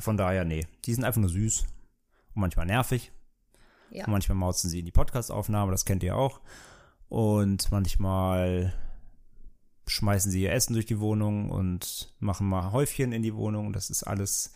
[0.00, 0.66] Von daher, nee.
[0.84, 1.62] Die sind einfach nur süß
[2.34, 3.12] und manchmal nervig.
[3.90, 4.04] Ja.
[4.04, 6.40] Und manchmal mauzen sie in die Podcast-Aufnahme, das kennt ihr auch.
[7.08, 8.74] Und manchmal
[9.86, 13.72] schmeißen sie ihr Essen durch die Wohnung und machen mal Häufchen in die Wohnung.
[13.72, 14.52] Das ist alles,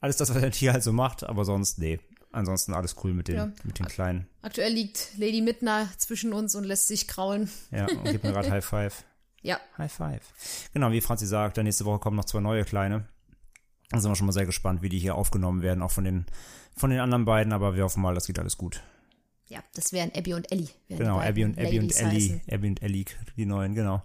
[0.00, 1.98] alles das, was ein Tier halt so macht, aber sonst, nee.
[2.30, 3.52] Ansonsten alles cool mit den, Ja.
[3.64, 4.28] mit den Kleinen.
[4.42, 7.50] Aktuell liegt Lady Midna zwischen uns und lässt sich kraulen.
[7.70, 9.04] Ja, und gibt mir gerade High Five.
[9.40, 10.22] Ja, High Five.
[10.74, 13.08] Genau, wie Franzi sagt, nächste Woche kommen noch zwei neue Kleine.
[13.90, 16.26] Da sind wir schon mal sehr gespannt, wie die hier aufgenommen werden, auch von den,
[16.76, 18.82] von den anderen beiden, aber wir hoffen mal, das geht alles gut.
[19.48, 20.68] Ja, das wären Abby und Ellie.
[20.88, 22.42] Genau, Abby und Abby und Ellie, heißen.
[22.50, 24.02] Abby und Ellie, die neuen, genau.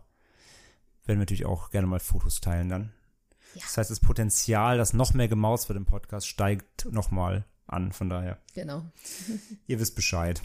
[1.05, 2.93] Werden wir natürlich auch gerne mal Fotos teilen dann.
[3.55, 3.61] Ja.
[3.61, 8.09] Das heißt, das Potenzial, dass noch mehr gemaust wird im Podcast, steigt nochmal an, von
[8.09, 8.39] daher.
[8.53, 8.85] Genau.
[9.67, 10.41] Ihr wisst Bescheid.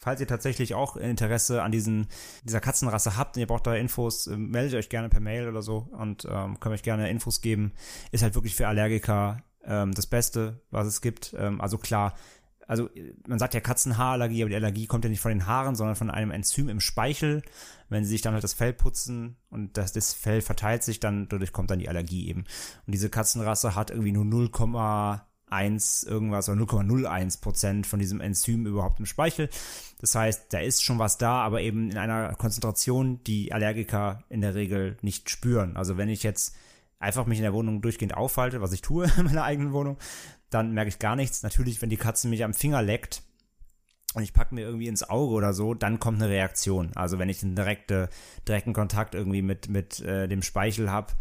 [0.00, 2.06] Falls ihr tatsächlich auch Interesse an diesen,
[2.44, 5.60] dieser Katzenrasse habt und ihr braucht da Infos, äh, meldet euch gerne per Mail oder
[5.60, 7.72] so und ähm, könnt euch gerne Infos geben.
[8.12, 11.34] Ist halt wirklich für Allergiker ähm, das Beste, was es gibt.
[11.36, 12.14] Ähm, also klar,
[12.68, 15.74] also äh, man sagt ja Katzenhaarallergie, aber die Allergie kommt ja nicht von den Haaren,
[15.74, 17.42] sondern von einem Enzym im Speichel.
[17.88, 21.28] Wenn sie sich dann halt das Fell putzen und das, das Fell verteilt sich, dann
[21.28, 22.44] dadurch kommt dann die Allergie eben.
[22.86, 29.00] Und diese Katzenrasse hat irgendwie nur 0,1 irgendwas oder 0,01 Prozent von diesem Enzym überhaupt
[29.00, 29.48] im Speichel.
[30.02, 34.42] Das heißt, da ist schon was da, aber eben in einer Konzentration, die Allergiker in
[34.42, 35.78] der Regel nicht spüren.
[35.78, 36.54] Also wenn ich jetzt
[36.98, 39.96] einfach mich in der Wohnung durchgehend aufhalte, was ich tue in meiner eigenen Wohnung,
[40.50, 41.42] dann merke ich gar nichts.
[41.42, 43.22] Natürlich, wenn die Katze mich am Finger leckt
[44.14, 46.90] und ich packe mir irgendwie ins Auge oder so, dann kommt eine Reaktion.
[46.94, 48.08] Also wenn ich einen direkte,
[48.46, 51.12] direkten Kontakt irgendwie mit, mit äh, dem Speichel habe,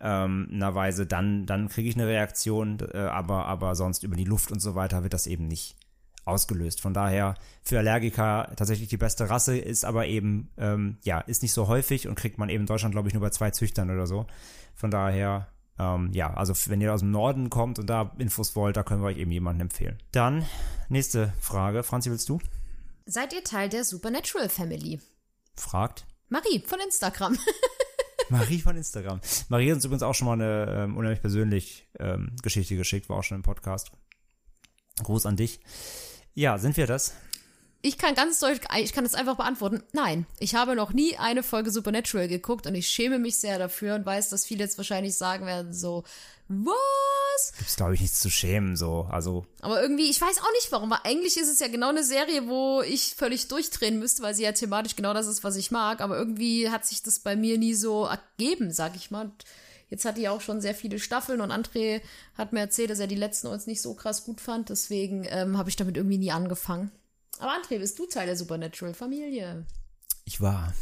[0.00, 4.16] ähm, in einer Weise, dann, dann kriege ich eine Reaktion, äh, aber, aber sonst über
[4.16, 5.76] die Luft und so weiter wird das eben nicht
[6.24, 6.80] ausgelöst.
[6.80, 11.52] Von daher für Allergiker tatsächlich die beste Rasse, ist aber eben, ähm, ja, ist nicht
[11.52, 14.06] so häufig und kriegt man eben in Deutschland, glaube ich, nur bei zwei Züchtern oder
[14.06, 14.26] so.
[14.74, 15.48] Von daher,
[15.78, 19.02] ähm, ja, also wenn ihr aus dem Norden kommt und da Infos wollt, da können
[19.02, 19.98] wir euch eben jemanden empfehlen.
[20.12, 20.44] Dann,
[20.88, 21.82] nächste Frage.
[21.82, 22.40] Franzi, willst du?
[23.06, 25.00] Seid ihr Teil der Supernatural Family?
[25.56, 26.06] Fragt.
[26.28, 27.38] Marie von Instagram.
[28.28, 29.20] Marie von Instagram.
[29.48, 33.18] Marie hat uns übrigens auch schon mal eine ähm, unheimlich persönlich ähm, Geschichte geschickt, war
[33.18, 33.92] auch schon im Podcast.
[35.02, 35.60] Gruß an dich.
[36.34, 37.14] Ja, sind wir das?
[37.80, 39.84] Ich kann ganz deutlich, ich kann das einfach beantworten.
[39.92, 43.94] Nein, ich habe noch nie eine Folge Supernatural geguckt und ich schäme mich sehr dafür
[43.94, 46.02] und weiß, dass viele jetzt wahrscheinlich sagen werden so,
[46.48, 47.52] was?
[47.56, 49.06] Gibt's, glaube ich, nichts zu schämen, so.
[49.10, 52.02] Also, Aber irgendwie, ich weiß auch nicht warum, weil eigentlich ist es ja genau eine
[52.02, 55.70] Serie, wo ich völlig durchdrehen müsste, weil sie ja thematisch genau das ist, was ich
[55.70, 56.00] mag.
[56.00, 59.30] Aber irgendwie hat sich das bei mir nie so ergeben, sag ich mal.
[59.90, 62.00] Jetzt hat die auch schon sehr viele Staffeln und André
[62.36, 64.68] hat mir erzählt, dass er die letzten uns nicht so krass gut fand.
[64.68, 66.90] Deswegen ähm, habe ich damit irgendwie nie angefangen.
[67.38, 69.66] Aber André, bist du Teil der Supernatural-Familie?
[70.24, 70.72] Ich war.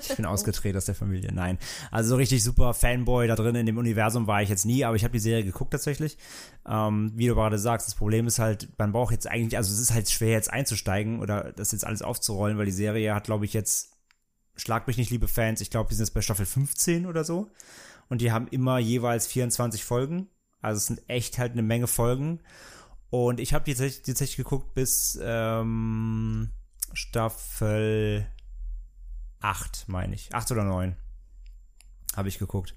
[0.00, 1.32] Ich bin ausgetreten aus der Familie.
[1.32, 1.58] Nein.
[1.90, 4.96] Also so richtig super Fanboy da drin in dem Universum war ich jetzt nie, aber
[4.96, 6.16] ich habe die Serie geguckt tatsächlich.
[6.66, 9.78] Ähm, wie du gerade sagst, das Problem ist halt, man braucht jetzt eigentlich, also es
[9.78, 13.44] ist halt schwer jetzt einzusteigen oder das jetzt alles aufzurollen, weil die Serie hat, glaube
[13.44, 13.92] ich, jetzt,
[14.56, 17.50] schlag mich nicht, liebe Fans, ich glaube, die sind jetzt bei Staffel 15 oder so.
[18.08, 20.28] Und die haben immer jeweils 24 Folgen.
[20.62, 22.40] Also es sind echt halt eine Menge Folgen.
[23.10, 26.50] Und ich habe die tatsächlich, die geguckt bis ähm,
[26.92, 28.26] Staffel
[29.40, 30.34] 8, meine ich.
[30.34, 30.96] 8 oder 9
[32.16, 32.74] habe ich geguckt.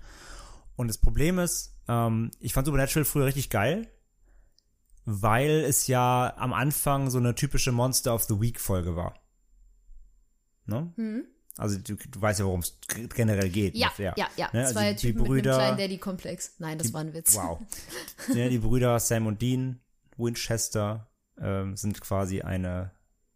[0.76, 3.88] Und das Problem ist, ähm, ich fand Supernatural früher richtig geil,
[5.06, 9.16] weil es ja am Anfang so eine typische Monster of the Week Folge war.
[10.66, 10.94] Ne?
[10.96, 11.26] Hm?
[11.58, 12.78] Also du, du weißt ja, worum es
[13.14, 13.76] generell geht.
[13.76, 14.14] Ja, ne?
[14.16, 14.50] ja, ja.
[14.54, 14.66] Ne?
[14.68, 16.54] Zwei Also die Typen mit Brüder- einem kleinen Daddy-Komplex.
[16.60, 17.36] Nein, das war ein Witz.
[17.36, 17.60] Wow.
[18.34, 19.82] ja, die Brüder Sam und Dean
[20.22, 21.08] Winchester
[21.40, 22.92] ähm, sind quasi eine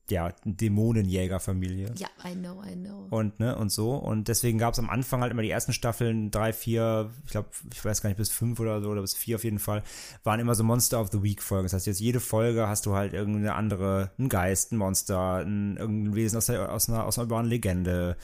[0.09, 1.91] ja, Dämonenjägerfamilie.
[1.97, 3.07] Ja, I know, I know.
[3.09, 3.95] Und, ne, und so.
[3.95, 7.49] Und deswegen gab es am Anfang halt immer die ersten Staffeln, drei, vier, ich glaube,
[7.73, 9.81] ich weiß gar nicht, bis fünf oder so, oder bis vier auf jeden Fall,
[10.23, 11.65] waren immer so Monster of the Week Folgen.
[11.65, 15.77] Das heißt, jetzt jede Folge hast du halt irgendeine andere, ein Geist, ein Monster, ein,
[15.77, 18.15] irgendein Wesen aus, der, aus, einer, aus einer urbanen Legende.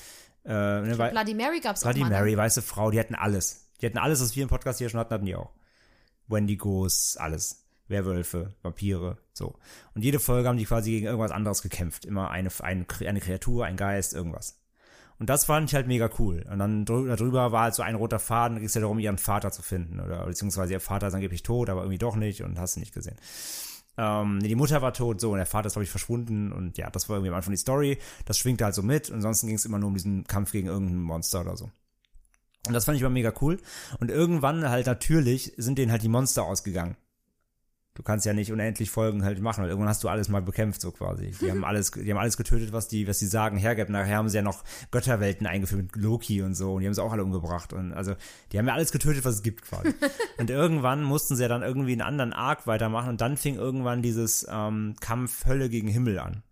[0.45, 2.09] Äh, ne, weil- Bloody Mary gab's Bloody auch mal.
[2.09, 2.15] ne?
[2.17, 3.69] Mary, weiße Frau, die hatten alles.
[3.81, 5.49] Die hatten alles, was wir im Podcast hier schon hatten, hatten die auch.
[6.27, 7.60] Wendigos, alles.
[7.91, 9.55] Werwölfe, Vampire, so.
[9.93, 12.05] Und jede Folge haben die quasi gegen irgendwas anderes gekämpft.
[12.05, 14.59] Immer eine, eine, eine Kreatur, ein Geist, irgendwas.
[15.19, 16.43] Und das fand ich halt mega cool.
[16.51, 19.19] Und dann darüber war halt so ein roter Faden, da ging es ja darum, ihren
[19.19, 19.99] Vater zu finden.
[19.99, 22.91] Oder beziehungsweise ihr Vater ist angeblich tot, aber irgendwie doch nicht und hast du nicht
[22.91, 23.17] gesehen.
[23.97, 26.51] Ähm, nee, die Mutter war tot, so, und der Vater ist, glaube ich, verschwunden.
[26.51, 27.99] Und ja, das war irgendwie am Anfang die Story.
[28.25, 29.09] Das schwingte halt so mit.
[29.09, 31.69] Und ansonsten ging es immer nur um diesen Kampf gegen irgendein Monster oder so.
[32.67, 33.59] Und das fand ich immer mega cool.
[33.99, 36.95] Und irgendwann halt natürlich sind denen halt die Monster ausgegangen.
[37.93, 40.79] Du kannst ja nicht unendlich Folgen halt machen, weil irgendwann hast du alles mal bekämpft,
[40.79, 41.31] so quasi.
[41.41, 43.89] Die haben alles, die haben alles getötet, was die, was die sagen hergibt.
[43.89, 47.03] Nachher haben sie ja noch Götterwelten eingeführt mit Loki und so, und die haben sie
[47.03, 47.73] auch alle umgebracht.
[47.73, 48.15] Und also,
[48.51, 49.93] die haben ja alles getötet, was es gibt, quasi.
[50.37, 54.01] und irgendwann mussten sie ja dann irgendwie einen anderen Arc weitermachen und dann fing irgendwann
[54.01, 56.43] dieses ähm, Kampf Hölle gegen Himmel an.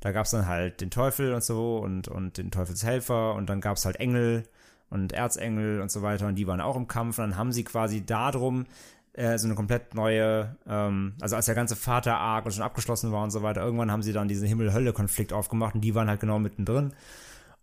[0.00, 3.84] Da gab's dann halt den Teufel und so und, und den Teufelshelfer und dann gab's
[3.84, 4.44] halt Engel
[4.90, 7.64] und Erzengel und so weiter und die waren auch im Kampf und dann haben sie
[7.64, 8.66] quasi darum
[9.18, 13.32] äh, so eine komplett neue, ähm, also als der ganze Vater-Arc schon abgeschlossen war und
[13.32, 16.94] so weiter, irgendwann haben sie dann diesen Himmel-Hölle-Konflikt aufgemacht und die waren halt genau mittendrin.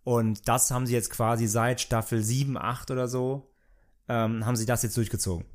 [0.04, 3.50] Und das haben sie jetzt quasi seit Staffel 7, 8 oder so,
[4.06, 5.46] ähm, haben sie das jetzt durchgezogen.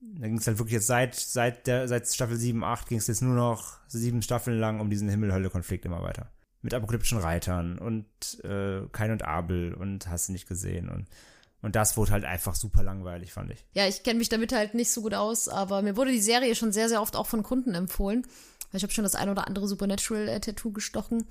[0.00, 3.06] Da ging es halt wirklich jetzt seit, seit, der, seit Staffel 7, 8 ging es
[3.06, 6.32] jetzt nur noch sieben Staffeln lang um diesen Himmel-Hölle-Konflikt immer weiter.
[6.62, 8.06] Mit apokalyptischen Reitern und
[8.42, 10.88] äh, Kain und Abel und hast du nicht gesehen.
[10.88, 11.06] Und,
[11.62, 13.64] und das wurde halt einfach super langweilig, fand ich.
[13.72, 16.54] Ja, ich kenne mich damit halt nicht so gut aus, aber mir wurde die Serie
[16.54, 18.26] schon sehr, sehr oft auch von Kunden empfohlen.
[18.72, 21.26] Ich habe schon das ein oder andere Supernatural-Tattoo gestochen.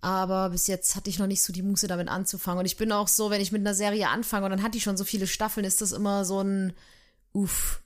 [0.00, 2.60] Aber bis jetzt hatte ich noch nicht so die Muße damit anzufangen.
[2.60, 4.80] Und ich bin auch so, wenn ich mit einer Serie anfange und dann hat die
[4.80, 6.72] schon so viele Staffeln, ist das immer so ein
[7.32, 7.82] Uff.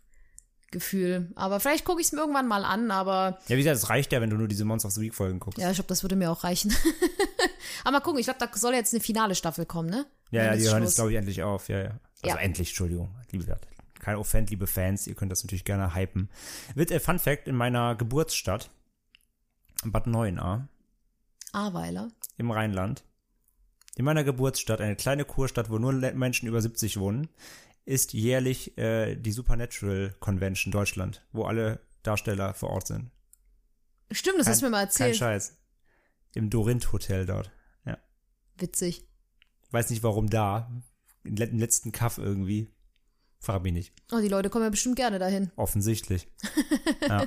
[0.72, 1.30] Gefühl.
[1.36, 4.10] Aber vielleicht gucke ich es mir irgendwann mal an, aber Ja, wie gesagt, es reicht
[4.12, 5.58] ja, wenn du nur diese Monster of the Week Folgen guckst.
[5.60, 6.74] ja, ich glaube, das würde mir auch reichen.
[7.84, 10.06] aber mal gucken, ich glaube, da soll jetzt eine finale Staffel kommen, ne?
[10.30, 11.68] Ja, ja, die hören jetzt, glaube ich, endlich auf.
[11.68, 11.90] Ja, ja.
[12.22, 12.36] Also Ja.
[12.38, 13.14] endlich, Entschuldigung.
[13.30, 13.68] Liebe Leute.
[14.00, 15.06] Kein Offend, liebe Fans.
[15.06, 16.28] Ihr könnt das natürlich gerne hypen.
[16.74, 18.70] Wird, äh, Fun Fact, in meiner Geburtsstadt,
[19.84, 20.68] Bad Neuenahr,
[21.52, 22.08] Aweiler.
[22.38, 23.04] im Rheinland,
[23.96, 27.28] in meiner Geburtsstadt, eine kleine Kurstadt, wo nur Menschen über 70 wohnen,
[27.85, 33.11] ist jährlich äh, die Supernatural Convention Deutschland, wo alle Darsteller vor Ort sind.
[34.11, 35.16] Stimmt, das hast du mir mal Kein erzählt.
[35.16, 35.57] Scheiß.
[36.35, 37.51] Im Dorint Hotel dort.
[37.85, 37.99] Ja.
[38.59, 39.07] Witzig.
[39.70, 40.70] Weiß nicht warum da.
[41.24, 42.68] Im letzten Kaff irgendwie.
[43.43, 43.93] Frag mich nicht.
[44.12, 45.51] Oh, die Leute kommen ja bestimmt gerne dahin.
[45.57, 46.28] Offensichtlich.
[47.09, 47.26] ja.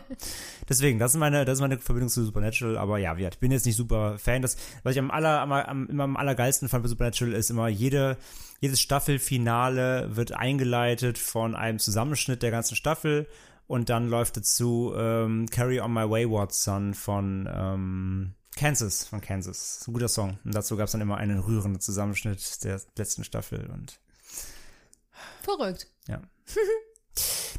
[0.70, 3.66] Deswegen, das ist meine, das ist meine Verbindung zu Supernatural, aber ja, ich bin jetzt
[3.66, 4.42] nicht super Fan.
[4.42, 7.68] Das, was ich am aller, am, am, immer am allergeilsten fand bei Supernatural ist immer
[7.68, 8.18] jede,
[8.62, 13.28] jedes Staffelfinale wird eingeleitet von einem Zusammenschnitt der ganzen Staffel
[13.68, 19.84] und dann läuft dazu ähm, Carry on My Wayward Son von ähm, Kansas, von Kansas.
[19.86, 20.40] Ein guter Song.
[20.46, 24.00] Und dazu gab es dann immer einen rührenden Zusammenschnitt der letzten Staffel und
[25.42, 25.88] Verrückt.
[26.08, 26.22] ja.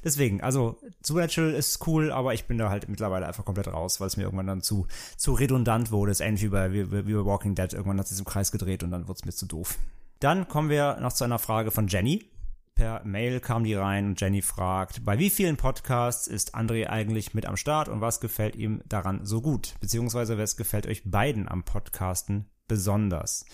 [0.04, 4.06] Deswegen, also Supernatural ist cool, aber ich bin da halt mittlerweile einfach komplett raus, weil
[4.06, 4.86] es mir irgendwann dann zu,
[5.16, 6.12] zu redundant wurde.
[6.12, 7.72] Es ist ähnlich wie bei, wie, wie bei Walking Dead.
[7.72, 9.78] Irgendwann hat es sich im Kreis gedreht und dann wurde es mir zu doof.
[10.20, 12.30] Dann kommen wir noch zu einer Frage von Jenny.
[12.76, 17.32] Per Mail kam die rein und Jenny fragt, bei wie vielen Podcasts ist André eigentlich
[17.32, 19.74] mit am Start und was gefällt ihm daran so gut?
[19.80, 23.46] Beziehungsweise was gefällt euch beiden am Podcasten besonders?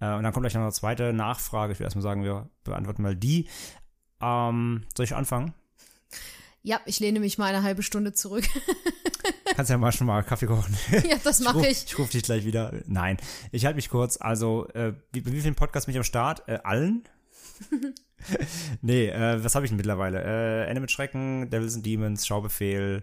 [0.00, 1.72] Äh, und dann kommt gleich noch eine zweite Nachfrage.
[1.72, 3.48] Ich will erstmal sagen, wir beantworten mal die.
[4.20, 5.54] Ähm, soll ich anfangen?
[6.62, 8.44] Ja, ich lehne mich mal eine halbe Stunde zurück.
[9.54, 10.76] Kannst ja mal schon mal Kaffee kochen.
[11.08, 11.84] Ja, das mache ich.
[11.86, 12.72] Ich rufe dich gleich wieder.
[12.86, 13.16] Nein,
[13.50, 14.16] ich halte mich kurz.
[14.20, 16.48] Also, äh, wie, wie vielen Podcasts bin ich am Start?
[16.48, 17.04] Äh, allen?
[18.82, 20.22] nee, äh, was habe ich denn mittlerweile?
[20.22, 23.02] Äh, Ende mit Schrecken, Devils and Demons, Schaubefehl,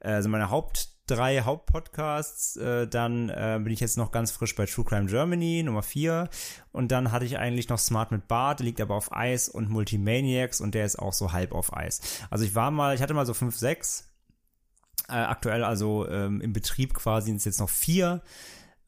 [0.00, 2.56] äh, also meine Haupt drei Hauptpodcasts.
[2.56, 6.28] Äh, dann äh, bin ich jetzt noch ganz frisch bei True Crime Germany, Nummer vier.
[6.72, 9.68] Und dann hatte ich eigentlich noch Smart mit Bart, der liegt aber auf Eis und
[9.68, 12.00] Multimaniacs und der ist auch so halb auf Eis.
[12.30, 14.08] Also ich war mal, ich hatte mal so fünf, sechs.
[15.08, 18.22] Äh, aktuell also ähm, im Betrieb quasi sind es jetzt noch vier.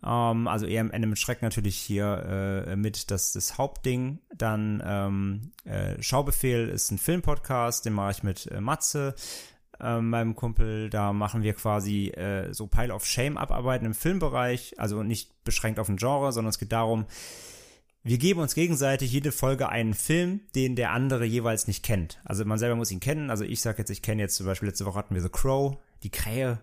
[0.05, 4.21] Ähm, also eher am Ende mit Schreck natürlich hier äh, mit das, das Hauptding.
[4.35, 9.15] Dann ähm, äh, Schaubefehl ist ein Filmpodcast, den mache ich mit äh, Matze,
[9.85, 10.91] äh, meinem Kumpel.
[10.91, 14.75] Da machen wir quasi äh, so Pile of Shame abarbeiten im Filmbereich.
[14.79, 17.07] Also nicht beschränkt auf ein Genre, sondern es geht darum,
[18.03, 22.21] wir geben uns gegenseitig jede Folge einen Film, den der andere jeweils nicht kennt.
[22.25, 23.31] Also man selber muss ihn kennen.
[23.31, 25.79] Also ich sag jetzt, ich kenne jetzt zum Beispiel, letzte Woche hatten wir The Crow,
[26.03, 26.59] die Krähe,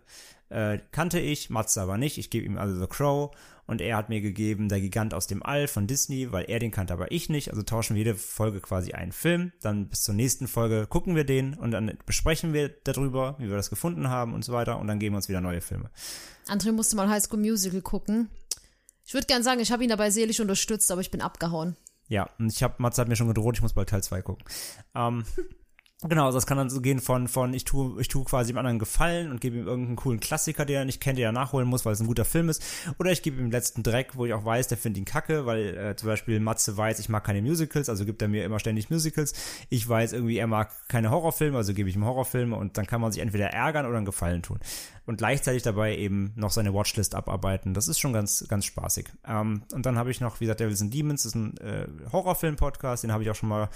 [0.50, 2.18] äh, kannte ich, Matze aber nicht.
[2.20, 3.32] Ich gebe ihm also The Crow
[3.72, 6.72] und er hat mir gegeben Der Gigant aus dem All von Disney, weil er den
[6.72, 7.52] kannte, aber ich nicht.
[7.52, 9.54] Also tauschen wir jede Folge quasi einen Film.
[9.62, 13.56] Dann bis zur nächsten Folge gucken wir den und dann besprechen wir darüber, wie wir
[13.56, 15.90] das gefunden haben und so weiter und dann geben wir uns wieder neue Filme.
[16.48, 18.30] André musste mal High School Musical gucken.
[19.06, 21.78] Ich würde gern sagen, ich habe ihn dabei seelisch unterstützt, aber ich bin abgehauen.
[22.10, 24.44] Ja, und ich habe, Matze hat mir schon gedroht, ich muss bald Teil 2 gucken.
[24.94, 25.24] Ähm,
[26.10, 28.58] genau, also das kann dann so gehen von, von ich tue, ich tue quasi dem
[28.58, 31.68] anderen Gefallen und gebe ihm irgendeinen coolen Klassiker, den er nicht kennt, den er nachholen
[31.68, 32.64] muss, weil es ein guter Film ist.
[32.98, 35.46] Oder ich gebe ihm den letzten Dreck, wo ich auch weiß, der findet ihn kacke,
[35.46, 38.60] weil äh, zum Beispiel Matze weiß, ich mag keine Musicals, also gibt er mir immer
[38.60, 39.34] ständig Musicals.
[39.70, 43.00] Ich weiß irgendwie, er mag keine Horrorfilme, also gebe ich ihm Horrorfilme und dann kann
[43.00, 44.60] man sich entweder ärgern oder einen Gefallen tun.
[45.06, 47.74] Und gleichzeitig dabei eben noch seine Watchlist abarbeiten.
[47.74, 49.10] Das ist schon ganz, ganz spaßig.
[49.26, 51.88] Ähm, und dann habe ich noch, wie gesagt, Devils and Demons, das ist ein äh,
[52.12, 53.70] Horrorfilm-Podcast, den habe ich auch schon mal,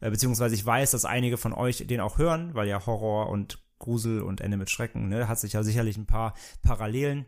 [0.00, 3.62] äh, beziehungsweise ich weiß, dass einige von euch den auch hören, weil ja Horror und
[3.78, 7.26] Grusel und Ende mit Schrecken, ne, hat sich ja sicherlich ein paar Parallelen.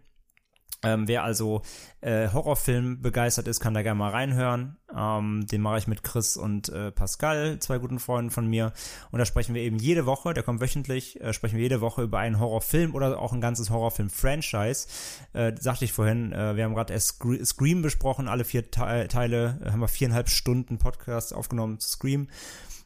[0.82, 1.62] Ähm, wer also
[2.00, 4.76] äh, Horrorfilm begeistert ist, kann da gerne mal reinhören.
[4.96, 8.72] Ähm, den mache ich mit Chris und äh, Pascal, zwei guten Freunden von mir.
[9.10, 12.02] Und da sprechen wir eben jede Woche, der kommt wöchentlich, äh, sprechen wir jede Woche
[12.02, 14.86] über einen Horrorfilm oder auch ein ganzes Horrorfilm-Franchise.
[15.32, 19.08] Äh, sagte ich vorhin, äh, wir haben gerade erst Scre Scream besprochen, alle vier Te
[19.08, 22.28] Teile, äh, haben wir viereinhalb Stunden Podcast aufgenommen zu Scream.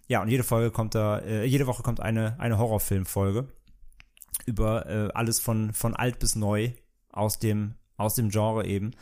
[0.06, 3.48] Ja, und jede Folge kommt da, äh, jede Woche kommt eine, eine Horrorfilm-Folge
[4.46, 6.70] über äh, alles von, von alt bis neu
[7.12, 8.92] aus dem, aus dem Genre eben.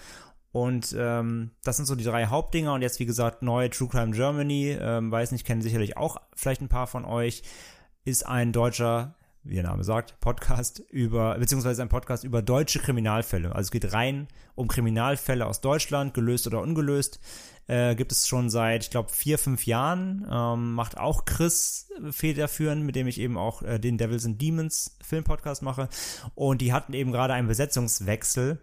[0.57, 2.73] Und ähm, das sind so die drei Hauptdinger.
[2.73, 6.63] Und jetzt, wie gesagt, neu True Crime Germany, ähm, weiß nicht, kennen sicherlich auch vielleicht
[6.63, 7.43] ein paar von euch,
[8.07, 13.55] ist ein deutscher, wie der Name sagt, Podcast über, beziehungsweise ein Podcast über deutsche Kriminalfälle.
[13.55, 17.21] Also es geht rein um Kriminalfälle aus Deutschland, gelöst oder ungelöst.
[17.67, 20.27] Äh, gibt es schon seit, ich glaube, vier, fünf Jahren.
[20.27, 24.97] Ähm, macht auch Chris federführend, mit dem ich eben auch äh, den Devils and Demons
[25.03, 25.91] Filmpodcast mache.
[26.35, 28.59] Und die hatten eben gerade einen Besetzungswechsel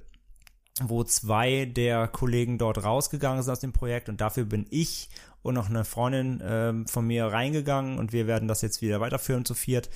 [0.81, 5.09] wo zwei der Kollegen dort rausgegangen sind aus dem Projekt und dafür bin ich
[5.43, 9.45] und noch eine Freundin ähm, von mir reingegangen und wir werden das jetzt wieder weiterführen
[9.45, 9.89] zu viert.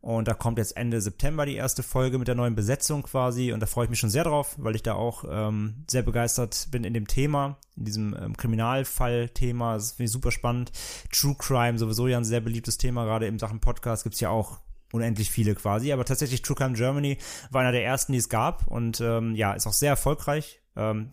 [0.00, 3.60] Und da kommt jetzt Ende September die erste Folge mit der neuen Besetzung quasi und
[3.60, 6.84] da freue ich mich schon sehr drauf, weil ich da auch ähm, sehr begeistert bin
[6.84, 9.74] in dem Thema, in diesem ähm, Kriminalfall-Thema.
[9.74, 10.70] Das finde ich super spannend.
[11.10, 14.60] True Crime, sowieso ja ein sehr beliebtes Thema, gerade in Sachen Podcast gibt's ja auch
[14.92, 17.18] unendlich viele quasi, aber tatsächlich True Crime Germany
[17.50, 20.60] war einer der ersten, die es gab und ähm, ja, ist auch sehr erfolgreich.
[20.76, 21.10] Ähm,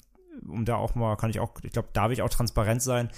[0.47, 3.09] um da auch mal, kann ich auch, ich glaube, darf ich auch transparent sein,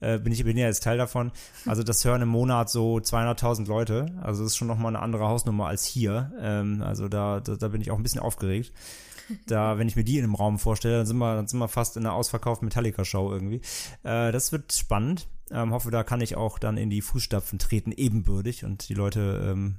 [0.00, 1.32] äh, bin ich bin ja jetzt Teil davon.
[1.64, 5.26] Also das hören im Monat so 200.000 Leute, also das ist schon nochmal eine andere
[5.28, 6.32] Hausnummer als hier.
[6.40, 8.72] Ähm, also da, da, da bin ich auch ein bisschen aufgeregt.
[9.46, 11.68] Da, wenn ich mir die in einem Raum vorstelle, dann sind wir, dann sind wir
[11.68, 13.60] fast in einer ausverkauften Metallica-Show irgendwie.
[14.02, 15.28] Äh, das wird spannend.
[15.50, 19.52] Ähm, hoffe, da kann ich auch dann in die Fußstapfen treten, ebenbürtig und die Leute
[19.52, 19.76] ähm,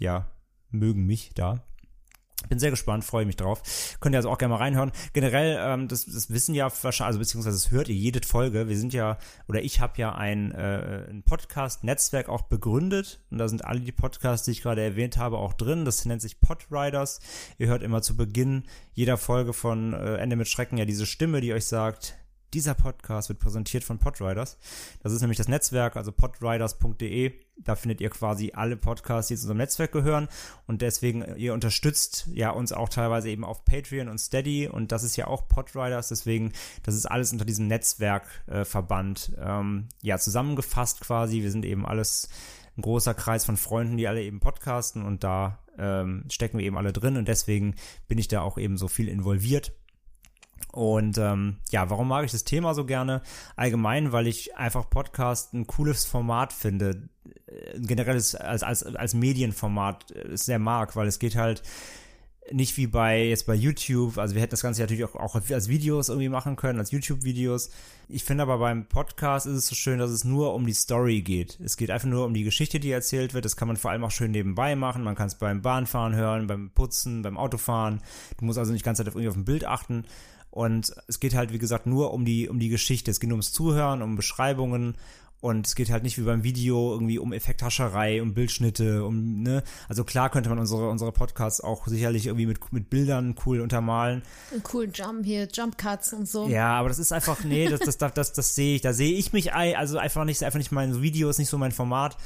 [0.00, 0.26] ja,
[0.70, 1.62] mögen mich da.
[2.48, 3.62] Bin sehr gespannt, freue mich drauf.
[4.00, 4.92] Könnt ihr also auch gerne mal reinhören.
[5.12, 8.66] Generell, ähm, das, das wissen ja wahrscheinlich, also beziehungsweise das hört ihr jede Folge.
[8.66, 13.20] Wir sind ja, oder ich habe ja ein, äh, ein Podcast-Netzwerk auch begründet.
[13.30, 15.84] Und da sind alle die Podcasts, die ich gerade erwähnt habe, auch drin.
[15.84, 17.20] Das nennt sich Podriders.
[17.58, 18.64] Ihr hört immer zu Beginn
[18.94, 22.16] jeder Folge von äh, Ende mit Schrecken ja diese Stimme, die euch sagt,
[22.54, 24.58] dieser Podcast wird präsentiert von Podriders.
[25.02, 27.32] Das ist nämlich das Netzwerk, also podriders.de.
[27.64, 30.28] Da findet ihr quasi alle Podcasts, die zu unserem Netzwerk gehören.
[30.66, 34.68] Und deswegen, ihr unterstützt ja uns auch teilweise eben auf Patreon und Steady.
[34.68, 36.08] Und das ist ja auch Podriders.
[36.08, 41.42] Deswegen, das ist alles unter diesem Netzwerkverband äh, ähm, ja zusammengefasst quasi.
[41.42, 42.28] Wir sind eben alles
[42.76, 45.04] ein großer Kreis von Freunden, die alle eben podcasten.
[45.04, 47.16] Und da ähm, stecken wir eben alle drin.
[47.16, 47.74] Und deswegen
[48.08, 49.72] bin ich da auch eben so viel involviert.
[50.72, 53.22] Und ähm, ja, warum mag ich das Thema so gerne?
[53.56, 57.08] Allgemein, weil ich einfach Podcast ein cooles Format finde.
[57.74, 61.62] Ein generelles, als, als, als Medienformat äh, sehr mag, weil es geht halt
[62.52, 65.68] nicht wie bei jetzt bei YouTube, also wir hätten das Ganze natürlich auch, auch als
[65.68, 67.70] Videos irgendwie machen können, als YouTube-Videos.
[68.08, 71.22] Ich finde aber beim Podcast ist es so schön, dass es nur um die Story
[71.22, 71.58] geht.
[71.60, 73.44] Es geht einfach nur um die Geschichte, die erzählt wird.
[73.44, 75.04] Das kann man vor allem auch schön nebenbei machen.
[75.04, 78.00] Man kann es beim Bahnfahren hören, beim Putzen, beim Autofahren.
[78.38, 80.04] Du musst also nicht die ganze Zeit auf, irgendwie auf ein Bild achten.
[80.50, 83.10] Und es geht halt, wie gesagt, nur um die, um die Geschichte.
[83.10, 84.96] Es geht nur ums Zuhören, um Beschreibungen
[85.40, 89.62] und es geht halt nicht wie beim Video irgendwie um Effekthascherei, um Bildschnitte, um, ne?
[89.88, 94.22] Also klar könnte man unsere, unsere Podcasts auch sicherlich irgendwie mit, mit Bildern cool untermalen.
[94.62, 96.46] Coolen Jump hier, Jump Cuts und so.
[96.48, 99.14] Ja, aber das ist einfach, nee, das, das, das, das, das sehe ich, da sehe
[99.14, 102.16] ich mich, also einfach nicht, einfach nicht mein Video ist nicht so mein Format.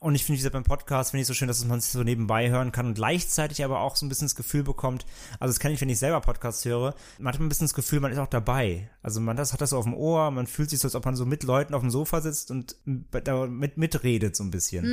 [0.00, 2.02] Und ich finde, wie gesagt, beim Podcast finde ich so schön, dass man es so
[2.02, 5.06] nebenbei hören kann und gleichzeitig aber auch so ein bisschen das Gefühl bekommt,
[5.40, 8.00] also das kann ich, wenn ich selber Podcasts höre, man hat ein bisschen das Gefühl,
[8.00, 8.90] man ist auch dabei.
[9.02, 11.04] Also man das, hat das so auf dem Ohr, man fühlt sich so, als ob
[11.04, 14.84] man so mit Leuten auf dem Sofa sitzt und mit, mitredet so ein bisschen.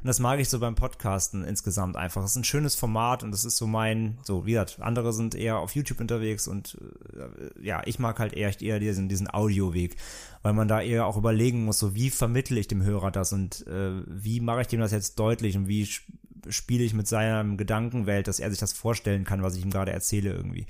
[0.00, 2.22] Und das mag ich so beim Podcasten insgesamt einfach.
[2.22, 5.34] Es ist ein schönes Format und das ist so mein, so wie gesagt, andere sind
[5.34, 6.78] eher auf YouTube unterwegs und
[7.14, 9.96] äh, ja, ich mag halt eher, eher diesen, diesen Audioweg,
[10.42, 13.66] weil man da eher auch überlegen muss, so wie vermittle ich dem Hörer das und
[13.66, 16.06] äh, wie mache ich dem das jetzt deutlich und wie sp-
[16.48, 19.92] spiele ich mit seiner Gedankenwelt, dass er sich das vorstellen kann, was ich ihm gerade
[19.92, 20.66] erzähle irgendwie.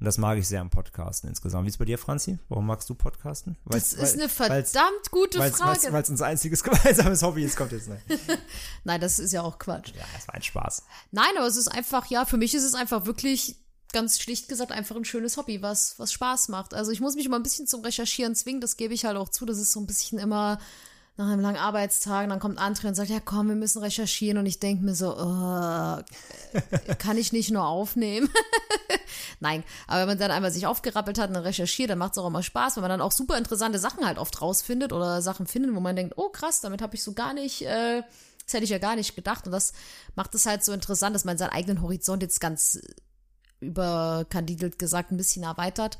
[0.00, 1.64] Und das mag ich sehr am Podcasten insgesamt.
[1.64, 2.40] Wie ist bei dir, Franzi?
[2.48, 3.56] Warum magst du Podcasten?
[3.66, 4.32] Das ist eine weil's-
[4.72, 5.92] verdammt gute weil's, Frage.
[5.92, 8.02] Weil es unser einziges gemeinsames Hobby ist, kommt jetzt nicht.
[8.84, 9.92] Nein, das ist ja auch Quatsch.
[9.96, 10.82] Ja, es war ein Spaß.
[11.12, 13.54] Nein, aber es ist einfach, ja, für mich ist es einfach wirklich
[13.92, 16.74] ganz schlicht gesagt einfach ein schönes Hobby, was, was Spaß macht.
[16.74, 19.28] Also ich muss mich immer ein bisschen zum Recherchieren zwingen, das gebe ich halt auch
[19.28, 19.46] zu.
[19.46, 20.58] Das ist so ein bisschen immer
[21.16, 24.46] nach einem langen Arbeitstag, dann kommt André und sagt, ja komm, wir müssen recherchieren und
[24.46, 28.30] ich denke mir so, äh, kann ich nicht nur aufnehmen?
[29.40, 32.18] Nein, aber wenn man dann einmal sich aufgerappelt hat und dann recherchiert, dann macht es
[32.18, 35.46] auch immer Spaß, weil man dann auch super interessante Sachen halt oft rausfindet oder Sachen
[35.46, 38.02] findet, wo man denkt, oh krass, damit habe ich so gar nicht, äh,
[38.44, 39.74] das hätte ich ja gar nicht gedacht und das
[40.14, 42.80] macht es halt so interessant, dass man seinen eigenen Horizont jetzt ganz
[43.62, 45.98] überkandidelt gesagt ein bisschen erweitert.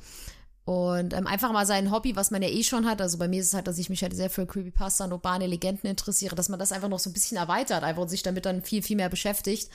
[0.64, 3.40] Und ähm, einfach mal sein Hobby, was man ja eh schon hat, also bei mir
[3.40, 6.48] ist es halt, dass ich mich halt sehr für Creepypasta und urbane Legenden interessiere, dass
[6.48, 8.96] man das einfach noch so ein bisschen erweitert, einfach und sich damit dann viel, viel
[8.96, 9.70] mehr beschäftigt.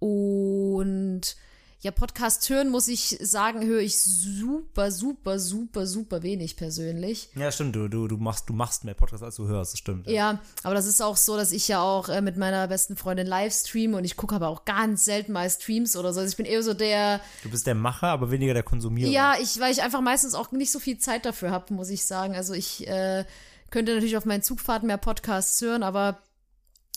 [0.00, 1.36] Und
[1.80, 7.28] ja, Podcast hören, muss ich sagen, höre ich super, super, super, super wenig persönlich.
[7.36, 10.08] Ja, stimmt, du, du, du machst, du machst mehr Podcasts, als du hörst, das stimmt.
[10.08, 13.26] Ja, aber das ist auch so, dass ich ja auch äh, mit meiner besten Freundin
[13.26, 16.20] live streame und ich gucke aber auch ganz selten mal Streams oder so.
[16.20, 19.10] Also ich bin eher so der, Du bist der Macher, aber weniger der Konsumierer.
[19.10, 22.04] ja, ich, weil ich einfach meistens auch nicht so viel Zeit dafür habe, muss ich
[22.06, 22.34] sagen.
[22.34, 23.24] Also ich äh,
[23.70, 26.18] könnte natürlich auf meinen Zugfahrten mehr Podcasts hören, aber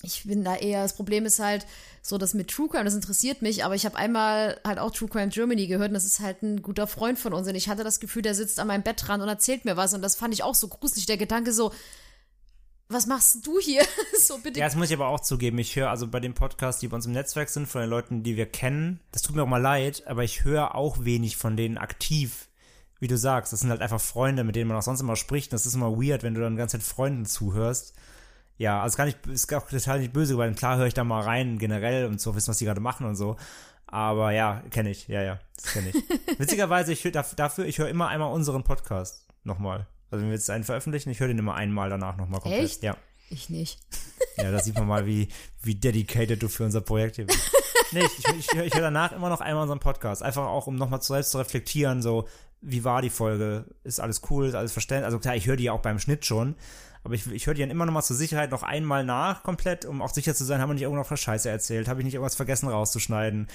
[0.03, 1.65] ich bin da eher, das Problem ist halt
[2.01, 5.09] so, dass mit True Crime, das interessiert mich, aber ich habe einmal halt auch True
[5.09, 7.83] Crime Germany gehört und das ist halt ein guter Freund von uns und ich hatte
[7.83, 10.33] das Gefühl, der sitzt an meinem Bett dran und erzählt mir was und das fand
[10.33, 11.71] ich auch so gruselig, der Gedanke so,
[12.89, 13.83] was machst du hier?
[14.19, 14.59] so bitte.
[14.59, 15.59] Ja, das muss ich aber auch zugeben.
[15.59, 18.23] Ich höre also bei den Podcasts, die bei uns im Netzwerk sind, von den Leuten,
[18.23, 21.55] die wir kennen, das tut mir auch mal leid, aber ich höre auch wenig von
[21.55, 22.47] denen aktiv.
[22.99, 25.53] Wie du sagst, das sind halt einfach Freunde, mit denen man auch sonst immer spricht.
[25.53, 27.93] Das ist immer weird, wenn du dann die ganze Zeit Freunden zuhörst.
[28.59, 31.21] Ja, also gar nicht, ist auch total nicht böse, weil klar höre ich da mal
[31.21, 33.37] rein generell, um zu wissen, was die gerade machen und so.
[33.87, 35.95] Aber ja, kenne ich, ja, ja, das kenne ich.
[36.39, 39.87] Witzigerweise, ich höre dafür, ich höre immer einmal unseren Podcast nochmal.
[40.11, 42.65] Also wenn wir jetzt einen veröffentlichen, ich höre den immer einmal danach nochmal komplett.
[42.65, 42.83] Echt?
[42.83, 42.97] Ja.
[43.29, 43.79] Ich nicht.
[44.35, 45.29] Ja, da sieht man mal, wie,
[45.61, 47.51] wie dedicated du für unser Projekt hier bist.
[47.91, 50.21] Nee, ich, ich, ich höre danach immer noch einmal unseren Podcast.
[50.21, 52.27] Einfach auch, um nochmal selbst zu reflektieren, so,
[52.61, 53.65] wie war die Folge?
[53.83, 54.45] Ist alles cool?
[54.45, 55.05] Ist alles verständlich?
[55.05, 56.55] Also klar, ich höre die ja auch beim Schnitt schon.
[57.09, 59.83] Aber ich, ich höre die dann immer noch mal zur Sicherheit noch einmal nach, komplett,
[59.83, 61.87] um auch sicher zu sein, haben wir nicht irgendwo noch Scheiße erzählt?
[61.87, 63.47] Habe ich nicht irgendwas vergessen rauszuschneiden?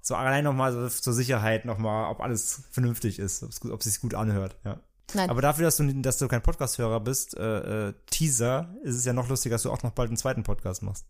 [0.00, 3.84] So allein noch mal so zur Sicherheit noch mal, ob alles vernünftig ist, ob es
[3.92, 4.78] sich gut anhört, ja.
[5.12, 5.28] Nein.
[5.28, 9.12] Aber dafür, dass du, dass du kein Podcast-Hörer bist, äh, äh, Teaser, ist es ja
[9.12, 11.04] noch lustiger, dass du auch noch bald einen zweiten Podcast machst.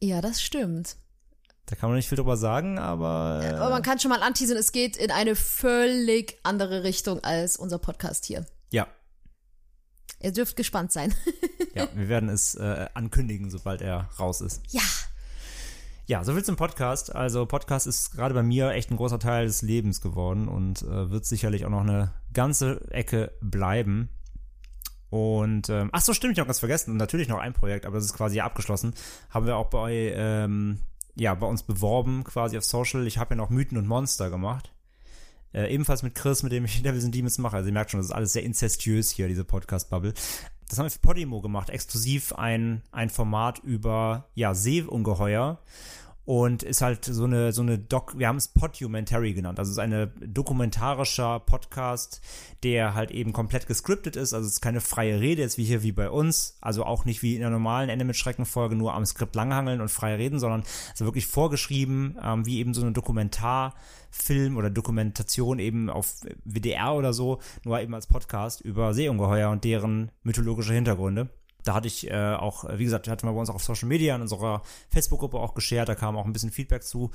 [0.00, 0.94] Ja, das stimmt.
[1.66, 3.40] Da kann man nicht viel drüber sagen, aber.
[3.42, 7.56] Äh, Aber man kann schon mal anteasern, es geht in eine völlig andere Richtung als
[7.56, 8.46] unser Podcast hier.
[8.70, 8.86] ja,
[10.20, 11.14] Ihr dürft gespannt sein.
[11.74, 14.62] ja, wir werden es äh, ankündigen, sobald er raus ist.
[14.68, 14.82] ja.
[16.06, 17.14] Ja, soviel zum Podcast.
[17.14, 21.08] Also Podcast ist gerade bei mir echt ein großer Teil des Lebens geworden und äh,
[21.08, 24.08] wird sicherlich auch noch eine ganze Ecke bleiben.
[25.08, 26.90] Und ähm, ach so, stimmt, ich habe ganz vergessen.
[26.90, 28.94] Und natürlich noch ein Projekt, aber das ist quasi abgeschlossen.
[29.30, 30.80] Haben wir auch bei ähm,
[31.14, 33.06] ja bei uns beworben, quasi auf Social.
[33.06, 34.72] Ich habe ja noch Mythen und Monster gemacht.
[35.52, 37.56] Äh, ebenfalls mit Chris, mit dem ich Devils and Demons mache.
[37.56, 40.12] Also ihr merkt schon, das ist alles sehr inzestiös hier, diese Podcast-Bubble.
[40.68, 45.58] Das haben wir für Podimo gemacht, exklusiv ein, ein Format über, ja, Seeungeheuer.
[46.24, 49.78] und ist halt so eine so eine Doc, wir haben es Podumentary genannt, also es
[49.78, 52.20] ist eine dokumentarischer Podcast,
[52.62, 55.82] der halt eben komplett gescriptet ist, also es ist keine freie Rede jetzt wie hier
[55.82, 59.04] wie bei uns, also auch nicht wie in der normalen Ende mit Schreckenfolge nur am
[59.06, 62.92] Skript langhangeln und frei reden, sondern also wirklich vorgeschrieben, ähm, wie eben so eine
[64.10, 69.64] Dokumentarfilm oder Dokumentation eben auf WDR oder so, nur eben als Podcast über Seeungeheuer und
[69.64, 71.28] deren mythologische Hintergründe.
[71.62, 74.14] Da hatte ich äh, auch, wie gesagt, hatten wir bei uns auch auf Social Media
[74.14, 77.10] in unserer Facebook-Gruppe auch geshared, da kam auch ein bisschen Feedback zu.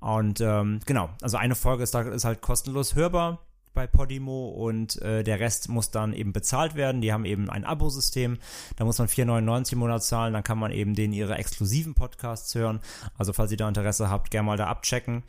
[0.00, 3.40] Und ähm, genau, also eine Folge ist, ist halt kostenlos hörbar
[3.74, 7.00] bei Podimo und äh, der Rest muss dann eben bezahlt werden.
[7.00, 8.38] Die haben eben ein Abo-System,
[8.76, 12.54] da muss man 4,99 im Monat zahlen, dann kann man eben denen ihre exklusiven Podcasts
[12.54, 12.80] hören.
[13.16, 15.24] Also falls ihr da Interesse habt, gerne mal da abchecken.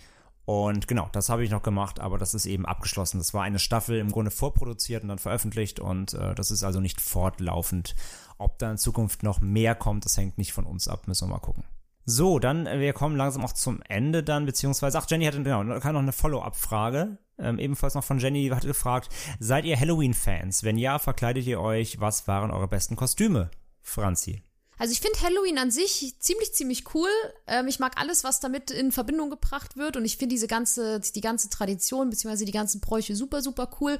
[0.50, 3.20] Und genau, das habe ich noch gemacht, aber das ist eben abgeschlossen.
[3.20, 6.80] Das war eine Staffel im Grunde vorproduziert und dann veröffentlicht und äh, das ist also
[6.80, 7.94] nicht fortlaufend.
[8.40, 11.34] Ob da in Zukunft noch mehr kommt, das hängt nicht von uns ab, müssen wir
[11.36, 11.66] mal gucken.
[12.06, 15.62] So, dann, äh, wir kommen langsam auch zum Ende dann, beziehungsweise, ach, Jenny hatte, genau,
[15.62, 19.10] noch eine Follow-up-Frage, ähm, ebenfalls noch von Jenny, die hatte gefragt,
[19.40, 20.64] seid ihr Halloween-Fans?
[20.64, 22.00] Wenn ja, verkleidet ihr euch?
[22.00, 23.52] Was waren eure besten Kostüme?
[23.84, 24.42] Franzi.
[24.80, 27.10] Also ich finde Halloween an sich ziemlich, ziemlich cool.
[27.47, 31.01] Ähm, ich mag alles, was damit in Verbindung gebracht wird und ich finde diese ganze,
[31.01, 33.99] die ganze Tradition beziehungsweise die ganzen Bräuche super, super cool.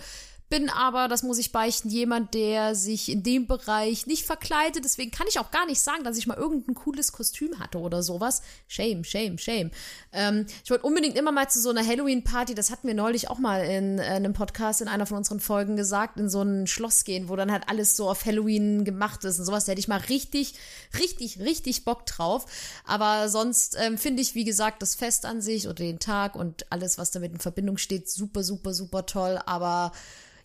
[0.50, 4.84] Bin aber, das muss ich beichten, jemand, der sich in dem Bereich nicht verkleidet.
[4.84, 8.02] Deswegen kann ich auch gar nicht sagen, dass ich mal irgendein cooles Kostüm hatte oder
[8.02, 8.42] sowas.
[8.68, 9.70] Shame, shame, shame.
[10.12, 13.38] Ähm, ich wollte unbedingt immer mal zu so einer Halloween-Party, das hatten wir neulich auch
[13.38, 17.04] mal in, äh, einem Podcast in einer von unseren Folgen gesagt, in so ein Schloss
[17.04, 19.66] gehen, wo dann halt alles so auf Halloween gemacht ist und sowas.
[19.66, 20.56] Da hätte ich mal richtig,
[20.98, 22.48] richtig, richtig Bock drauf.
[22.86, 26.72] Aber sonst ähm, finde ich, wie gesagt, das Fest an sich oder den Tag und
[26.72, 29.40] alles, was damit in Verbindung steht, super, super, super toll.
[29.46, 29.92] Aber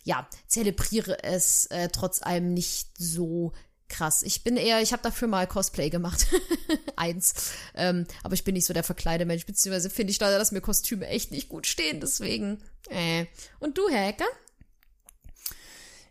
[0.05, 3.51] ja, zelebriere es äh, trotz allem nicht so
[3.89, 4.23] krass.
[4.23, 6.27] Ich bin eher, ich habe dafür mal Cosplay gemacht.
[6.95, 7.53] Eins.
[7.73, 11.07] Ähm, aber ich bin nicht so der Verkleidemensch, beziehungsweise finde ich leider, dass mir Kostüme
[11.07, 12.59] echt nicht gut stehen, deswegen.
[12.89, 13.25] Äh.
[13.59, 14.25] Und du, Herr Hacker?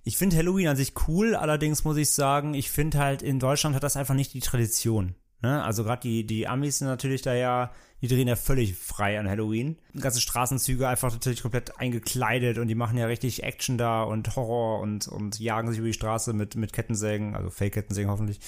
[0.03, 3.75] Ich finde Halloween an sich cool, allerdings muss ich sagen, ich finde halt, in Deutschland
[3.75, 5.15] hat das einfach nicht die Tradition.
[5.41, 5.63] Ne?
[5.63, 7.73] Also gerade die, die Amis sind natürlich da ja
[8.05, 9.79] die drehen ja völlig frei an Halloween.
[9.99, 14.81] Ganze Straßenzüge einfach natürlich komplett eingekleidet und die machen ja richtig Action da und Horror
[14.81, 18.41] und, und jagen sich über die Straße mit, mit Kettensägen, also Fake-Kettensägen hoffentlich.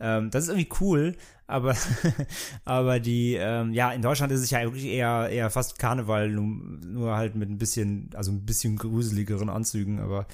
[0.00, 1.14] Ähm, das ist irgendwie cool,
[1.46, 1.76] aber,
[2.64, 6.46] aber die, ähm, ja, in Deutschland ist es ja wirklich eher, eher fast Karneval, nur,
[6.46, 10.26] nur halt mit ein bisschen, also ein bisschen gruseligeren Anzügen, aber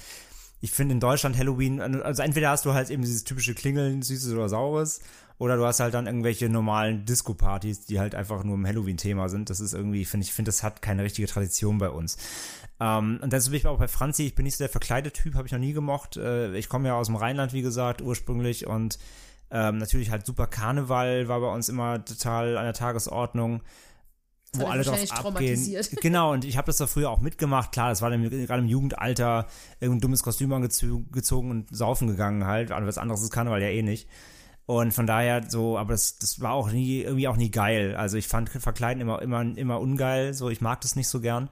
[0.61, 4.31] ich finde in Deutschland Halloween, also entweder hast du halt eben dieses typische Klingeln, süßes
[4.31, 5.01] oder saures,
[5.39, 9.49] oder du hast halt dann irgendwelche normalen Disco-Partys, die halt einfach nur im Halloween-Thema sind.
[9.49, 12.17] Das ist irgendwie, finde ich, finde, das hat keine richtige Tradition bei uns.
[12.79, 15.35] Ähm, und deshalb bin ich auch bei Franzi, ich bin nicht so der verkleidete Typ,
[15.35, 16.17] habe ich noch nie gemocht.
[16.17, 18.99] Äh, ich komme ja aus dem Rheinland, wie gesagt, ursprünglich und
[19.49, 23.61] ähm, natürlich halt super Karneval war bei uns immer total an der Tagesordnung
[24.53, 25.59] wo alle drauf abgehen.
[26.01, 27.71] Genau, und ich habe das da früher auch mitgemacht.
[27.71, 29.47] Klar, das war dann gerade im Jugendalter
[29.79, 32.71] irgendein dummes Kostüm angezogen und saufen gegangen halt.
[32.71, 34.07] Aber was anderes ist Karneval ja eh nicht.
[34.69, 37.95] Und von daher so, aber das, das war auch nie, irgendwie auch nie geil.
[37.95, 40.35] Also ich fand Verkleiden immer, immer, immer ungeil.
[40.35, 41.49] So, ich mag das nicht so gern.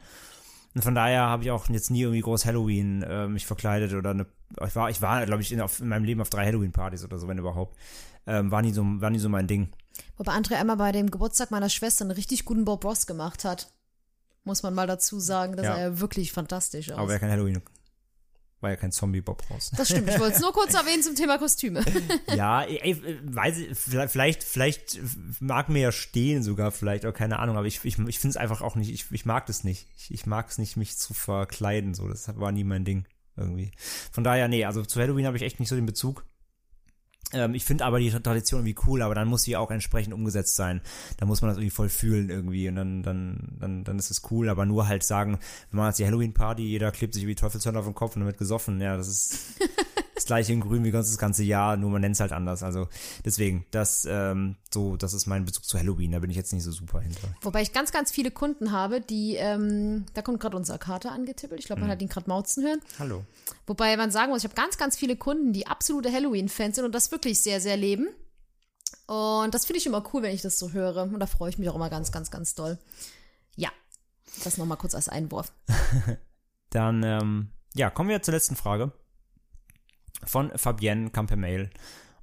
[0.75, 4.11] Und von daher habe ich auch jetzt nie irgendwie groß Halloween äh, mich verkleidet oder
[4.11, 4.27] eine,
[4.63, 7.17] ich war, ich war, glaube ich, in, auf, in meinem Leben auf drei Halloween-Partys oder
[7.17, 7.75] so, wenn überhaupt.
[8.27, 9.69] Ähm, war nie so, war nie so mein Ding.
[10.17, 13.73] Wobei André einmal bei dem Geburtstag meiner Schwester einen richtig guten Bob Ross gemacht hat.
[14.43, 15.75] Muss man mal dazu sagen, dass ja.
[15.75, 16.99] er wirklich fantastisch aus.
[16.99, 17.63] Aber er kein Halloween
[18.61, 19.71] war ja kein Zombie-Bob raus.
[19.75, 21.83] Das stimmt, ich wollte es nur kurz erwähnen zum Thema Kostüme.
[22.35, 24.99] ja, ey, weiß ich, vielleicht, vielleicht
[25.39, 28.37] mag mir ja stehen sogar, vielleicht, oder keine Ahnung, aber ich, ich, ich finde es
[28.37, 29.87] einfach auch nicht, ich, ich mag das nicht.
[29.97, 33.05] Ich, ich mag es nicht, mich zu verkleiden, so, das war nie mein Ding,
[33.35, 33.71] irgendwie.
[34.11, 36.25] Von daher, nee, also zu Halloween habe ich echt nicht so den Bezug.
[37.33, 40.55] Ähm, ich finde aber die Tradition irgendwie cool, aber dann muss sie auch entsprechend umgesetzt
[40.55, 40.81] sein.
[41.17, 44.21] Da muss man das irgendwie voll fühlen irgendwie und dann, dann, dann, dann ist es
[44.31, 45.39] cool, aber nur halt sagen,
[45.71, 48.37] wenn man jetzt die Halloween-Party, jeder klebt sich wie Teufelshörner auf den Kopf und damit
[48.37, 49.39] gesoffen, ja, das ist
[50.27, 52.61] gleiche in grün wie ganz das ganze Jahr, nur man nennt es halt anders.
[52.61, 52.87] Also
[53.25, 56.63] deswegen, das, ähm, so, das ist mein Bezug zu Halloween, da bin ich jetzt nicht
[56.63, 57.27] so super hinter.
[57.41, 61.59] Wobei ich ganz, ganz viele Kunden habe, die, ähm, da kommt gerade unser Kater angetippelt,
[61.59, 61.93] ich glaube, man mhm.
[61.93, 62.81] hat ihn gerade mauzen hören.
[62.99, 63.25] Hallo.
[63.65, 66.93] Wobei man sagen muss, ich habe ganz, ganz viele Kunden, die absolute Halloween-Fans sind und
[66.93, 68.07] das wirklich sehr, sehr leben.
[69.07, 71.03] Und das finde ich immer cool, wenn ich das so höre.
[71.03, 72.77] Und da freue ich mich auch immer ganz, ganz, ganz doll.
[73.55, 73.69] Ja,
[74.43, 75.51] das nochmal kurz als Einwurf.
[76.69, 78.91] Dann, ähm, ja, kommen wir zur letzten Frage
[80.25, 81.69] von Fabienne Mail.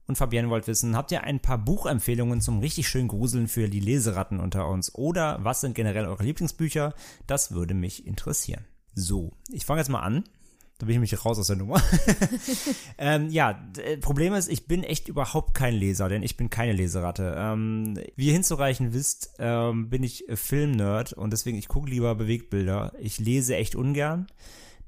[0.07, 3.81] Und Fabienne wollte wissen, habt ihr ein paar Buchempfehlungen zum richtig schön Gruseln für die
[3.81, 4.95] Leseratten unter uns?
[4.95, 6.95] Oder was sind generell eure Lieblingsbücher?
[7.27, 8.65] Das würde mich interessieren.
[8.95, 10.25] So, ich fange jetzt mal an.
[10.79, 11.81] Da bin ich nämlich raus aus der Nummer.
[12.99, 16.73] ähm, ja, äh, Problem ist, ich bin echt überhaupt kein Leser, denn ich bin keine
[16.73, 17.35] Leseratte.
[17.39, 22.93] Ähm, wie ihr hinzureichen wisst, ähm, bin ich Filmnerd und deswegen, ich gucke lieber Bewegtbilder.
[22.99, 24.27] Ich lese echt ungern.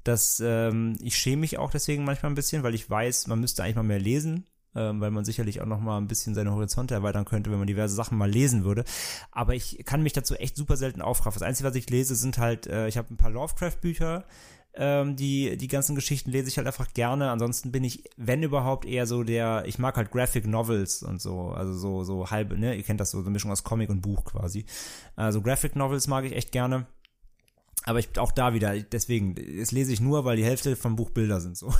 [0.07, 3.63] Das, ähm, ich schäme mich auch deswegen manchmal ein bisschen, weil ich weiß, man müsste
[3.63, 6.93] eigentlich mal mehr lesen, ähm, weil man sicherlich auch noch mal ein bisschen seine Horizonte
[6.93, 8.85] erweitern könnte, wenn man diverse Sachen mal lesen würde.
[9.31, 11.39] Aber ich kann mich dazu echt super selten aufraffen.
[11.39, 14.23] Das Einzige, was ich lese, sind halt, äh, ich habe ein paar Lovecraft-Bücher,
[14.79, 17.31] ähm, die, die ganzen Geschichten lese ich halt einfach gerne.
[17.31, 21.49] Ansonsten bin ich, wenn überhaupt, eher so der, ich mag halt Graphic Novels und so,
[21.49, 24.01] also so, so halbe, ne, ihr kennt das so, so eine Mischung aus Comic und
[24.01, 24.65] Buch quasi.
[25.15, 26.85] Also Graphic Novels mag ich echt gerne.
[27.87, 31.09] Aber ich auch da wieder, deswegen, das lese ich nur, weil die Hälfte vom Buch
[31.09, 31.73] Bilder sind so.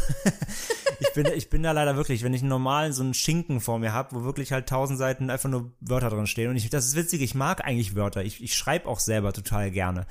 [1.01, 3.77] ich bin, ich bin da leider wirklich, wenn ich einen normalen, so einen Schinken vor
[3.77, 6.49] mir habe, wo wirklich halt tausend Seiten einfach nur Wörter drin stehen.
[6.49, 8.23] Und ich, das ist witzig, ich mag eigentlich Wörter.
[8.23, 10.05] Ich, ich schreibe auch selber total gerne.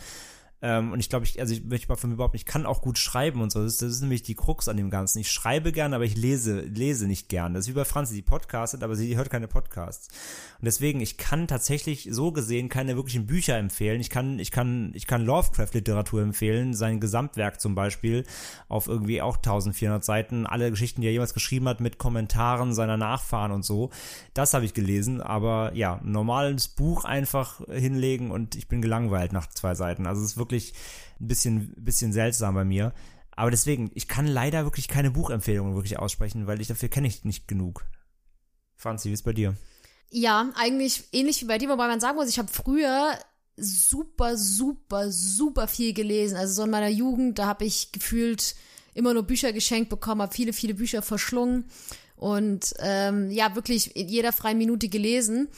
[0.67, 2.83] Ähm, und ich glaube, ich, also ich möchte mal von mir überhaupt, ich kann auch
[2.83, 3.63] gut schreiben und so.
[3.63, 5.21] Das ist, das ist nämlich die Krux an dem Ganzen.
[5.21, 7.55] Ich schreibe gerne, aber ich lese, lese nicht gerne.
[7.55, 10.09] Das ist wie bei Franzi, die podcastet, aber sie hört keine Podcasts.
[10.59, 14.01] Und deswegen, ich kann tatsächlich so gesehen keine wirklichen Bücher empfehlen.
[14.01, 18.25] Ich kann, ich kann, ich kann Lovecraft-Literatur empfehlen, sein Gesamtwerk zum Beispiel,
[18.69, 22.97] auf irgendwie auch 1400 Seiten, alle Geschichten, die er jemals geschrieben hat, mit Kommentaren seiner
[22.97, 23.91] Nachfahren und so.
[24.35, 29.47] Das habe ich gelesen, aber ja, normales Buch einfach hinlegen und ich bin gelangweilt nach
[29.47, 30.09] zwei Seiten.
[30.09, 30.56] Also es ist wirklich
[31.20, 32.93] ein bisschen, bisschen seltsam bei mir.
[33.33, 37.24] Aber deswegen, ich kann leider wirklich keine Buchempfehlungen wirklich aussprechen, weil ich dafür kenne ich
[37.24, 37.85] nicht genug.
[38.77, 39.57] Franzi, wie ist bei dir?
[40.11, 43.19] Ja, eigentlich ähnlich wie bei dir, wobei man sagen muss, ich habe früher
[43.57, 46.37] super, super, super viel gelesen.
[46.37, 48.55] Also so in meiner Jugend, da habe ich gefühlt
[48.95, 51.66] immer nur Bücher geschenkt bekommen, habe viele, viele Bücher verschlungen
[52.16, 55.49] und ähm, ja, wirklich in jeder freien Minute gelesen.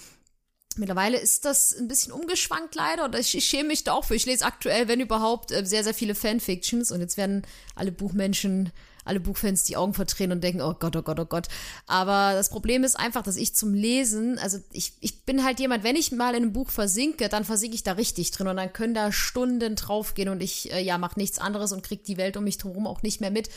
[0.78, 4.14] Mittlerweile ist das ein bisschen umgeschwankt leider und ich, ich schäme mich da auch für.
[4.14, 7.42] Ich lese aktuell, wenn überhaupt, äh, sehr, sehr viele Fanfictions und jetzt werden
[7.74, 8.72] alle Buchmenschen,
[9.08, 11.48] alle Buchfans die Augen verdrehen und denken, oh Gott, oh Gott, oh Gott.
[11.86, 15.82] Aber das Problem ist einfach, dass ich zum Lesen, also ich, ich bin halt jemand,
[15.82, 18.72] wenn ich mal in einem Buch versinke, dann versinke ich da richtig drin und dann
[18.72, 22.36] können da Stunden draufgehen und ich, äh, ja, mache nichts anderes und krieg die Welt
[22.36, 23.48] um mich herum auch nicht mehr mit.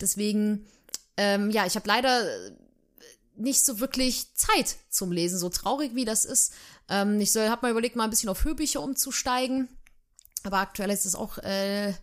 [0.00, 0.66] Deswegen,
[1.18, 2.24] ähm, ja, ich habe leider
[3.36, 6.52] nicht so wirklich Zeit zum Lesen, so traurig wie das ist.
[6.88, 9.68] Ähm, ich soll, hab mal überlegt, mal ein bisschen auf Hörbücher umzusteigen.
[10.44, 11.94] Aber aktuell ist es auch äh,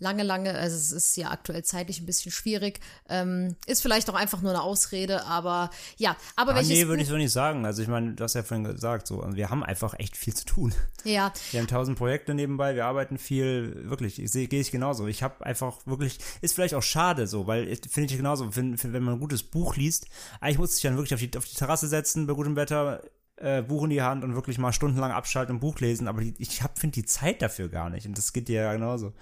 [0.00, 2.80] lange, lange, also es ist ja aktuell zeitlich ein bisschen schwierig.
[3.08, 7.02] Ähm, ist vielleicht auch einfach nur eine Ausrede, aber ja, aber Ah, welches nee, würde
[7.02, 7.64] ich so nicht sagen.
[7.64, 10.44] Also ich meine, du hast ja vorhin gesagt, so, wir haben einfach echt viel zu
[10.46, 10.74] tun.
[11.04, 15.06] ja, Wir haben tausend Projekte nebenbei, wir arbeiten viel, wirklich, ich sehe, gehe ich genauso.
[15.06, 18.76] Ich habe einfach wirklich, ist vielleicht auch schade so, weil ich- finde ich genauso, wenn,
[18.82, 20.06] wenn man ein gutes Buch liest,
[20.40, 23.02] eigentlich muss ich dann wirklich auf die, auf die Terrasse setzen, bei gutem Wetter,
[23.36, 26.34] äh, Buch in die Hand und wirklich mal stundenlang abschalten und Buch lesen, aber die,
[26.38, 29.12] ich finde die Zeit dafür gar nicht und das geht dir ja genauso.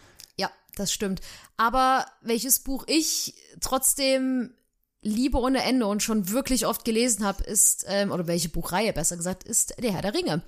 [0.78, 1.20] Das stimmt.
[1.56, 4.54] Aber welches Buch ich trotzdem
[5.02, 9.16] liebe ohne Ende und schon wirklich oft gelesen habe, ist, ähm, oder welche Buchreihe besser
[9.16, 10.42] gesagt, ist Der Herr der Ringe.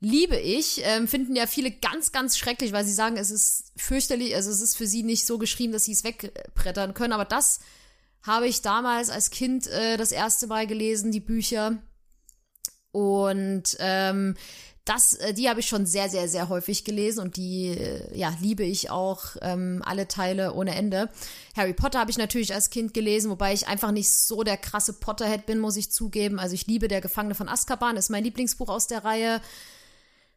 [0.00, 4.34] Liebe ich, ähm, finden ja viele ganz, ganz schrecklich, weil sie sagen, es ist fürchterlich,
[4.34, 7.12] also es ist für sie nicht so geschrieben, dass sie es wegbrettern können.
[7.12, 7.60] Aber das
[8.22, 11.82] habe ich damals als Kind äh, das erste Mal gelesen, die Bücher.
[12.92, 14.36] Und ähm,
[14.84, 18.34] das, äh, die habe ich schon sehr, sehr, sehr häufig gelesen und die, äh, ja,
[18.40, 21.08] liebe ich auch ähm, alle Teile ohne Ende.
[21.56, 24.92] Harry Potter habe ich natürlich als Kind gelesen, wobei ich einfach nicht so der krasse
[24.92, 26.38] Potterhead bin, muss ich zugeben.
[26.38, 29.40] Also ich liebe Der Gefangene von Azkaban, ist mein Lieblingsbuch aus der Reihe.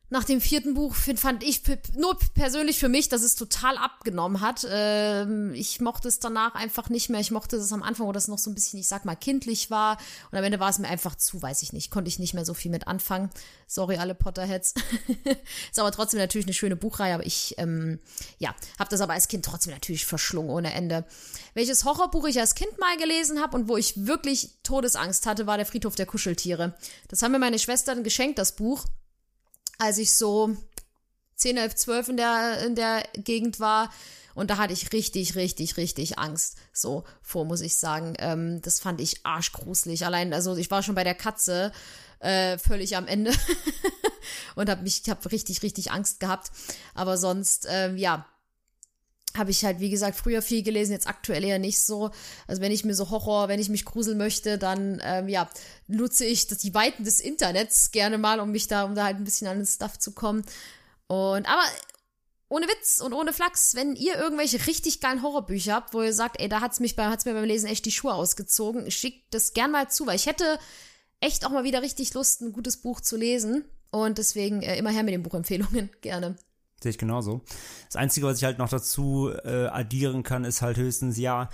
[0.09, 1.63] Nach dem vierten Buch fand ich
[1.97, 4.65] nur persönlich für mich, dass es total abgenommen hat.
[4.69, 7.19] Ähm, ich mochte es danach einfach nicht mehr.
[7.19, 9.69] Ich mochte es am Anfang, wo das noch so ein bisschen, ich sag mal, kindlich
[9.69, 9.97] war.
[10.31, 11.91] Und am Ende war es mir einfach zu, weiß ich nicht.
[11.91, 13.29] Konnte ich nicht mehr so viel mit anfangen.
[13.67, 14.75] Sorry, alle Potterheads.
[15.71, 17.13] Ist aber trotzdem natürlich eine schöne Buchreihe.
[17.13, 17.99] Aber ich, ähm,
[18.39, 21.03] ja, habe das aber als Kind trotzdem natürlich verschlungen ohne Ende.
[21.53, 25.57] Welches Horrorbuch ich als Kind mal gelesen habe und wo ich wirklich Todesangst hatte, war
[25.57, 26.77] der Friedhof der Kuscheltiere.
[27.09, 28.85] Das haben mir meine Schwestern geschenkt, das Buch
[29.77, 30.55] als ich so
[31.35, 33.91] 10, 11, 12 in der, in der Gegend war.
[34.33, 36.57] Und da hatte ich richtig, richtig, richtig Angst.
[36.71, 38.13] So vor, muss ich sagen.
[38.19, 40.05] Ähm, das fand ich arschgruselig.
[40.05, 41.71] Allein, also ich war schon bei der Katze
[42.19, 43.31] äh, völlig am Ende
[44.55, 46.51] und habe mich, ich habe richtig, richtig Angst gehabt.
[46.93, 48.27] Aber sonst, ähm, ja,
[49.38, 52.11] habe ich halt, wie gesagt, früher viel gelesen, jetzt aktuell eher nicht so.
[52.47, 55.49] Also wenn ich mir so Horror, wenn ich mich gruseln möchte, dann ähm, ja,
[55.88, 59.23] nutze ich die Weiten des Internets gerne mal, um mich da, um da halt ein
[59.23, 60.43] bisschen an den Stuff zu kommen.
[61.07, 61.64] Und aber
[62.49, 66.39] ohne Witz und ohne Flachs, wenn ihr irgendwelche richtig geilen Horrorbücher habt, wo ihr sagt,
[66.39, 69.53] ey, da hat's mich bei, hat's mir beim Lesen echt die Schuhe ausgezogen, schickt das
[69.53, 70.57] gern mal zu, weil ich hätte
[71.19, 73.65] echt auch mal wieder richtig Lust, ein gutes Buch zu lesen.
[73.89, 76.38] Und deswegen äh, immer her mit den Buchempfehlungen, gerne.
[76.81, 77.41] Sehe ich genauso.
[77.85, 81.49] Das Einzige, was ich halt noch dazu äh, addieren kann, ist halt höchstens, ja,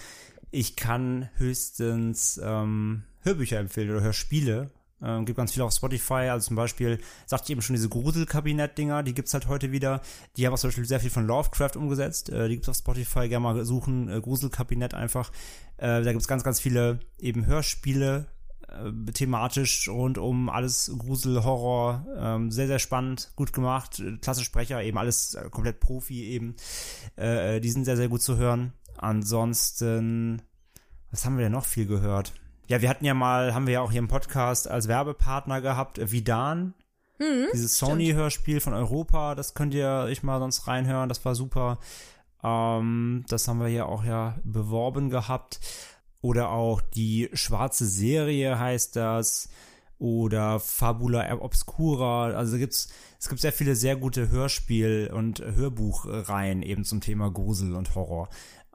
[0.51, 4.69] ich kann höchstens ähm, Hörbücher empfehlen oder Hörspiele.
[5.01, 9.03] Ähm, gibt ganz viel auf Spotify, also zum Beispiel, sagte ich eben schon, diese Gruselkabinett-Dinger,
[9.03, 10.01] die gibt's halt heute wieder.
[10.37, 12.29] Die haben auch zum Beispiel sehr viel von Lovecraft umgesetzt.
[12.29, 15.31] Äh, die gibt's auf Spotify, gerne mal suchen, äh, Gruselkabinett einfach.
[15.77, 18.27] Äh, da gibt's ganz, ganz viele eben Hörspiele,
[18.73, 24.43] äh, thematisch rund um alles Grusel, Horror, ähm, sehr, sehr spannend, gut gemacht, äh, klasse
[24.43, 26.55] Sprecher, eben alles äh, komplett Profi eben.
[27.15, 28.73] Äh, die sind sehr, sehr gut zu hören.
[28.97, 30.41] Ansonsten,
[31.11, 32.33] was haben wir denn noch viel gehört?
[32.67, 35.99] Ja, wir hatten ja mal, haben wir ja auch hier im Podcast als Werbepartner gehabt,
[36.11, 36.73] Vidan.
[37.19, 41.79] Mhm, Dieses Sony-Hörspiel von Europa, das könnt ihr euch mal sonst reinhören, das war super.
[42.43, 45.59] Ähm, das haben wir ja auch ja beworben gehabt.
[46.23, 49.49] Oder auch die schwarze Serie heißt das.
[49.99, 52.27] Oder Fabula Obscura.
[52.27, 52.87] Also gibt's,
[53.19, 58.29] es gibt sehr viele sehr gute Hörspiel- und Hörbuchreihen eben zum Thema Grusel und Horror.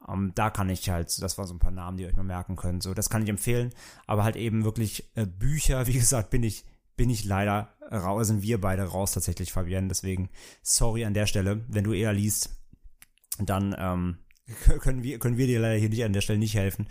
[0.06, 2.22] Ähm, da kann ich halt, das war so ein paar Namen, die ihr euch mal
[2.22, 2.82] merken könnt.
[2.82, 3.72] So, das kann ich empfehlen.
[4.06, 6.66] Aber halt eben wirklich äh, Bücher, wie gesagt, bin ich,
[6.98, 9.88] bin ich leider raus, sind wir beide raus tatsächlich, Fabienne.
[9.88, 10.28] Deswegen
[10.62, 12.50] sorry an der Stelle, wenn du eher liest,
[13.38, 14.18] dann ähm,
[14.80, 16.86] können wir, können wir dir leider hier nicht an der Stelle nicht helfen.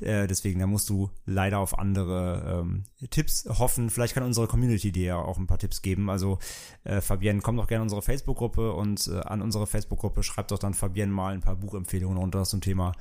[0.00, 3.90] Äh, deswegen, da musst du leider auf andere ähm, Tipps hoffen.
[3.90, 6.10] Vielleicht kann unsere Community dir ja auch ein paar Tipps geben.
[6.10, 6.38] Also
[6.84, 10.58] äh, Fabienne, komm doch gerne in unsere Facebook-Gruppe und äh, an unsere Facebook-Gruppe schreibt doch
[10.58, 12.92] dann Fabienne mal ein paar Buchempfehlungen runter zum Thema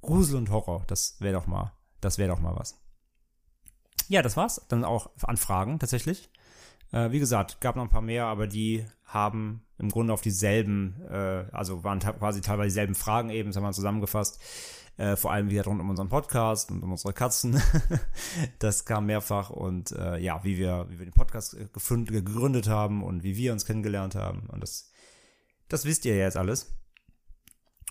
[0.00, 0.84] Grusel und Horror.
[0.86, 2.80] Das wäre doch mal, das wäre doch mal was.
[4.08, 4.64] Ja, das war's.
[4.68, 6.30] Dann auch Anfragen tatsächlich.
[6.92, 11.02] Äh, wie gesagt, gab noch ein paar mehr, aber die haben im Grunde auf dieselben,
[11.10, 14.40] äh, also waren quasi teilweise dieselben Fragen eben, das haben wir zusammengefasst.
[14.98, 17.60] Äh, vor allem wieder rund um unseren Podcast und um unsere Katzen.
[18.58, 23.02] das kam mehrfach und äh, ja, wie wir, wie wir den Podcast gefunden, gegründet haben
[23.02, 24.48] und wie wir uns kennengelernt haben.
[24.48, 24.90] Und das,
[25.68, 26.74] das wisst ihr ja jetzt alles.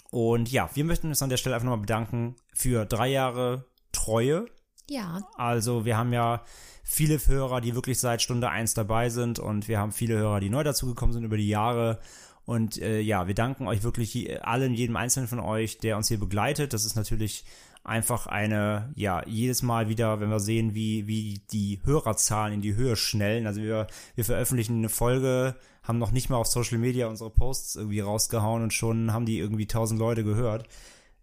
[0.09, 4.45] Und ja, wir möchten uns an der Stelle einfach nochmal bedanken für drei Jahre Treue.
[4.89, 6.43] Ja, Also wir haben ja
[6.83, 10.49] viele Hörer, die wirklich seit Stunde eins dabei sind und wir haben viele Hörer, die
[10.49, 11.99] neu dazugekommen sind über die Jahre.
[12.45, 16.19] Und äh, ja, wir danken euch wirklich allen, jedem einzelnen von euch, der uns hier
[16.19, 16.73] begleitet.
[16.73, 17.43] Das ist natürlich
[17.83, 22.75] einfach eine, ja, jedes Mal wieder, wenn wir sehen, wie, wie die Hörerzahlen in die
[22.75, 23.47] Höhe schnellen.
[23.47, 27.77] Also wir, wir veröffentlichen eine Folge, haben noch nicht mal auf Social Media unsere Posts
[27.77, 30.67] irgendwie rausgehauen und schon haben die irgendwie tausend Leute gehört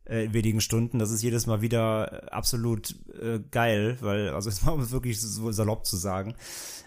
[0.05, 0.99] in wenigen Stunden.
[0.99, 5.53] Das ist jedes Mal wieder äh, absolut äh, geil, weil, also es war wirklich so
[5.53, 6.35] salopp zu sagen,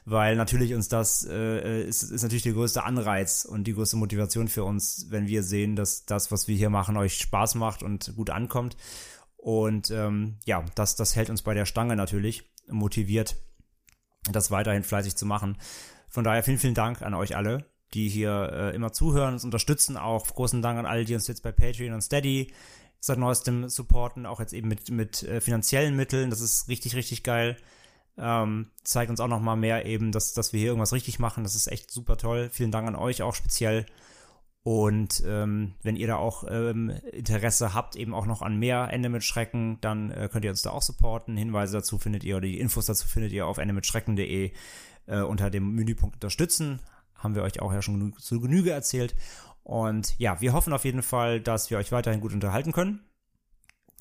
[0.06, 4.48] weil natürlich uns das äh, ist, ist natürlich der größte Anreiz und die größte Motivation
[4.48, 8.16] für uns, wenn wir sehen, dass das, was wir hier machen, euch Spaß macht und
[8.16, 8.76] gut ankommt.
[9.38, 13.36] Und ähm, ja, das, das hält uns bei der Stange natürlich motiviert,
[14.32, 15.58] das weiterhin fleißig zu machen.
[16.10, 19.98] Von daher vielen, vielen Dank an euch alle, die hier äh, immer zuhören, uns unterstützen.
[19.98, 22.52] Auch großen Dank an alle, die uns jetzt bei Patreon und Steady
[23.06, 26.30] seit neuestem supporten, auch jetzt eben mit, mit äh, finanziellen Mitteln.
[26.30, 27.58] Das ist richtig, richtig geil.
[28.18, 31.44] Ähm, zeigt uns auch noch mal mehr eben, dass, dass wir hier irgendwas richtig machen.
[31.44, 32.50] Das ist echt super toll.
[32.52, 33.86] Vielen Dank an euch auch speziell.
[34.64, 39.10] Und ähm, wenn ihr da auch ähm, Interesse habt, eben auch noch an mehr Ende
[39.10, 41.38] mit Schrecken, dann äh, könnt ihr uns da auch supporten.
[41.38, 44.52] Hinweise dazu findet ihr oder die Infos dazu findet ihr auf endemitschrecken.de
[45.06, 46.80] äh, unter dem Menüpunkt Unterstützen.
[47.14, 49.16] Haben wir euch auch ja schon genü zu Genüge erzählt.
[49.66, 53.04] Und ja, wir hoffen auf jeden Fall, dass wir euch weiterhin gut unterhalten können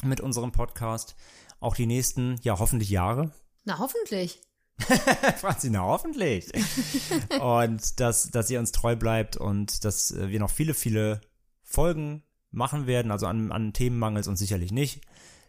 [0.02, 1.16] mit unserem Podcast.
[1.58, 3.32] Auch die nächsten, ja, hoffentlich Jahre.
[3.64, 4.42] na hoffentlich.
[5.38, 6.52] Franzi, na hoffentlich.
[7.40, 11.22] und dass, dass ihr uns treu bleibt und dass äh, wir noch viele, viele
[11.62, 13.10] Folgen machen werden.
[13.10, 15.00] Also an, an Themen mangelt es uns sicherlich nicht.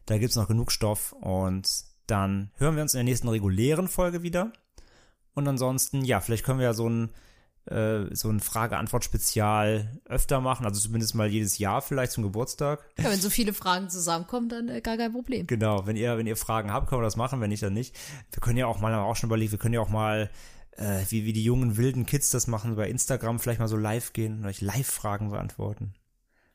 [0.06, 1.68] Da gibt's noch genug Stoff und
[2.08, 4.54] dann hören wir uns in der nächsten regulären Folge wieder.
[5.34, 7.10] Und ansonsten, ja, vielleicht können wir ja so ein,
[7.66, 12.86] äh, so ein Frage-Antwort-Spezial öfter machen, also zumindest mal jedes Jahr vielleicht zum Geburtstag.
[12.98, 15.48] Ja, wenn so viele Fragen zusammenkommen, dann äh, gar kein Problem.
[15.48, 17.96] Genau, wenn ihr, wenn ihr Fragen habt, können wir das machen, wenn nicht, dann nicht.
[18.32, 20.30] Wir können ja auch mal, haben wir auch schon überlegt, wir können ja auch mal,
[20.78, 24.14] äh, wie, wie die jungen wilden Kids das machen, bei Instagram vielleicht mal so live
[24.14, 25.96] gehen und euch Live-Fragen beantworten.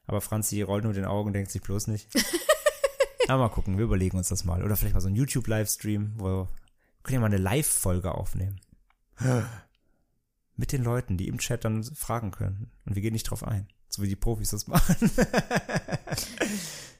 [0.07, 2.09] Aber Franzi rollt nur den Augen und denkt sich bloß nicht.
[3.29, 4.63] Aber mal gucken, wir überlegen uns das mal.
[4.65, 6.49] Oder vielleicht mal so ein YouTube-Livestream, wo wir
[7.03, 8.61] können ja mal eine Live-Folge aufnehmen.
[10.61, 12.71] Mit den Leuten, die im Chat dann fragen können.
[12.85, 13.67] Und wir gehen nicht drauf ein.
[13.89, 15.11] So wie die Profis das machen.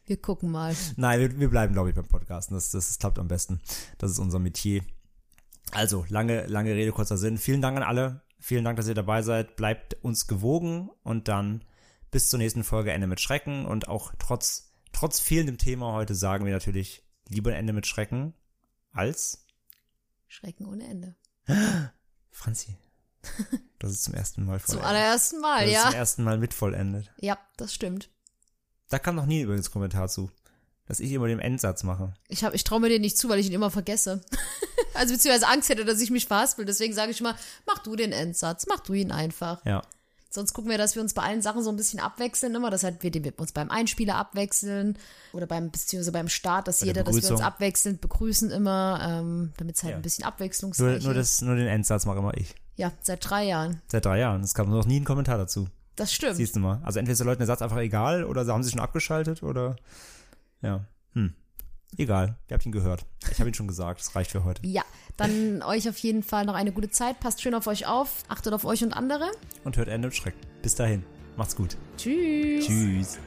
[0.07, 0.75] Wir gucken mal.
[0.97, 2.55] Nein, wir, wir bleiben, glaube ich, beim Podcasten.
[2.55, 3.61] Das, das, klappt am besten.
[3.99, 4.83] Das ist unser Metier.
[5.73, 7.37] Also, lange, lange Rede, kurzer Sinn.
[7.37, 8.23] Vielen Dank an alle.
[8.39, 9.57] Vielen Dank, dass ihr dabei seid.
[9.57, 11.63] Bleibt uns gewogen und dann
[12.11, 13.67] bis zur nächsten Folge Ende mit Schrecken.
[13.67, 18.33] Und auch trotz, trotz fehlendem Thema heute sagen wir natürlich lieber Ende mit Schrecken
[18.91, 19.45] als
[20.29, 21.15] Schrecken ohne Ende.
[22.31, 22.79] Franzi.
[23.79, 24.89] Das ist zum ersten Mal Zum vollendet.
[24.91, 25.85] allerersten Mal, das ist ja.
[25.91, 27.11] zum ersten Mal mit vollendet.
[27.19, 28.11] Ja, das stimmt.
[28.91, 30.31] Da kam noch nie übrigens Kommentar zu,
[30.87, 32.13] dass ich immer den Endsatz mache.
[32.29, 34.21] Ich, hab- ich traue mir den nicht zu, weil ich ihn immer vergesse.
[34.95, 36.67] also beziehungsweise Angst hätte, dass ich mich verhaspel.
[36.67, 37.37] Deswegen sage ich immer,
[37.67, 39.65] mach du den Endsatz, mach du ihn einfach.
[39.65, 39.81] Ja.
[40.33, 42.69] Sonst gucken wir, dass wir uns bei allen Sachen so ein bisschen abwechseln immer.
[42.71, 44.99] Das heißt, wir den uns beim Einspieler abwechseln
[45.33, 49.01] oder beim beziehungsweise beim Start, dass Bei der jeder, dass wir uns abwechselnd begrüßen immer,
[49.03, 49.97] ähm, damit es halt Ja.
[49.97, 51.41] ein bisschen Nur, abwechslungsreich nur, ist.
[51.41, 52.55] das, nur den Endsatz mache immer ich.
[52.81, 53.83] Ja, seit drei Jahren.
[53.89, 54.41] Seit drei Jahren.
[54.41, 55.69] Es kam noch nie ein Kommentar dazu.
[55.97, 56.37] Das stimmt.
[56.37, 56.81] Siehst du mal.
[56.83, 59.43] Also entweder ist den Leuten der Satz einfach egal oder sie haben sich schon abgeschaltet
[59.43, 59.77] oder.
[60.63, 60.87] Ja.
[61.13, 61.35] Hm.
[61.99, 62.39] Egal.
[62.49, 63.05] Ihr habt ihn gehört.
[63.31, 64.01] Ich habe ihn schon gesagt.
[64.01, 64.67] Das reicht für heute.
[64.67, 64.83] Ja,
[65.19, 67.21] dann euch auf jeden Fall noch eine gute Zeit.
[67.21, 68.25] Passt schön auf euch auf.
[68.29, 69.31] Achtet auf euch und andere.
[69.65, 70.35] Und hört Ende und Schreck.
[70.63, 71.05] Bis dahin.
[71.37, 71.77] Macht's gut.
[71.99, 72.65] Tschüss.
[72.65, 73.19] Tschüss.